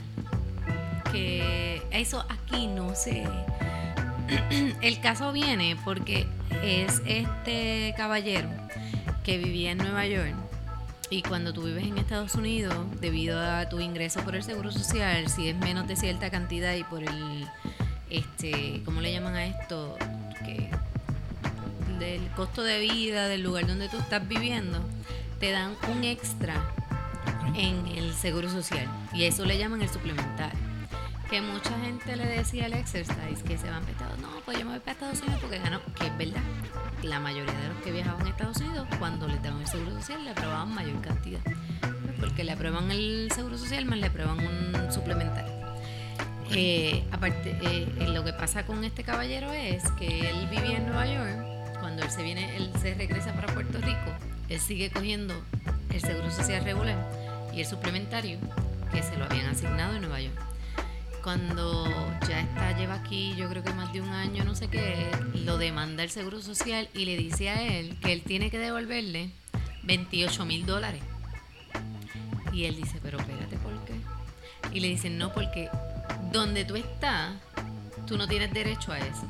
Que 1.12 1.82
eso 1.90 2.24
aquí 2.28 2.66
no 2.66 2.94
sé. 2.94 3.24
El 4.80 5.00
caso 5.00 5.32
viene 5.32 5.76
porque 5.84 6.26
es 6.62 7.02
este 7.06 7.94
caballero 7.96 8.48
que 9.24 9.38
vivía 9.38 9.72
en 9.72 9.78
Nueva 9.78 10.06
York 10.06 10.34
y 11.10 11.22
cuando 11.22 11.52
tú 11.52 11.62
vives 11.62 11.84
en 11.86 11.96
Estados 11.96 12.34
Unidos, 12.34 12.74
debido 13.00 13.40
a 13.40 13.68
tu 13.68 13.80
ingreso 13.80 14.20
por 14.20 14.34
el 14.34 14.42
seguro 14.42 14.70
social, 14.70 15.28
si 15.28 15.48
es 15.48 15.56
menos 15.56 15.88
de 15.88 15.96
cierta 15.96 16.28
cantidad 16.28 16.74
y 16.74 16.84
por 16.84 17.02
el, 17.02 17.46
este, 18.10 18.82
¿cómo 18.84 19.00
le 19.00 19.12
llaman 19.12 19.34
a 19.34 19.46
esto? 19.46 19.96
Que 20.44 20.70
del 21.98 22.26
costo 22.28 22.62
de 22.62 22.78
vida 22.78 23.28
del 23.28 23.42
lugar 23.42 23.66
donde 23.66 23.88
tú 23.88 23.98
estás 23.98 24.26
viviendo, 24.26 24.78
te 25.40 25.50
dan 25.50 25.74
un 25.90 26.04
extra 26.04 26.54
en 27.54 27.86
el 27.88 28.14
seguro 28.14 28.48
social 28.48 28.86
y 29.12 29.24
eso 29.24 29.44
le 29.44 29.58
llaman 29.58 29.82
el 29.82 29.88
suplementario. 29.88 30.58
Que 31.28 31.42
mucha 31.42 31.78
gente 31.80 32.16
le 32.16 32.24
decía 32.24 32.66
al 32.66 32.72
exercise 32.72 33.42
que 33.46 33.58
se 33.58 33.68
van 33.68 33.82
para 33.82 33.92
Estados 33.92 34.14
Unidos, 34.14 34.34
no, 34.34 34.40
pues 34.46 34.58
yo 34.58 34.64
me 34.64 34.70
voy 34.70 34.80
para 34.80 34.92
Estados 34.92 35.20
Unidos 35.20 35.40
porque 35.42 35.58
ganó, 35.58 35.80
que 35.98 36.06
es 36.06 36.16
verdad. 36.16 36.40
La 37.02 37.20
mayoría 37.20 37.52
de 37.52 37.68
los 37.68 37.82
que 37.82 37.92
viajaban 37.92 38.26
a 38.26 38.30
Estados 38.30 38.56
Unidos, 38.58 38.88
cuando 38.98 39.28
les 39.28 39.42
daban 39.42 39.60
el 39.60 39.66
seguro 39.66 39.90
social, 39.90 40.24
le 40.24 40.30
aprobaban 40.30 40.72
mayor 40.72 41.00
cantidad. 41.02 41.40
Porque 42.18 42.44
le 42.44 42.52
aprueban 42.52 42.90
el 42.90 43.30
seguro 43.34 43.58
social 43.58 43.84
más 43.84 43.98
le 43.98 44.06
aprueban 44.06 44.38
un 44.38 44.92
suplementario. 44.92 45.57
Eh, 46.50 47.04
aparte, 47.12 47.56
eh, 47.62 48.08
lo 48.08 48.24
que 48.24 48.32
pasa 48.32 48.64
con 48.64 48.82
este 48.84 49.04
caballero 49.04 49.52
es 49.52 49.82
que 49.92 50.30
él 50.30 50.48
vivía 50.50 50.78
en 50.78 50.86
Nueva 50.86 51.06
York. 51.06 51.78
Cuando 51.80 52.02
él 52.02 52.10
se 52.10 52.22
viene, 52.22 52.56
él 52.56 52.70
se 52.80 52.94
regresa 52.94 53.34
para 53.34 53.52
Puerto 53.52 53.78
Rico, 53.78 54.12
él 54.48 54.60
sigue 54.60 54.90
cogiendo 54.90 55.34
el 55.92 56.00
seguro 56.00 56.30
social 56.30 56.64
regular 56.64 56.96
y 57.54 57.60
el 57.60 57.66
suplementario 57.66 58.38
que 58.90 59.02
se 59.02 59.16
lo 59.16 59.24
habían 59.24 59.46
asignado 59.46 59.94
en 59.94 60.02
Nueva 60.02 60.20
York. 60.20 60.38
Cuando 61.22 61.86
ya 62.28 62.40
está, 62.40 62.76
lleva 62.76 62.94
aquí, 62.94 63.34
yo 63.36 63.48
creo 63.48 63.62
que 63.62 63.72
más 63.74 63.92
de 63.92 64.00
un 64.00 64.08
año, 64.08 64.44
no 64.44 64.54
sé 64.54 64.68
qué, 64.68 65.10
lo 65.34 65.58
demanda 65.58 66.02
el 66.02 66.10
seguro 66.10 66.40
social 66.40 66.88
y 66.94 67.04
le 67.04 67.16
dice 67.16 67.50
a 67.50 67.62
él 67.62 67.96
que 68.00 68.12
él 68.12 68.22
tiene 68.22 68.50
que 68.50 68.58
devolverle 68.58 69.30
28 69.82 70.46
mil 70.46 70.64
dólares. 70.64 71.02
Y 72.52 72.64
él 72.64 72.76
dice, 72.76 72.98
pero 73.02 73.18
espérate, 73.18 73.56
¿por 73.58 73.72
qué? 73.84 73.94
Y 74.72 74.80
le 74.80 74.88
dicen, 74.88 75.18
no, 75.18 75.32
porque 75.32 75.68
donde 76.32 76.64
tú 76.64 76.76
estás, 76.76 77.32
tú 78.06 78.16
no 78.16 78.26
tienes 78.26 78.52
derecho 78.52 78.92
a 78.92 78.98
eso. 78.98 79.26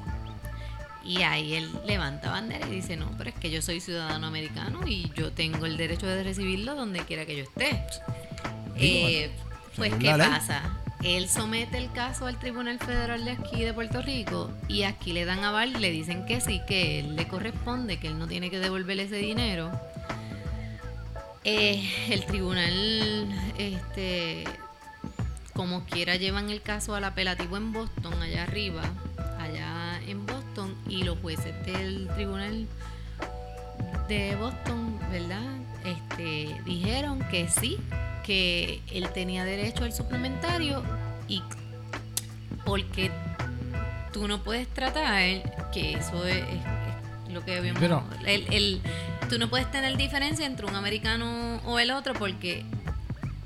Y 1.04 1.22
ahí 1.22 1.54
él 1.54 1.70
levanta 1.86 2.30
bandera 2.30 2.66
y 2.68 2.72
dice, 2.72 2.96
no, 2.96 3.10
pero 3.16 3.30
es 3.30 3.36
que 3.36 3.50
yo 3.50 3.62
soy 3.62 3.80
ciudadano 3.80 4.26
americano 4.26 4.86
y 4.86 5.10
yo 5.14 5.32
tengo 5.32 5.64
el 5.64 5.76
derecho 5.76 6.06
de 6.06 6.22
recibirlo 6.22 6.74
donde 6.74 7.00
quiera 7.00 7.24
que 7.24 7.36
yo 7.36 7.44
esté. 7.44 7.82
Eh, 8.76 9.30
pues, 9.74 9.94
¿qué 9.94 10.10
pasa? 10.10 10.62
Él 11.02 11.28
somete 11.28 11.78
el 11.78 11.90
caso 11.92 12.26
al 12.26 12.38
Tribunal 12.38 12.78
Federal 12.78 13.24
de 13.24 13.30
aquí 13.32 13.62
de 13.62 13.72
Puerto 13.72 14.02
Rico 14.02 14.50
y 14.66 14.82
aquí 14.82 15.12
le 15.12 15.24
dan 15.24 15.44
aval 15.44 15.76
y 15.76 15.78
le 15.78 15.90
dicen 15.90 16.26
que 16.26 16.40
sí, 16.40 16.60
que 16.66 17.00
él 17.00 17.14
le 17.14 17.28
corresponde, 17.28 17.98
que 17.98 18.08
él 18.08 18.18
no 18.18 18.26
tiene 18.26 18.50
que 18.50 18.58
devolverle 18.58 19.04
ese 19.04 19.16
dinero. 19.16 19.70
Eh, 21.44 21.88
el 22.10 22.26
tribunal, 22.26 23.32
este, 23.56 24.44
como 25.58 25.84
quiera, 25.86 26.14
llevan 26.14 26.50
el 26.50 26.62
caso 26.62 26.94
al 26.94 27.02
apelativo 27.02 27.56
en 27.56 27.72
Boston, 27.72 28.22
allá 28.22 28.44
arriba, 28.44 28.82
allá 29.40 30.00
en 30.06 30.24
Boston, 30.24 30.72
y 30.88 31.02
los 31.02 31.18
jueces 31.18 31.52
del 31.66 32.06
tribunal 32.14 32.68
de 34.06 34.36
Boston, 34.36 34.96
¿verdad? 35.10 35.42
Este, 35.84 36.54
dijeron 36.64 37.18
que 37.28 37.48
sí, 37.48 37.76
que 38.24 38.80
él 38.92 39.08
tenía 39.12 39.44
derecho 39.44 39.82
al 39.82 39.92
suplementario 39.92 40.84
y 41.26 41.42
porque 42.64 43.10
tú 44.12 44.28
no 44.28 44.40
puedes 44.44 44.68
tratar, 44.68 45.70
que 45.72 45.94
eso 45.94 46.24
es, 46.24 46.44
lo 47.32 47.44
que 47.44 47.56
habíamos... 47.58 47.80
Pero- 47.80 48.04
el, 48.26 48.46
el- 48.54 48.80
tú 49.28 49.40
no 49.40 49.50
puedes 49.50 49.68
tener 49.72 49.96
diferencia 49.96 50.46
entre 50.46 50.66
un 50.66 50.76
americano 50.76 51.60
o 51.66 51.80
el 51.80 51.90
otro 51.90 52.14
porque 52.14 52.64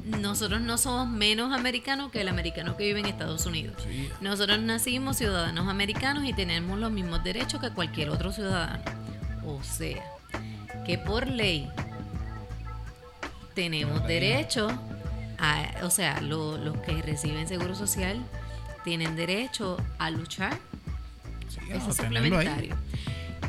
nosotros 0.05 0.61
no 0.61 0.79
somos 0.79 1.09
menos 1.09 1.53
americanos 1.53 2.11
que 2.11 2.21
el 2.21 2.29
americano 2.29 2.77
que 2.77 2.85
vive 2.87 3.01
en 3.01 3.07
Estados 3.07 3.47
Unidos. 3.47 3.77
Sí. 3.85 4.11
Nosotros 4.21 4.59
nacimos 4.61 5.17
ciudadanos 5.17 5.69
americanos 5.69 6.25
y 6.25 6.33
tenemos 6.33 6.79
los 6.79 6.91
mismos 6.91 7.23
derechos 7.23 7.61
que 7.61 7.71
cualquier 7.71 8.11
otro 8.11 8.33
ciudadano. 8.33 8.83
O 9.45 9.63
sea, 9.63 10.03
que 10.85 10.99
por 10.99 11.27
ley 11.29 11.69
tenemos 13.55 14.07
derecho 14.07 14.69
a, 15.39 15.67
o 15.83 15.91
sea, 15.91 16.21
lo- 16.21 16.57
los 16.59 16.77
que 16.79 17.01
reciben 17.03 17.47
seguro 17.49 17.75
social 17.75 18.21
tienen 18.85 19.15
derecho 19.17 19.77
a 19.99 20.11
luchar 20.11 20.59
Sí, 21.49 21.57
tenerlo 21.61 21.85
ahí. 21.85 21.93
suplementario. 21.93 22.77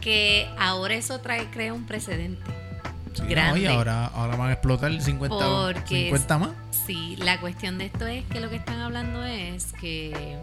Que 0.01 0.49
ahora 0.59 0.95
eso 0.95 1.19
trae, 1.21 1.49
crea 1.49 1.73
un 1.73 1.85
precedente. 1.85 2.43
Sí, 3.13 3.21
no, 3.35 3.57
y 3.57 3.65
ahora, 3.67 4.07
ahora 4.07 4.35
van 4.35 4.49
a 4.49 4.53
explotar 4.53 4.91
el 4.91 5.01
50, 5.01 5.35
Porque 5.35 6.03
50 6.05 6.37
más. 6.39 6.49
Sí, 6.85 7.15
la 7.17 7.39
cuestión 7.39 7.77
de 7.77 7.85
esto 7.85 8.07
es 8.07 8.25
que 8.25 8.39
lo 8.39 8.49
que 8.49 8.55
están 8.57 8.79
hablando 8.81 9.23
es 9.23 9.71
que 9.73 10.37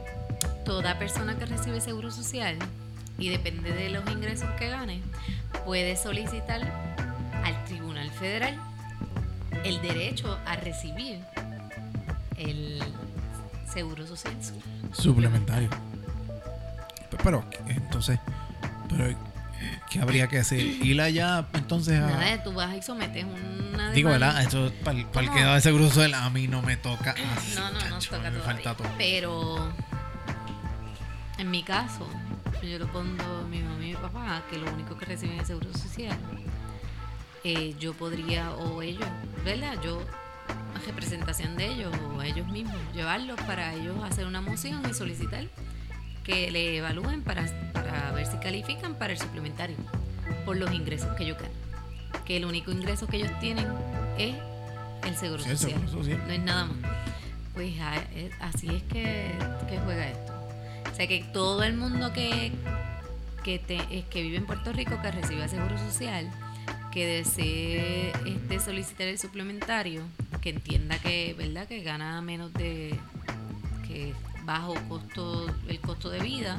toda 0.64 0.98
persona 0.98 1.36
que 1.36 1.46
recibe 1.46 1.80
seguro 1.80 2.10
social 2.10 2.56
y 3.18 3.28
depende 3.28 3.72
de 3.72 3.90
los 3.90 4.08
ingresos 4.10 4.48
que 4.58 4.68
gane, 4.70 5.00
puede 5.64 5.96
solicitar 5.96 6.60
al 7.44 7.64
Tribunal 7.64 8.10
Federal 8.12 8.58
el 9.64 9.82
derecho 9.82 10.38
a 10.46 10.56
recibir 10.56 11.18
el 12.38 12.82
seguro 13.70 14.06
social. 14.06 14.32
suplementario. 14.92 15.68
Pe- 17.10 17.16
Pero, 17.22 17.44
entonces, 17.68 18.18
pero, 18.88 19.14
¿qué 19.90 20.00
habría 20.00 20.28
que 20.28 20.38
hacer? 20.38 20.60
Ir 20.60 21.00
allá, 21.00 21.46
entonces, 21.52 21.98
a... 22.00 22.06
Nada, 22.06 22.42
tú 22.42 22.52
vas 22.52 22.74
y 22.76 22.82
sometes 22.82 23.24
una 23.24 23.90
Digo. 23.92 24.10
¿verdad? 24.10 24.40
Eso 24.42 24.72
para 24.84 24.98
el, 24.98 25.06
¿Cómo? 25.06 25.34
que 25.34 25.42
da 25.42 25.54
de 25.56 25.60
seguro 25.60 25.88
social, 25.88 26.14
a 26.14 26.30
mí 26.30 26.48
no 26.48 26.62
me 26.62 26.76
toca 26.76 27.14
así, 27.36 27.54
No, 27.56 27.70
no, 27.70 27.78
no 27.80 27.98
chacho, 27.98 28.16
toca 28.16 28.30
me 28.30 28.38
falta 28.40 28.74
todo. 28.76 28.88
Pero 28.96 29.72
en 31.38 31.50
mi 31.50 31.62
caso, 31.62 32.08
yo 32.62 32.78
lo 32.78 32.86
pongo 32.92 33.22
a 33.44 33.48
mi 33.48 33.60
mamá 33.60 33.84
y 33.84 33.88
mi 33.88 33.94
papá, 33.94 34.42
que 34.50 34.58
lo 34.58 34.72
único 34.72 34.96
que 34.96 35.04
reciben 35.06 35.40
es 35.40 35.46
seguro 35.48 35.72
social. 35.72 36.16
eh, 37.44 37.74
yo 37.80 37.94
podría, 37.94 38.50
o 38.52 38.82
ellos, 38.82 39.08
¿verdad? 39.44 39.76
Yo, 39.82 40.02
representación 40.86 41.56
de 41.56 41.66
ellos, 41.66 41.92
o 42.16 42.22
ellos 42.22 42.46
mismos, 42.48 42.76
llevarlos 42.94 43.38
para 43.42 43.74
ellos 43.74 43.96
hacer 44.04 44.26
una 44.26 44.40
moción 44.40 44.82
y 44.90 44.94
solicitar 44.94 45.44
que 46.24 46.50
le 46.50 46.76
evalúen 46.78 47.22
para, 47.22 47.46
para 47.72 48.12
ver 48.12 48.26
si 48.26 48.36
califican 48.38 48.94
para 48.94 49.12
el 49.12 49.18
suplementario 49.18 49.76
por 50.44 50.56
los 50.56 50.72
ingresos 50.72 51.14
que 51.16 51.24
ellos 51.24 51.36
ganan. 51.38 52.24
Que 52.24 52.36
el 52.36 52.44
único 52.44 52.70
ingreso 52.70 53.06
que 53.06 53.16
ellos 53.18 53.30
tienen 53.40 53.66
es 54.18 54.34
el 55.06 55.16
seguro 55.16 55.42
Sí, 55.42 55.50
el 55.50 55.58
social. 55.58 55.80
seguro 55.80 55.92
social. 56.02 56.22
No 56.26 56.32
es 56.32 56.40
nada 56.40 56.64
más. 56.66 56.76
Pues 57.54 57.80
a- 57.80 57.96
eh, 58.14 58.30
así 58.40 58.68
es 58.68 58.82
que, 58.84 59.32
que 59.68 59.78
juega 59.84 60.08
esto. 60.08 60.32
O 60.92 60.94
sea 60.94 61.06
que 61.08 61.24
todo 61.32 61.62
el 61.64 61.74
mundo 61.76 62.12
que, 62.12 62.52
que, 63.42 63.58
te, 63.58 63.78
que 64.10 64.22
vive 64.22 64.36
en 64.36 64.46
Puerto 64.46 64.72
Rico, 64.72 65.00
que 65.02 65.10
reciba 65.10 65.48
seguro 65.48 65.76
social, 65.78 66.30
que 66.92 67.06
desee 67.06 68.12
este, 68.26 68.60
solicitar 68.60 69.06
el 69.08 69.18
suplementario, 69.18 70.02
que 70.40 70.50
entienda 70.50 70.98
que, 70.98 71.34
¿verdad? 71.38 71.66
que 71.66 71.82
gana 71.82 72.20
menos 72.20 72.52
de 72.52 72.94
que 73.86 74.12
bajo 74.52 74.74
costo, 74.88 75.46
el 75.68 75.80
costo 75.80 76.10
de 76.10 76.20
vida, 76.20 76.58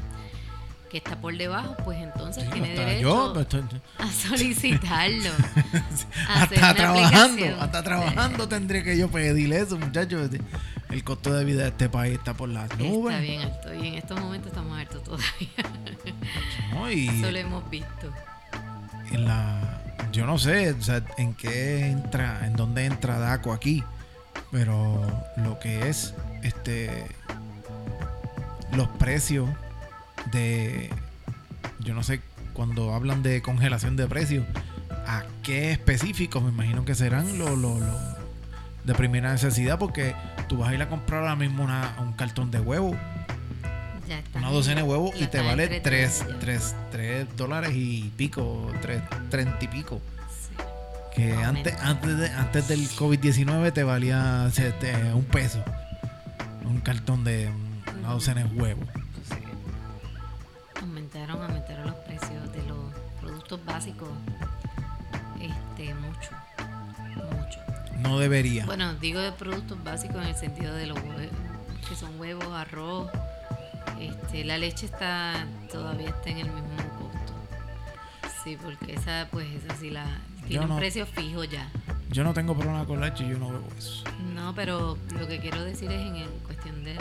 que 0.89 0.97
está 0.97 1.19
por 1.21 1.35
debajo, 1.37 1.75
pues 1.85 1.99
entonces 1.99 2.43
Sí, 2.45 2.49
tiene 2.51 2.69
derecho 2.73 3.01
yo, 3.33 3.39
estoy- 3.41 3.63
a 3.97 4.07
solicitarlo. 4.11 5.29
a 6.27 6.43
hasta 6.43 6.73
trabajando, 6.75 7.45
hasta 7.61 7.83
trabajando 7.83 8.47
tendré 8.47 8.83
que 8.83 8.97
yo 8.97 9.09
pedirle 9.09 9.59
eso, 9.61 9.77
muchachos. 9.77 10.29
el 10.89 11.03
costo 11.05 11.33
de 11.33 11.45
vida 11.45 11.61
de 11.63 11.69
este 11.69 11.87
país 11.89 12.17
está 12.17 12.33
por 12.33 12.49
las 12.49 12.77
nubes. 12.77 13.13
Está 13.15 13.21
bien 13.25 13.41
alto 13.41 13.73
y 13.73 13.87
en 13.87 13.93
estos 13.95 14.19
momentos 14.19 14.47
estamos 14.49 14.77
altos 14.79 15.03
todavía. 15.03 15.93
¿no? 16.73 16.91
Y 16.91 17.07
Eso 17.07 17.31
lo 17.31 17.37
hemos 17.37 17.69
visto. 17.69 18.11
en 19.11 19.25
la, 19.25 19.81
yo 20.11 20.25
no 20.25 20.37
sé, 20.37 20.71
o 20.73 20.81
sea, 20.81 21.01
en 21.17 21.33
qué 21.35 21.85
entra, 21.87 22.45
en 22.45 22.53
dónde 22.57 22.83
entra 22.85 23.17
Daco 23.17 23.53
aquí, 23.53 23.81
pero 24.51 25.01
lo 25.37 25.57
que 25.59 25.87
es, 25.87 26.13
este, 26.43 27.05
los 28.75 28.87
precios 28.87 29.49
de, 30.31 30.89
yo 31.79 31.93
no 31.93 32.03
sé, 32.03 32.21
cuando 32.53 32.93
hablan 32.93 33.23
de 33.23 33.41
congelación 33.41 33.95
de 33.95 34.07
precios, 34.07 34.45
¿a 35.07 35.23
qué 35.43 35.71
específicos? 35.71 36.43
Me 36.43 36.49
imagino 36.49 36.85
que 36.85 36.95
serán 36.95 37.37
los 37.39 37.57
los- 37.57 37.79
los 37.79 38.01
de 38.83 38.93
primera 38.95 39.31
necesidad, 39.31 39.77
porque 39.77 40.15
tú 40.49 40.57
vas 40.57 40.69
a 40.69 40.73
ir 40.73 40.81
a 40.81 40.89
comprar 40.89 41.21
ahora 41.21 41.35
mismo 41.35 41.63
una- 41.63 41.95
un 41.99 42.13
cartón 42.13 42.49
de 42.51 42.59
huevo, 42.59 42.95
una 44.35 44.49
docena 44.49 44.81
de 44.81 44.87
huevos, 44.87 45.11
y 45.19 45.27
te 45.27 45.39
vale 45.41 45.67
tres 45.79 45.81
3, 45.83 46.19
dólares 46.19 46.33
ya. 46.33 46.39
3, 46.39 46.75
3 46.91 47.37
dólares 47.37 47.71
y 47.75 48.11
pico, 48.17 48.71
3, 48.81 49.01
30 49.29 49.57
y 49.63 49.67
pico. 49.67 50.01
Sí. 50.29 50.55
Que 51.15 51.33
antes, 51.35 51.75
antes, 51.81 52.17
de, 52.17 52.29
antes 52.29 52.67
del 52.67 52.89
COVID-19 52.89 53.71
te 53.71 53.83
valía 53.83 54.49
te- 54.53 55.13
un 55.13 55.23
peso. 55.25 55.63
Un 56.65 56.79
cartón 56.81 57.23
de 57.23 57.49
docena 58.09 58.43
de 58.43 58.59
huevos. 58.59 58.87
Aumentaron, 60.81 61.41
aumentaron 61.41 61.85
los 61.87 61.95
precios 61.95 62.51
de 62.53 62.63
los 62.63 62.77
productos 63.19 63.63
básicos. 63.65 64.09
Este, 65.39 65.93
mucho. 65.95 66.29
Mucho. 67.15 67.59
No 67.99 68.17
debería. 68.19 68.65
Bueno, 68.65 68.93
digo 68.95 69.19
de 69.19 69.31
productos 69.31 69.83
básicos 69.83 70.17
en 70.17 70.29
el 70.29 70.35
sentido 70.35 70.73
de 70.73 70.87
los 70.87 70.97
hue- 70.97 71.29
que 71.87 71.95
son 71.95 72.19
huevos, 72.19 72.45
arroz. 72.47 73.09
Este, 73.99 74.43
la 74.43 74.57
leche 74.57 74.87
está 74.87 75.45
todavía 75.71 76.09
está 76.09 76.29
en 76.31 76.37
el 76.39 76.49
mismo 76.51 76.77
costo. 76.99 77.33
Sí, 78.43 78.57
porque 78.61 78.93
esa 78.95 79.27
pues 79.31 79.47
esa 79.63 79.75
sí 79.77 79.91
la 79.91 80.05
tiene 80.47 80.65
no- 80.65 80.73
un 80.73 80.79
precio 80.79 81.05
fijo 81.05 81.43
ya. 81.43 81.69
Yo 82.09 82.23
no 82.23 82.33
tengo 82.33 82.55
problema 82.55 82.85
con 82.85 82.99
leche, 82.99 83.27
yo 83.27 83.37
no 83.37 83.49
bebo 83.51 83.67
eso. 83.77 84.03
No, 84.33 84.53
pero 84.55 84.97
lo 85.17 85.27
que 85.27 85.39
quiero 85.39 85.63
decir 85.63 85.91
es 85.91 86.01
en, 86.01 86.15
en 86.15 86.29
cuestión 86.45 86.83
del 86.83 86.97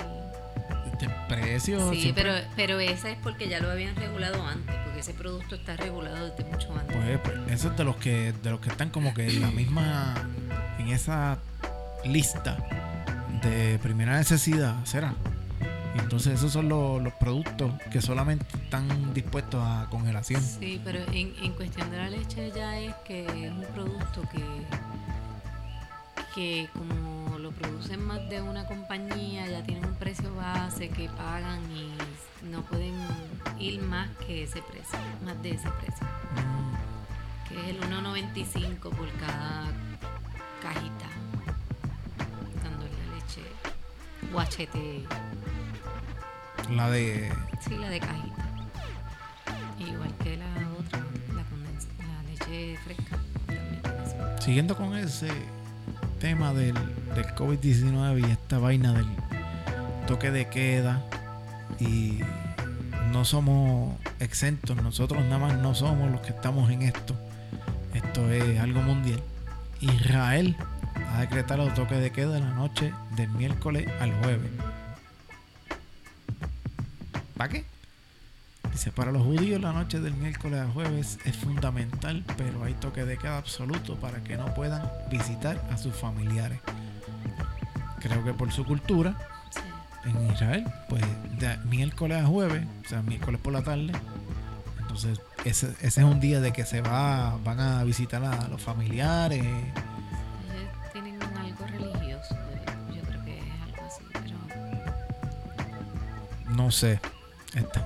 Precio. 1.29 1.91
Sí, 1.93 2.01
siempre- 2.03 2.23
pero 2.25 2.47
pero 2.57 2.81
esa 2.81 3.11
es 3.11 3.17
porque 3.23 3.49
ya 3.49 3.61
lo 3.61 3.71
habían 3.71 3.95
regulado 3.97 4.45
antes, 4.47 4.75
porque 4.85 5.01
ese 5.01 5.15
producto 5.15 5.55
está 5.55 5.77
regulado 5.77 6.29
desde 6.31 6.45
mucho 6.51 6.73
antes. 6.77 6.97
Pues, 6.97 7.19
pues, 7.23 7.53
eso 7.53 7.71
es 7.71 7.77
de 7.77 7.85
los 7.85 7.97
que 7.97 8.33
de 8.43 8.51
los 8.51 8.61
que 8.61 8.69
están 8.71 8.91
como 8.91 9.15
que 9.15 9.27
en 9.29 9.41
la 9.41 9.51
misma 9.51 10.15
en 10.79 10.89
esa 10.89 11.39
lista 12.05 12.57
de 13.43 13.79
primera 13.83 14.17
necesidad, 14.19 14.85
¿será? 14.85 15.15
Entonces 15.97 16.35
esos 16.35 16.53
son 16.53 16.69
los, 16.69 17.03
los 17.03 17.13
productos 17.15 17.73
que 17.91 18.01
solamente 18.01 18.45
están 18.63 19.13
dispuestos 19.13 19.61
a 19.65 19.87
congelación. 19.91 20.41
Sí, 20.43 20.81
pero 20.85 21.01
en, 21.13 21.35
en 21.43 21.53
cuestión 21.53 21.91
de 21.91 21.97
la 21.97 22.09
leche 22.11 22.53
ya 22.55 22.79
es 22.79 22.95
que 23.05 23.25
es 23.27 23.51
un 23.51 23.65
producto 23.75 24.23
que, 24.33 24.41
que 26.35 26.69
como 26.73 27.20
lo 27.51 27.57
producen 27.57 28.05
más 28.07 28.29
de 28.29 28.41
una 28.43 28.65
compañía, 28.67 29.47
ya 29.49 29.63
tienen 29.63 29.85
un 29.87 29.95
precio 29.95 30.35
base 30.35 30.89
que 30.89 31.09
pagan 31.11 31.61
y 31.71 31.93
no 32.47 32.63
pueden 32.63 32.95
ir 33.59 33.81
más 33.83 34.09
que 34.27 34.45
ese 34.45 34.63
precio, 34.63 34.99
más 35.25 35.41
de 35.43 35.51
ese 35.53 35.69
precio, 35.71 36.07
Mm, 36.37 37.49
que 37.49 37.61
es 37.61 37.69
el 37.77 37.81
1.95 37.83 38.79
por 38.91 39.11
cada 39.19 39.67
cajita, 40.63 41.07
dando 42.63 42.85
la 42.87 43.15
leche 43.17 43.43
guachete, 44.33 45.05
La 46.71 46.89
de 46.91 47.33
sí, 47.67 47.77
la 47.77 47.89
de 47.89 47.99
cajita, 48.01 48.45
igual 49.79 50.15
que 50.23 50.37
la 50.37 50.47
otra, 50.79 51.01
la, 51.35 51.43
condens- 51.43 51.89
la 51.99 52.23
leche 52.31 52.79
fresca. 52.85 53.19
siguiendo 54.41 54.77
con 54.77 54.95
ese 54.97 55.31
tema 56.21 56.53
del, 56.55 56.75
del 57.15 57.27
COVID-19 57.35 58.29
y 58.29 58.31
esta 58.31 58.59
vaina 58.59 58.93
del 58.93 59.07
toque 60.07 60.31
de 60.31 60.49
queda 60.49 61.05
y 61.79 62.21
no 63.13 63.25
somos 63.25 63.97
exentos, 64.21 64.77
nosotros 64.77 65.23
nada 65.25 65.39
más 65.39 65.59
no 65.59 65.75
somos 65.75 66.11
los 66.11 66.21
que 66.21 66.31
estamos 66.31 66.71
en 66.71 66.83
esto. 66.83 67.15
Esto 67.95 68.31
es 68.31 68.59
algo 68.61 68.83
mundial. 68.83 69.21
Israel 69.81 70.57
ha 71.13 71.21
decretado 71.21 71.69
toque 71.75 71.97
de 71.97 72.11
queda 72.13 72.39
la 72.39 72.51
noche 72.51 72.93
del 73.17 73.31
miércoles 73.31 73.89
al 74.01 74.13
jueves. 74.23 74.51
¿Para 77.37 77.49
qué? 77.49 77.65
Dice, 78.71 78.93
para 78.93 79.11
los 79.11 79.23
judíos 79.23 79.61
la 79.61 79.73
noche 79.73 79.99
del 80.01 80.15
miércoles 80.15 80.61
al 80.61 80.71
jueves 80.73 81.19
es 81.25 81.37
fundamental, 81.37 82.25
pero 82.37 82.63
hay 82.65 82.75
toque 82.75 83.05
de 83.05 83.17
queda 83.17 83.39
absoluto 83.39 83.97
para 83.97 84.23
que 84.23 84.37
no 84.37 84.55
puedan 84.55 84.89
visitar 85.11 85.61
a 85.71 85.77
sus 85.77 85.95
familiares. 85.95 86.61
Creo 88.01 88.25
que 88.25 88.33
por 88.35 88.51
su 88.53 88.65
cultura, 88.65 89.15
Sí. 89.51 89.61
en 90.11 90.31
Israel, 90.33 90.65
pues 90.89 91.03
de 91.39 91.57
miércoles 91.67 92.23
a 92.23 92.27
jueves, 92.27 92.65
o 92.85 92.89
sea, 92.89 93.03
miércoles 93.03 93.41
por 93.43 93.53
la 93.53 93.63
tarde, 93.63 93.93
entonces 94.79 95.21
ese, 95.45 95.69
ese 95.81 96.01
es 96.01 96.07
un 96.07 96.21
día 96.21 96.41
de 96.41 96.53
que 96.53 96.65
se 96.65 96.81
va, 96.81 97.37
van 97.45 97.61
a 97.61 97.85
visitar 97.85 98.23
a 98.25 98.49
los 98.49 98.63
familiares. 98.63 99.45
Ellos 99.45 100.93
tienen 100.93 101.21
algo 101.23 101.67
religioso, 101.67 102.35
yo- 102.95 103.03
creo 103.03 103.25
que 103.25 103.39
es 103.39 103.45
algo 103.65 103.87
así, 103.87 104.03
pero 104.13 104.37
No 106.55 106.71
sé. 106.71 107.01
Esta, 107.55 107.81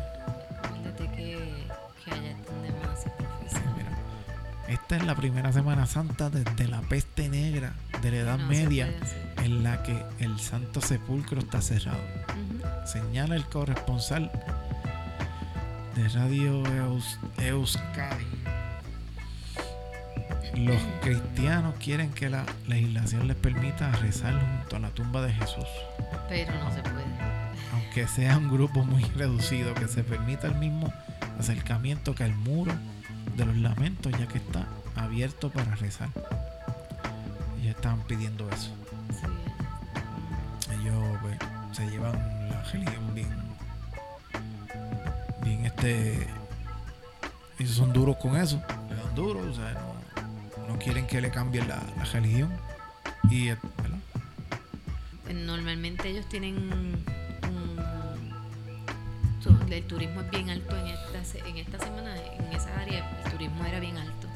acuérdate 0.62 1.05
que, 1.17 1.67
que 2.05 2.11
allá 2.11 2.31
es 2.31 2.47
donde 2.47 2.71
más 2.87 3.03
se 3.03 3.11
profesa. 3.11 3.61
mira, 3.77 3.91
esta 4.69 4.97
es 4.97 5.05
la 5.05 5.15
primera 5.15 5.53
Semana 5.53 5.87
Santa 5.87 6.31
desde 6.31 6.69
la 6.69 6.81
peste 6.83 7.29
negra 7.29 7.73
de 8.03 8.11
la 8.11 8.17
Edad 8.19 8.39
No 8.39 8.47
Media. 8.47 8.89
En 9.45 9.62
la 9.62 9.82
que 9.82 10.03
el 10.18 10.38
Santo 10.40 10.80
Sepulcro 10.80 11.38
está 11.40 11.61
cerrado. 11.61 12.01
Señala 12.86 13.36
el 13.36 13.45
corresponsal 13.47 14.30
de 15.95 16.09
Radio 16.09 16.62
Eus- 16.64 17.18
Euskadi. 17.38 18.24
Los 20.57 20.80
cristianos 21.03 21.74
quieren 21.82 22.11
que 22.12 22.30
la 22.30 22.45
legislación 22.68 23.26
les 23.26 23.36
permita 23.36 23.90
rezar 23.92 24.34
junto 24.34 24.76
a 24.76 24.78
la 24.78 24.90
tumba 24.90 25.20
de 25.22 25.32
Jesús, 25.32 25.66
Pero 26.28 26.53
no 26.62 26.72
se 26.72 26.80
puede. 26.82 27.05
aunque 27.72 28.07
sea 28.07 28.38
un 28.38 28.49
grupo 28.51 28.84
muy 28.84 29.03
reducido, 29.16 29.74
que 29.74 29.88
se 29.88 30.05
permita 30.05 30.47
el 30.47 30.55
mismo 30.55 30.92
acercamiento 31.40 32.14
que 32.14 32.22
al 32.24 32.34
muro 32.36 32.72
de 33.36 33.47
los 33.47 33.57
lamentos, 33.57 34.12
ya 34.18 34.28
que 34.28 34.38
está 34.38 34.66
abierto 34.95 35.51
para 35.51 35.74
rezar. 35.74 36.09
Ellos 37.61 37.74
estaban 37.74 38.01
pidiendo 38.03 38.49
eso. 38.51 38.70
Se 41.75 41.87
llevan 41.91 42.12
la 42.49 42.62
religión 42.70 43.14
bien 43.14 43.29
bien 45.43 45.66
este 45.66 46.27
ellos 47.59 47.75
son 47.75 47.93
duros 47.93 48.16
con 48.16 48.37
eso 48.37 48.62
le 48.89 48.97
dan 48.97 49.18
o 49.18 49.55
sea 49.55 49.75
no, 50.68 50.79
quieren 50.79 51.07
que 51.07 51.20
le 51.20 51.31
cambien 51.31 51.68
la, 51.68 51.83
religión 52.12 52.51
y 53.31 53.49
eh, 53.49 53.57
pues 55.25 55.35
normalmente 55.37 56.09
ellos 56.09 56.29
tienen 56.29 57.03
su- 59.43 59.57
el 59.70 59.85
turismo 59.85 60.20
es 60.20 60.31
bien 60.31 60.51
alto 60.51 60.77
en 60.77 60.87
esta, 60.89 61.49
en 61.49 61.57
esta 61.59 61.79
semana, 61.79 62.14
en 62.16 62.53
esa 62.53 62.81
área 62.81 63.22
el 63.25 63.31
turismo 63.33 63.64
era 63.64 63.79
bien 63.81 63.97
alto. 63.99 64.29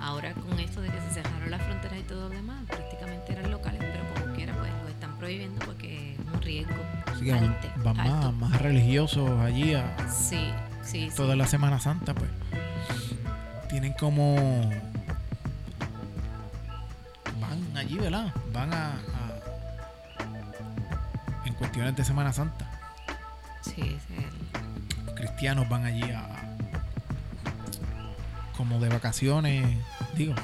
Ahora 0.00 0.34
con 0.34 0.58
esto 0.58 0.80
de 0.80 0.88
que 0.88 1.00
se 1.00 1.14
cerraron 1.14 1.50
las 1.50 1.62
fronteras 1.62 1.98
y 1.98 2.02
todo 2.02 2.28
lo 2.28 2.34
demás, 2.34 2.62
prácticamente 2.66 3.32
eran 3.32 3.50
locales, 3.50 3.80
pero 3.80 4.04
como 4.14 4.34
quiera 4.34 4.54
pues 4.58 4.70
lo 4.82 4.88
están 4.88 5.16
prohibiendo 5.18 5.64
porque 5.64 6.16
riesgo 6.52 6.74
Así 7.06 7.24
que 7.24 7.32
alto, 7.32 7.68
van 7.84 7.96
más, 7.96 8.08
alto. 8.08 8.32
más 8.32 8.60
religiosos 8.62 9.40
allí 9.40 9.74
a 9.74 9.94
Sí, 10.10 10.50
sí, 10.82 11.08
sí. 11.10 11.16
toda 11.16 11.34
la 11.36 11.46
Semana 11.46 11.78
Santa 11.80 12.14
pues 12.14 12.30
tienen 13.68 13.92
como 13.94 14.70
van 17.40 17.76
allí 17.76 17.96
¿verdad? 17.98 18.32
van 18.52 18.72
a, 18.72 18.86
a- 18.92 18.98
en 21.46 21.54
cuestiones 21.54 21.96
de 21.96 22.04
Semana 22.04 22.32
Santa 22.32 22.68
Sí, 23.62 23.80
el- 23.80 25.06
los 25.06 25.14
cristianos 25.14 25.68
van 25.68 25.84
allí 25.84 26.02
a 26.10 26.26
como 28.56 28.78
de 28.78 28.88
vacaciones 28.88 29.76
digo 30.14 30.34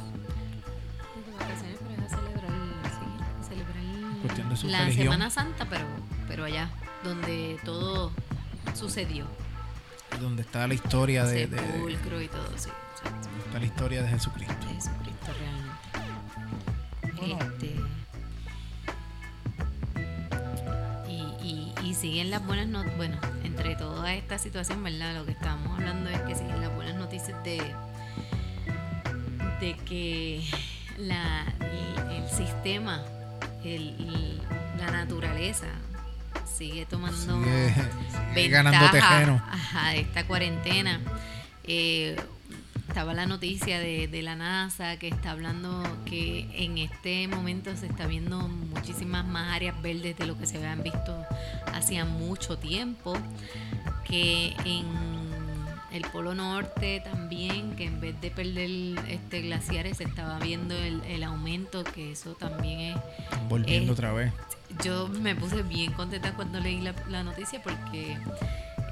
su 4.59 4.69
la 4.69 4.81
religión. 4.81 5.07
Semana 5.07 5.31
Santa, 5.31 5.67
pero, 5.69 5.85
pero 6.27 6.45
allá, 6.45 6.71
donde 7.05 7.59
todo 7.65 8.13
sucedió. 8.75 9.27
donde 10.21 10.43
está 10.43 10.67
la 10.67 10.75
historia 10.75 11.25
de, 11.25 11.47
de- 11.47 11.59
Sepulcro 11.59 12.21
y 12.21 12.29
todo, 12.29 12.49
sí. 12.57 12.71
exacto. 12.97 13.29
está 13.47 13.59
la 13.59 13.67
historia 13.67 14.03
de 14.03 14.09
Jesucristo 14.09 14.67
De 14.67 14.75
Jesucristo 14.75 15.33
realmente. 15.39 17.45
Este, 17.45 17.79
siguen 21.99 22.31
las 22.31 22.45
buenas 22.47 22.69
noticias. 22.69 22.97
Bueno, 22.97 23.17
entre 23.43 23.75
toda 23.75 24.15
esta 24.15 24.39
situación, 24.39 24.83
¿verdad? 24.83 25.17
Lo 25.17 25.25
que 25.25 25.33
estamos 25.33 25.79
hablando 25.79 26.11
es 26.11 26.21
que 26.23 26.35
siguen 26.35 26.61
las 26.61 26.75
buenas 26.75 26.95
noticias 26.95 27.43
de, 27.43 27.61
de 29.61 29.77
que 29.85 30.45
la, 30.97 31.45
el, 31.61 32.29
sistema, 32.29 33.03
el, 33.77 34.41
la 34.79 34.91
naturaleza 34.91 35.67
sigue 36.45 36.87
tomando 36.87 37.17
sigue, 37.17 38.49
ganando 38.49 38.91
tejeno. 38.91 39.43
Ajá, 39.51 39.91
de 39.91 40.01
esta 40.01 40.27
cuarentena. 40.27 41.01
Eh, 41.65 42.17
estaba 42.89 43.13
la 43.13 43.27
noticia 43.27 43.79
de, 43.79 44.09
de, 44.09 44.23
la 44.23 44.35
NASA 44.35 44.97
que 44.97 45.09
está 45.09 45.33
hablando 45.33 45.83
que 46.07 46.49
en 46.55 46.79
este 46.79 47.29
momento 47.29 47.77
se 47.77 47.87
está 47.87 48.07
viendo 48.07 48.49
muchísimas 48.49 49.27
más 49.27 49.55
áreas 49.55 49.81
verdes 49.83 50.17
de 50.17 50.27
lo 50.27 50.39
que 50.39 50.47
se 50.47 50.57
habían 50.57 50.83
visto 50.83 51.27
hacía 51.75 52.07
mucho 52.07 52.59
tiempo, 52.59 53.15
que 54.05 54.55
en 54.65 55.18
el 55.93 56.03
Polo 56.03 56.35
Norte 56.35 57.01
también, 57.05 57.77
que 57.77 57.85
en 57.85 58.01
vez 58.01 58.21
de 58.21 58.31
perder 58.31 58.71
este 59.09 59.43
glaciares 59.43 59.99
se 59.99 60.05
estaba 60.05 60.39
viendo 60.39 60.75
el, 60.75 61.23
aumento, 61.25 61.85
que 61.85 62.13
eso 62.13 62.35
también 62.35 62.81
es... 62.81 62.97
Volviendo 63.49 63.93
otra 63.93 64.13
vez. 64.13 64.33
Yo 64.85 65.09
me 65.09 65.35
puse 65.35 65.63
bien 65.63 65.93
contenta 65.93 66.35
cuando 66.35 66.61
leí 66.61 66.81
la, 66.81 67.23
noticia 67.23 67.63
porque 67.63 68.17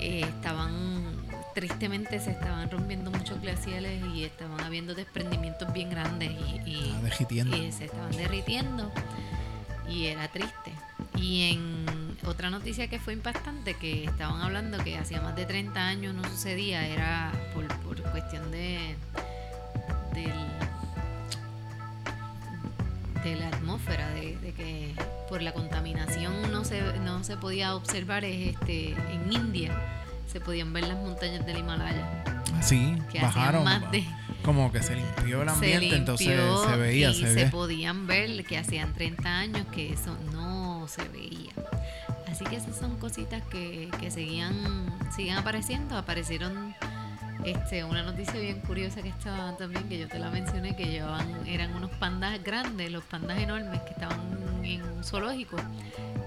eh, 0.01 0.21
estaban 0.21 1.07
tristemente 1.55 2.21
se 2.21 2.33
estaban 2.33 2.71
rompiendo 2.71 3.11
muchos 3.11 3.41
glaciales 3.41 4.03
y 4.15 4.25
estaban 4.25 4.61
habiendo 4.61 4.95
desprendimientos 4.95 5.73
bien 5.73 5.89
grandes 5.89 6.31
y, 6.67 6.93
se 7.73 7.87
estaban 7.87 8.13
derritiendo 8.13 8.93
y 9.89 10.07
era 10.07 10.29
triste. 10.29 10.73
Y 11.17 11.53
en 11.53 11.87
otra 12.25 12.51
noticia 12.51 12.89
que 12.89 12.99
fue 12.99 13.13
impactante, 13.13 13.75
que 13.75 14.05
estaban 14.05 14.41
hablando 14.41 14.83
que 14.83 14.97
hacía 14.97 15.21
más 15.21 15.37
de 15.37 15.47
30 15.47 15.87
años 15.87 16.15
no 16.15 16.25
sucedía, 16.25 16.87
era 16.87 17.33
por, 17.55 17.67
por 17.81 18.03
cuestión 18.11 18.51
de 18.51 18.97
de 23.27 23.35
la 23.35 23.49
atmósfera, 23.49 24.09
de, 24.11 24.37
de, 24.37 24.53
que 24.53 24.95
por 25.29 25.43
la 25.43 25.53
contaminación 25.53 26.53
no 26.53 26.65
se, 26.65 26.81
no 27.01 27.25
se 27.25 27.37
podía 27.37 27.75
observar 27.75 28.25
es 28.25 28.55
este 28.55 28.91
en 28.93 29.33
India 29.33 29.77
se 30.31 30.41
podían 30.41 30.73
ver 30.73 30.87
las 30.87 30.99
montañas 30.99 31.47
del 31.47 31.59
Himalaya. 31.59 32.25
Sí, 32.61 32.97
bajaron. 33.21 33.65
como 34.43 34.71
que 34.71 34.83
se 34.83 34.97
limpió 34.97 35.43
el 35.43 35.49
ambiente, 35.49 35.97
entonces 35.97 36.39
se 36.69 36.77
veía, 36.77 37.11
y 37.11 37.15
se, 37.15 37.35
se 37.35 37.47
podían 37.47 38.07
ver 38.07 38.45
que 38.45 38.59
hacían 38.59 38.93
30 38.93 39.29
años 39.29 39.67
que 39.73 39.93
eso 39.93 40.17
no 40.33 40.87
se 40.89 41.09
veía. 41.09 41.53
Así 42.31 42.45
que 42.45 42.57
esas 42.57 42.77
son 42.77 42.97
cositas 42.99 43.43
que, 43.45 43.89
que 44.01 44.11
seguían, 44.11 44.55
siguen 45.15 45.37
apareciendo. 45.37 45.97
Aparecieron 45.97 46.75
este, 47.45 47.85
una 47.85 48.03
noticia 48.03 48.39
bien 48.41 48.61
curiosa 48.61 49.03
que 49.03 49.09
estaba 49.09 49.57
también, 49.57 49.89
que 49.89 49.99
yo 49.99 50.09
te 50.09 50.19
la 50.19 50.31
mencioné, 50.31 50.75
que 50.75 50.87
llevaban, 50.87 51.47
eran 51.47 51.75
unos 51.75 51.91
pandas 51.93 52.43
grandes, 52.43 52.91
los 52.91 53.05
pandas 53.05 53.39
enormes 53.39 53.81
que 53.83 53.91
estaban 53.91 54.21
en 54.65 54.83
un 54.83 55.05
zoológico 55.05 55.57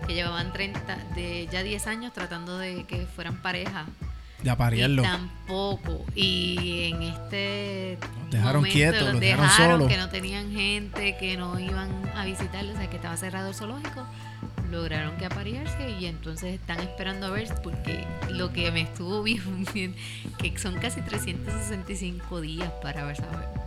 que 0.08 0.14
llevaban 0.16 0.52
30, 0.52 0.98
de 1.16 1.48
ya 1.52 1.62
10 1.62 1.88
años 1.88 2.14
tratando 2.14 2.58
de 2.58 2.86
que 2.86 3.06
fueran 3.06 3.42
pareja. 3.42 3.86
De 4.42 4.50
aparearlo. 4.50 5.04
tampoco. 5.04 6.06
Y 6.16 6.90
en 6.92 7.04
este. 7.04 7.98
dejaron 8.32 8.64
quietos, 8.64 9.12
los 9.12 9.20
dejaron, 9.20 9.50
solos. 9.52 9.88
que 9.88 9.98
no 9.98 10.10
tenían 10.10 10.52
gente, 10.52 11.18
que 11.18 11.36
no 11.36 11.60
iban 11.60 11.90
a 12.16 12.26
visitarlos, 12.26 12.76
o 12.76 12.78
sea, 12.78 12.90
que 12.90 12.96
estaba 12.96 13.18
cerrado 13.18 13.50
el 13.50 13.56
zoológico. 13.56 14.06
Lograron 14.72 15.18
que 15.18 15.26
aparearse 15.26 15.90
y 16.00 16.06
entonces 16.06 16.56
están 16.56 16.80
esperando 16.80 17.28
a 17.28 17.30
ver, 17.32 17.48
porque 17.64 18.06
lo 18.30 18.52
que 18.54 18.72
me 18.72 18.82
estuvo 18.82 19.24
bien, 19.24 19.66
bien 19.74 19.96
que 20.38 20.58
son 20.58 20.76
casi 20.76 21.02
365 21.02 22.42
días 22.42 22.72
para 22.82 23.06
ver, 23.06 23.18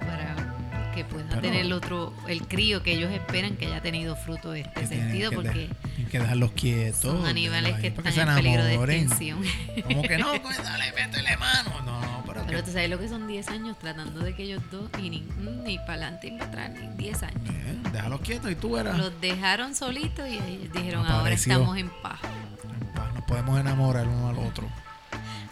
para 0.00 0.52
que 0.94 1.04
pueda 1.04 1.40
tener 1.40 1.64
el 1.64 1.72
otro, 1.72 2.12
el 2.28 2.46
crío 2.46 2.82
que 2.82 2.92
ellos 2.92 3.10
esperan 3.10 3.56
que 3.56 3.66
haya 3.66 3.80
tenido 3.80 4.14
fruto 4.14 4.52
de 4.52 4.60
este 4.60 4.86
sentido, 4.86 5.32
porque 5.32 5.68
hay 5.98 6.04
que 6.04 6.18
dejarlos 6.18 6.52
quietos. 6.52 7.00
Son 7.00 7.26
animales 7.26 7.76
que 7.80 7.88
están 7.88 8.28
en 8.28 8.34
peligro 8.34 8.64
de 8.64 8.74
extinción. 8.74 9.42
Como 9.84 10.02
que 10.02 10.18
no, 10.18 10.32
pues 10.42 10.62
dale, 10.62 10.92
métele 10.92 11.36
mano. 11.36 11.70
No, 11.84 12.00
no, 12.00 12.21
pero, 12.52 12.64
tú 12.64 12.72
sabes 12.72 12.90
lo 12.90 12.98
que 12.98 13.08
son 13.08 13.26
10 13.26 13.48
años 13.48 13.78
tratando 13.78 14.20
de 14.20 14.34
que 14.34 14.44
ellos 14.44 14.62
dos, 14.70 14.90
y 14.98 15.10
ni, 15.10 15.20
ni 15.64 15.78
para 15.78 15.94
adelante 15.94 16.30
ni 16.30 16.38
para 16.38 16.50
atrás, 16.50 16.70
ni 16.70 16.88
10 16.96 17.22
años. 17.22 17.42
Bien, 17.42 17.82
déjalos 17.92 18.20
quietos 18.20 18.50
y 18.50 18.54
tú 18.54 18.72
verás. 18.72 18.98
Los 18.98 19.20
dejaron 19.20 19.74
solitos 19.74 20.28
y 20.28 20.38
ellos 20.38 20.72
dijeron, 20.72 21.06
ahora 21.06 21.32
estamos 21.32 21.76
en 21.76 21.90
paz. 22.02 22.20
En 22.22 22.92
paz, 22.94 23.14
nos 23.14 23.24
podemos 23.24 23.58
enamorar 23.58 24.06
uno 24.06 24.28
al 24.28 24.38
otro. 24.38 24.68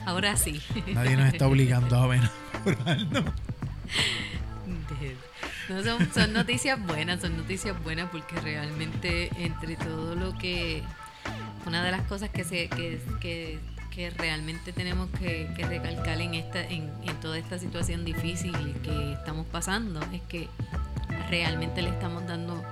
Ahora 0.05 0.37
sí. 0.37 0.61
Nadie 0.95 1.17
nos 1.17 1.33
está 1.33 1.47
obligando 1.47 1.97
a 1.97 2.17
enamorarnos. 2.17 3.35
No, 5.69 5.83
son, 5.85 6.13
son 6.13 6.33
noticias 6.33 6.85
buenas, 6.85 7.21
son 7.21 7.37
noticias 7.37 7.81
buenas 7.85 8.11
porque 8.11 8.41
realmente 8.41 9.31
entre 9.37 9.77
todo 9.77 10.15
lo 10.15 10.37
que... 10.37 10.83
Una 11.67 11.85
de 11.85 11.91
las 11.91 12.03
cosas 12.03 12.31
que, 12.31 12.43
se, 12.43 12.69
que, 12.69 13.01
que, 13.21 13.61
que 13.91 14.11
realmente 14.11 14.73
tenemos 14.73 15.09
que, 15.19 15.51
que 15.57 15.67
recalcar 15.67 16.21
en, 16.21 16.35
esta, 16.35 16.63
en, 16.63 16.91
en 17.03 17.21
toda 17.21 17.39
esta 17.39 17.59
situación 17.59 18.05
difícil 18.05 18.53
que 18.83 19.13
estamos 19.13 19.47
pasando 19.47 20.01
es 20.13 20.23
que 20.23 20.49
realmente 21.29 21.83
le 21.83 21.91
estamos 21.91 22.27
dando 22.27 22.63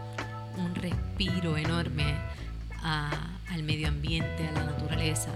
un 0.57 0.75
respiro 0.75 1.57
enorme 1.57 2.15
a, 2.83 3.11
al 3.51 3.63
medio 3.63 3.89
ambiente, 3.89 4.49
a 4.49 4.53
la 4.53 4.65
naturaleza 4.65 5.31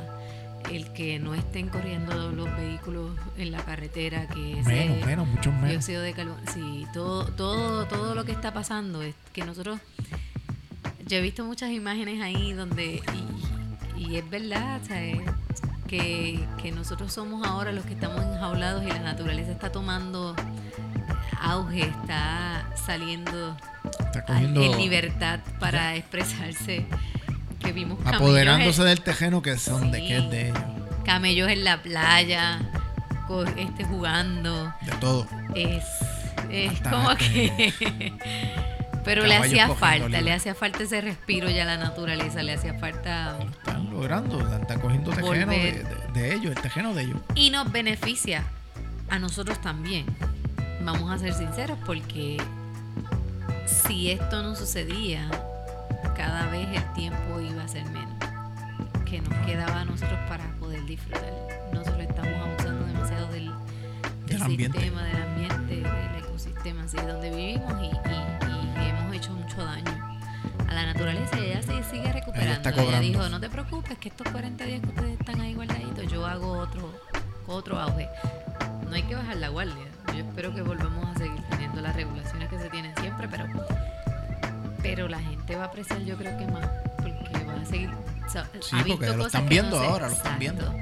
el 0.70 0.92
que 0.92 1.18
no 1.18 1.34
estén 1.34 1.68
corriendo 1.68 2.30
los 2.32 2.56
vehículos 2.56 3.10
en 3.36 3.52
la 3.52 3.64
carretera, 3.64 4.26
que 4.28 4.62
menos, 4.64 5.06
menos, 5.06 5.28
mucho 5.28 5.52
menos. 5.52 5.70
dióxido 5.70 6.02
de 6.02 6.12
carbono, 6.12 6.40
sí, 6.52 6.86
todo, 6.92 7.26
todo, 7.26 7.86
todo 7.86 8.14
lo 8.14 8.24
que 8.24 8.32
está 8.32 8.52
pasando 8.52 9.02
es 9.02 9.14
que 9.32 9.44
nosotros, 9.44 9.80
yo 11.06 11.18
he 11.18 11.20
visto 11.20 11.44
muchas 11.44 11.70
imágenes 11.70 12.22
ahí 12.22 12.52
donde, 12.52 13.02
y, 13.98 14.16
es 14.16 14.30
verdad, 14.30 14.80
que, 15.92 16.40
que 16.62 16.72
nosotros 16.72 17.12
somos 17.12 17.46
ahora 17.46 17.70
los 17.70 17.84
que 17.84 17.92
estamos 17.92 18.24
enjaulados 18.24 18.82
y 18.82 18.86
la 18.86 19.00
naturaleza 19.00 19.52
está 19.52 19.70
tomando 19.70 20.34
auge, 21.38 21.82
está 21.82 22.66
saliendo 22.86 23.54
en 24.34 24.78
libertad 24.78 25.40
para 25.60 25.94
expresarse 25.94 26.86
que 27.60 27.72
vimos 27.72 27.98
apoderándose 28.06 28.84
del 28.84 29.02
tejeno 29.02 29.42
que 29.42 29.58
son 29.58 29.90
de 29.90 29.98
qué 29.98 30.16
es 30.16 30.30
de 30.30 30.48
ellos. 30.48 30.62
Camellos 31.04 31.50
en 31.50 31.62
la 31.62 31.82
playa, 31.82 32.60
este 33.58 33.84
jugando. 33.84 34.72
De 34.80 34.92
todo. 34.98 35.26
Es, 35.54 35.84
es 36.50 36.80
como 36.88 37.14
que 37.16 37.74
pero 39.04 39.26
le 39.26 39.36
hacía 39.36 39.68
falta, 39.74 40.22
le 40.22 40.32
hacía 40.32 40.54
falta 40.54 40.84
ese 40.84 41.02
respiro 41.02 41.50
ya 41.50 41.62
a 41.62 41.66
la 41.66 41.76
naturaleza, 41.76 42.42
le 42.42 42.54
hacía 42.54 42.78
falta. 42.78 43.36
Están 44.02 44.28
logrando, 44.28 44.56
están 44.56 44.80
cogiendo 44.80 45.10
tejeno 45.10 45.52
de, 45.52 45.86
de, 46.12 46.34
ellos, 46.34 46.56
el 46.56 46.60
tejeno 46.60 46.92
de 46.92 47.02
ellos. 47.02 47.16
Y 47.34 47.50
nos 47.50 47.70
beneficia 47.70 48.44
a 49.08 49.18
nosotros 49.18 49.60
también. 49.60 50.06
Vamos 50.82 51.10
a 51.10 51.18
ser 51.18 51.32
sinceros, 51.34 51.78
porque 51.86 52.38
si 53.66 54.10
esto 54.10 54.42
no 54.42 54.56
sucedía, 54.56 55.28
cada 56.16 56.50
vez 56.50 56.68
el 56.74 56.92
tiempo 56.94 57.40
iba 57.40 57.62
a 57.62 57.68
ser 57.68 57.84
menos 57.86 58.12
que 59.04 59.20
nos 59.20 59.46
quedaba 59.46 59.80
a 59.80 59.84
nosotros 59.84 60.18
para 60.28 60.44
poder 60.58 60.84
disfrutar. 60.84 61.32
Nosotros 61.72 62.00
estamos 62.00 62.34
abusando 62.34 62.86
demasiado 62.86 63.26
del, 63.28 63.52
del, 64.26 64.42
sistema, 64.42 65.04
del 65.04 65.22
ambiente, 65.22 65.76
del 65.76 66.24
ecosistema, 66.24 66.82
así 66.82 66.96
donde 66.96 67.30
vivimos 67.30 67.72
y, 67.82 67.90
hemos 68.80 69.14
hecho 69.14 69.32
mucho 69.32 69.64
daño 69.64 70.11
a 70.72 70.74
la 70.74 70.86
naturaleza 70.86 71.38
y 71.38 71.50
ella 71.50 71.62
se 71.62 71.84
sigue 71.84 72.12
recuperando. 72.12 72.68
Ella, 72.70 73.00
dijo, 73.00 73.28
no 73.28 73.40
te 73.40 73.50
preocupes, 73.50 73.98
que 73.98 74.08
estos 74.08 74.28
40 74.28 74.64
días 74.64 74.80
que 74.80 74.88
ustedes 74.88 75.20
están 75.20 75.40
ahí 75.40 75.54
guardaditos, 75.54 76.10
yo 76.10 76.26
hago 76.26 76.52
otro, 76.52 76.92
otro 77.46 77.78
auge. 77.78 78.08
No 78.88 78.94
hay 78.94 79.02
que 79.02 79.14
bajar 79.14 79.36
la 79.36 79.48
guardia. 79.48 79.86
Yo 80.08 80.20
espero 80.20 80.54
que 80.54 80.62
volvamos 80.62 81.04
a 81.08 81.18
seguir 81.18 81.42
teniendo 81.50 81.80
las 81.80 81.94
regulaciones 81.94 82.48
que 82.48 82.58
se 82.58 82.68
tienen 82.70 82.94
siempre, 82.96 83.28
pero 83.28 83.46
pero 84.82 85.08
la 85.08 85.20
gente 85.20 85.54
va 85.54 85.64
a 85.64 85.66
apreciar 85.66 86.00
yo 86.00 86.16
creo 86.16 86.36
que 86.36 86.46
más 86.48 86.68
porque 86.96 87.44
va 87.44 87.54
a 87.54 87.64
seguir 87.64 87.88
sí 88.60 88.76
porque 88.88 89.16
lo 89.16 89.26
están 89.26 89.48
viendo 89.48 89.78
ahora 89.78 90.08
lo 90.08 90.14
están 90.14 90.38
viendo 90.40 90.74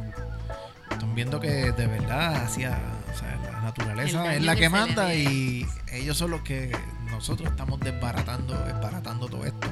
están 0.91 1.15
viendo 1.15 1.39
que 1.39 1.73
de 1.73 1.87
verdad 1.87 2.45
hacia 2.45 2.79
o 3.15 3.19
sea, 3.19 3.39
la 3.53 3.61
naturaleza 3.61 4.35
es 4.35 4.43
la 4.43 4.57
que, 4.57 4.71
manda 4.71 5.15
y 5.15 5.67
ellos 5.93 6.17
son 6.17 6.31
los 6.31 6.41
que 6.41 6.75
nosotros 7.11 7.51
estamos 7.51 7.81
desbaratando 7.81 8.55
desbaratando 8.65 9.27
todo 9.29 9.45
esto 9.45 9.69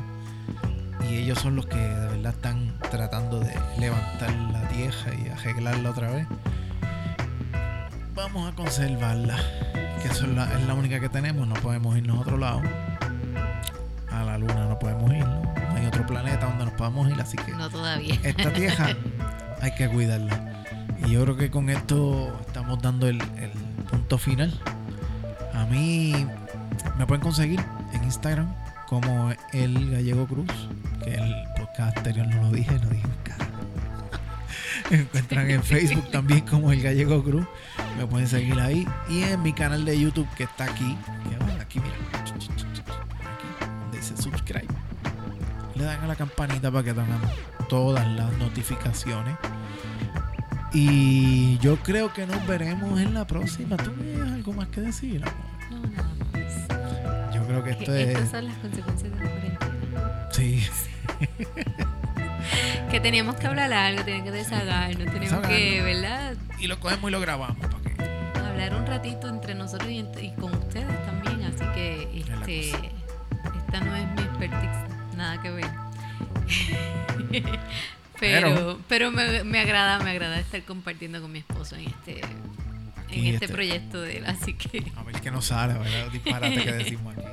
y 1.10 1.14
ellos 1.16 1.38
son 1.38 1.56
los 1.56 1.66
que 1.66 1.76
de 1.76 2.06
verdad 2.08 2.34
están 2.34 2.74
tratando 2.90 3.40
de 3.40 3.54
levantar 3.78 4.30
la 4.52 4.68
tierra 4.68 5.14
y 5.14 5.28
arreglarla 5.28 5.90
otra 5.90 6.10
vez 6.10 6.26
vamos 8.14 8.52
a 8.52 8.54
conservarla 8.56 9.36
que 10.02 10.08
eso 10.08 10.24
es 10.26 10.32
la, 10.32 10.44
es 10.58 10.66
la 10.66 10.74
única 10.74 11.00
que 11.00 11.08
tenemos 11.08 11.46
no 11.46 11.54
podemos 11.56 11.96
irnos 11.96 12.18
a 12.18 12.20
otro 12.20 12.36
lado 12.36 12.60
a 14.10 14.24
la 14.24 14.38
luna 14.38 14.66
no 14.66 14.78
podemos 14.78 15.10
ir, 15.12 15.24
¿no? 15.24 15.42
No 15.42 15.76
hay 15.76 15.86
otro 15.86 16.04
planeta 16.06 16.46
donde 16.46 16.64
nos 16.64 16.74
podamos 16.74 17.08
ir, 17.10 17.20
así 17.20 17.36
que 17.36 17.52
No 17.52 17.68
todavía. 17.70 18.18
esta 18.24 18.52
tierra 18.52 18.88
hay 19.60 19.70
que 19.74 19.88
cuidarla. 19.88 20.64
Y 21.06 21.10
yo 21.12 21.22
creo 21.24 21.36
que 21.36 21.50
con 21.50 21.68
esto 21.70 22.36
estamos 22.40 22.80
dando 22.82 23.06
el, 23.06 23.20
el 23.36 23.50
punto 23.90 24.18
final. 24.18 24.52
A 25.54 25.66
mí 25.66 26.26
me 26.96 27.06
pueden 27.06 27.22
conseguir 27.22 27.60
en 27.92 28.04
Instagram 28.04 28.52
como 28.88 29.32
el 29.52 29.90
Gallego 29.90 30.26
Cruz, 30.26 30.46
que 31.04 31.14
el 31.14 31.34
podcast 31.56 31.96
anterior 31.98 32.26
no 32.26 32.42
lo 32.42 32.50
dije, 32.50 32.72
no 32.78 32.88
dije. 32.88 33.06
Me 34.90 35.00
encuentran 35.00 35.50
en 35.50 35.62
Facebook 35.62 36.10
también 36.10 36.40
como 36.40 36.72
el 36.72 36.80
Gallego 36.80 37.22
Cruz. 37.22 37.46
Me 37.98 38.06
pueden 38.06 38.26
seguir 38.26 38.58
ahí. 38.58 38.86
Y 39.08 39.22
en 39.22 39.42
mi 39.42 39.52
canal 39.52 39.84
de 39.84 39.98
YouTube 39.98 40.28
que 40.36 40.44
está 40.44 40.64
aquí. 40.64 40.96
que 41.28 41.36
va 41.36 41.60
Aquí, 41.60 41.80
mira. 41.80 41.94
Aquí, 42.18 42.36
donde 43.60 43.98
dice 43.98 44.16
subscribe. 44.16 44.68
Le 45.74 45.84
dan 45.84 46.00
a 46.00 46.06
la 46.06 46.16
campanita 46.16 46.70
para 46.70 46.84
que 46.84 46.94
tengan 46.94 47.20
todas 47.68 48.06
las 48.08 48.32
notificaciones. 48.38 49.36
Y 50.72 51.58
yo 51.58 51.76
creo 51.76 52.12
que 52.12 52.26
nos 52.26 52.46
veremos 52.46 52.98
en 53.00 53.14
la 53.14 53.26
próxima. 53.26 53.76
¿Tú 53.76 53.90
tienes 53.92 54.32
algo 54.32 54.52
más 54.54 54.68
que 54.68 54.80
decir, 54.80 55.22
amor? 55.22 55.47
Creo 57.48 57.64
que 57.64 57.70
esto 57.70 57.84
Que 57.86 58.02
Estas 58.02 58.22
es. 58.24 58.30
son 58.30 58.44
las 58.46 58.56
consecuencias 58.58 59.10
de 59.12 59.24
la 59.24 59.30
cuarentena. 59.30 60.28
Sí. 60.32 60.66
Que 62.90 63.00
teníamos 63.00 63.36
que 63.36 63.46
hablar 63.46 63.70
algo, 63.72 64.02
teníamos 64.04 64.30
que 64.30 64.38
desahogarnos, 64.38 65.12
teníamos 65.12 65.46
que, 65.46 65.82
¿verdad? 65.82 66.34
Y 66.58 66.68
lo 66.68 66.80
cogemos 66.80 67.10
y 67.10 67.12
lo 67.12 67.20
grabamos. 67.20 67.58
¿para 67.58 67.82
qué? 67.82 68.38
Hablar 68.40 68.74
un 68.74 68.86
ratito 68.86 69.28
entre 69.28 69.54
nosotros 69.54 69.90
y, 69.90 69.98
ent- 69.98 70.22
y 70.22 70.30
con 70.40 70.54
ustedes 70.54 70.86
también. 71.04 71.42
Así 71.44 71.64
que 71.74 72.02
Es 72.18 72.28
este, 72.28 72.70
esta 72.70 73.80
no 73.80 73.94
es 73.94 74.06
mi 74.14 74.22
expertise, 74.22 75.16
nada 75.16 75.42
que 75.42 75.50
ver. 75.50 75.66
Pero- 78.20 78.48
pero 78.50 78.78
pero 78.88 79.10
me, 79.12 79.44
me 79.44 79.60
agrada, 79.60 80.00
me 80.02 80.10
agrada 80.10 80.40
estar 80.40 80.60
compartiendo 80.62 81.20
con 81.20 81.30
mi 81.30 81.38
esposo 81.40 81.76
en 81.76 81.86
este, 81.88 82.20
en 83.10 83.24
este 83.34 83.44
este- 83.46 83.48
proyecto 83.48 84.00
de 84.00 84.18
él. 84.18 84.26
Así 84.26 84.54
que, 84.54 84.84
A 84.96 85.02
ver 85.02 85.20
qué 85.20 85.30
nos 85.30 85.46
sale, 85.46 85.74
¿verdad? 85.74 86.00
Los 86.04 86.12
disparates 86.12 86.62
que 86.62 86.72
decimos 86.72 87.16
aquí. 87.16 87.26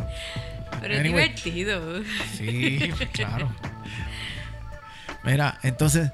pero 0.82 0.94
es 0.96 1.04
divertido. 1.04 2.04
Sí, 2.38 2.92
claro. 3.14 3.50
Mira, 5.24 5.58
entonces, 5.64 6.12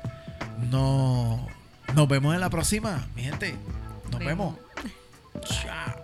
no, 0.70 1.48
nos 1.94 2.08
vemos 2.08 2.34
en 2.34 2.42
la 2.42 2.50
próxima, 2.50 3.06
mi 3.16 3.24
gente. 3.24 3.56
Nos 4.12 4.20
vemos. 4.20 4.56
Chao. 5.44 6.02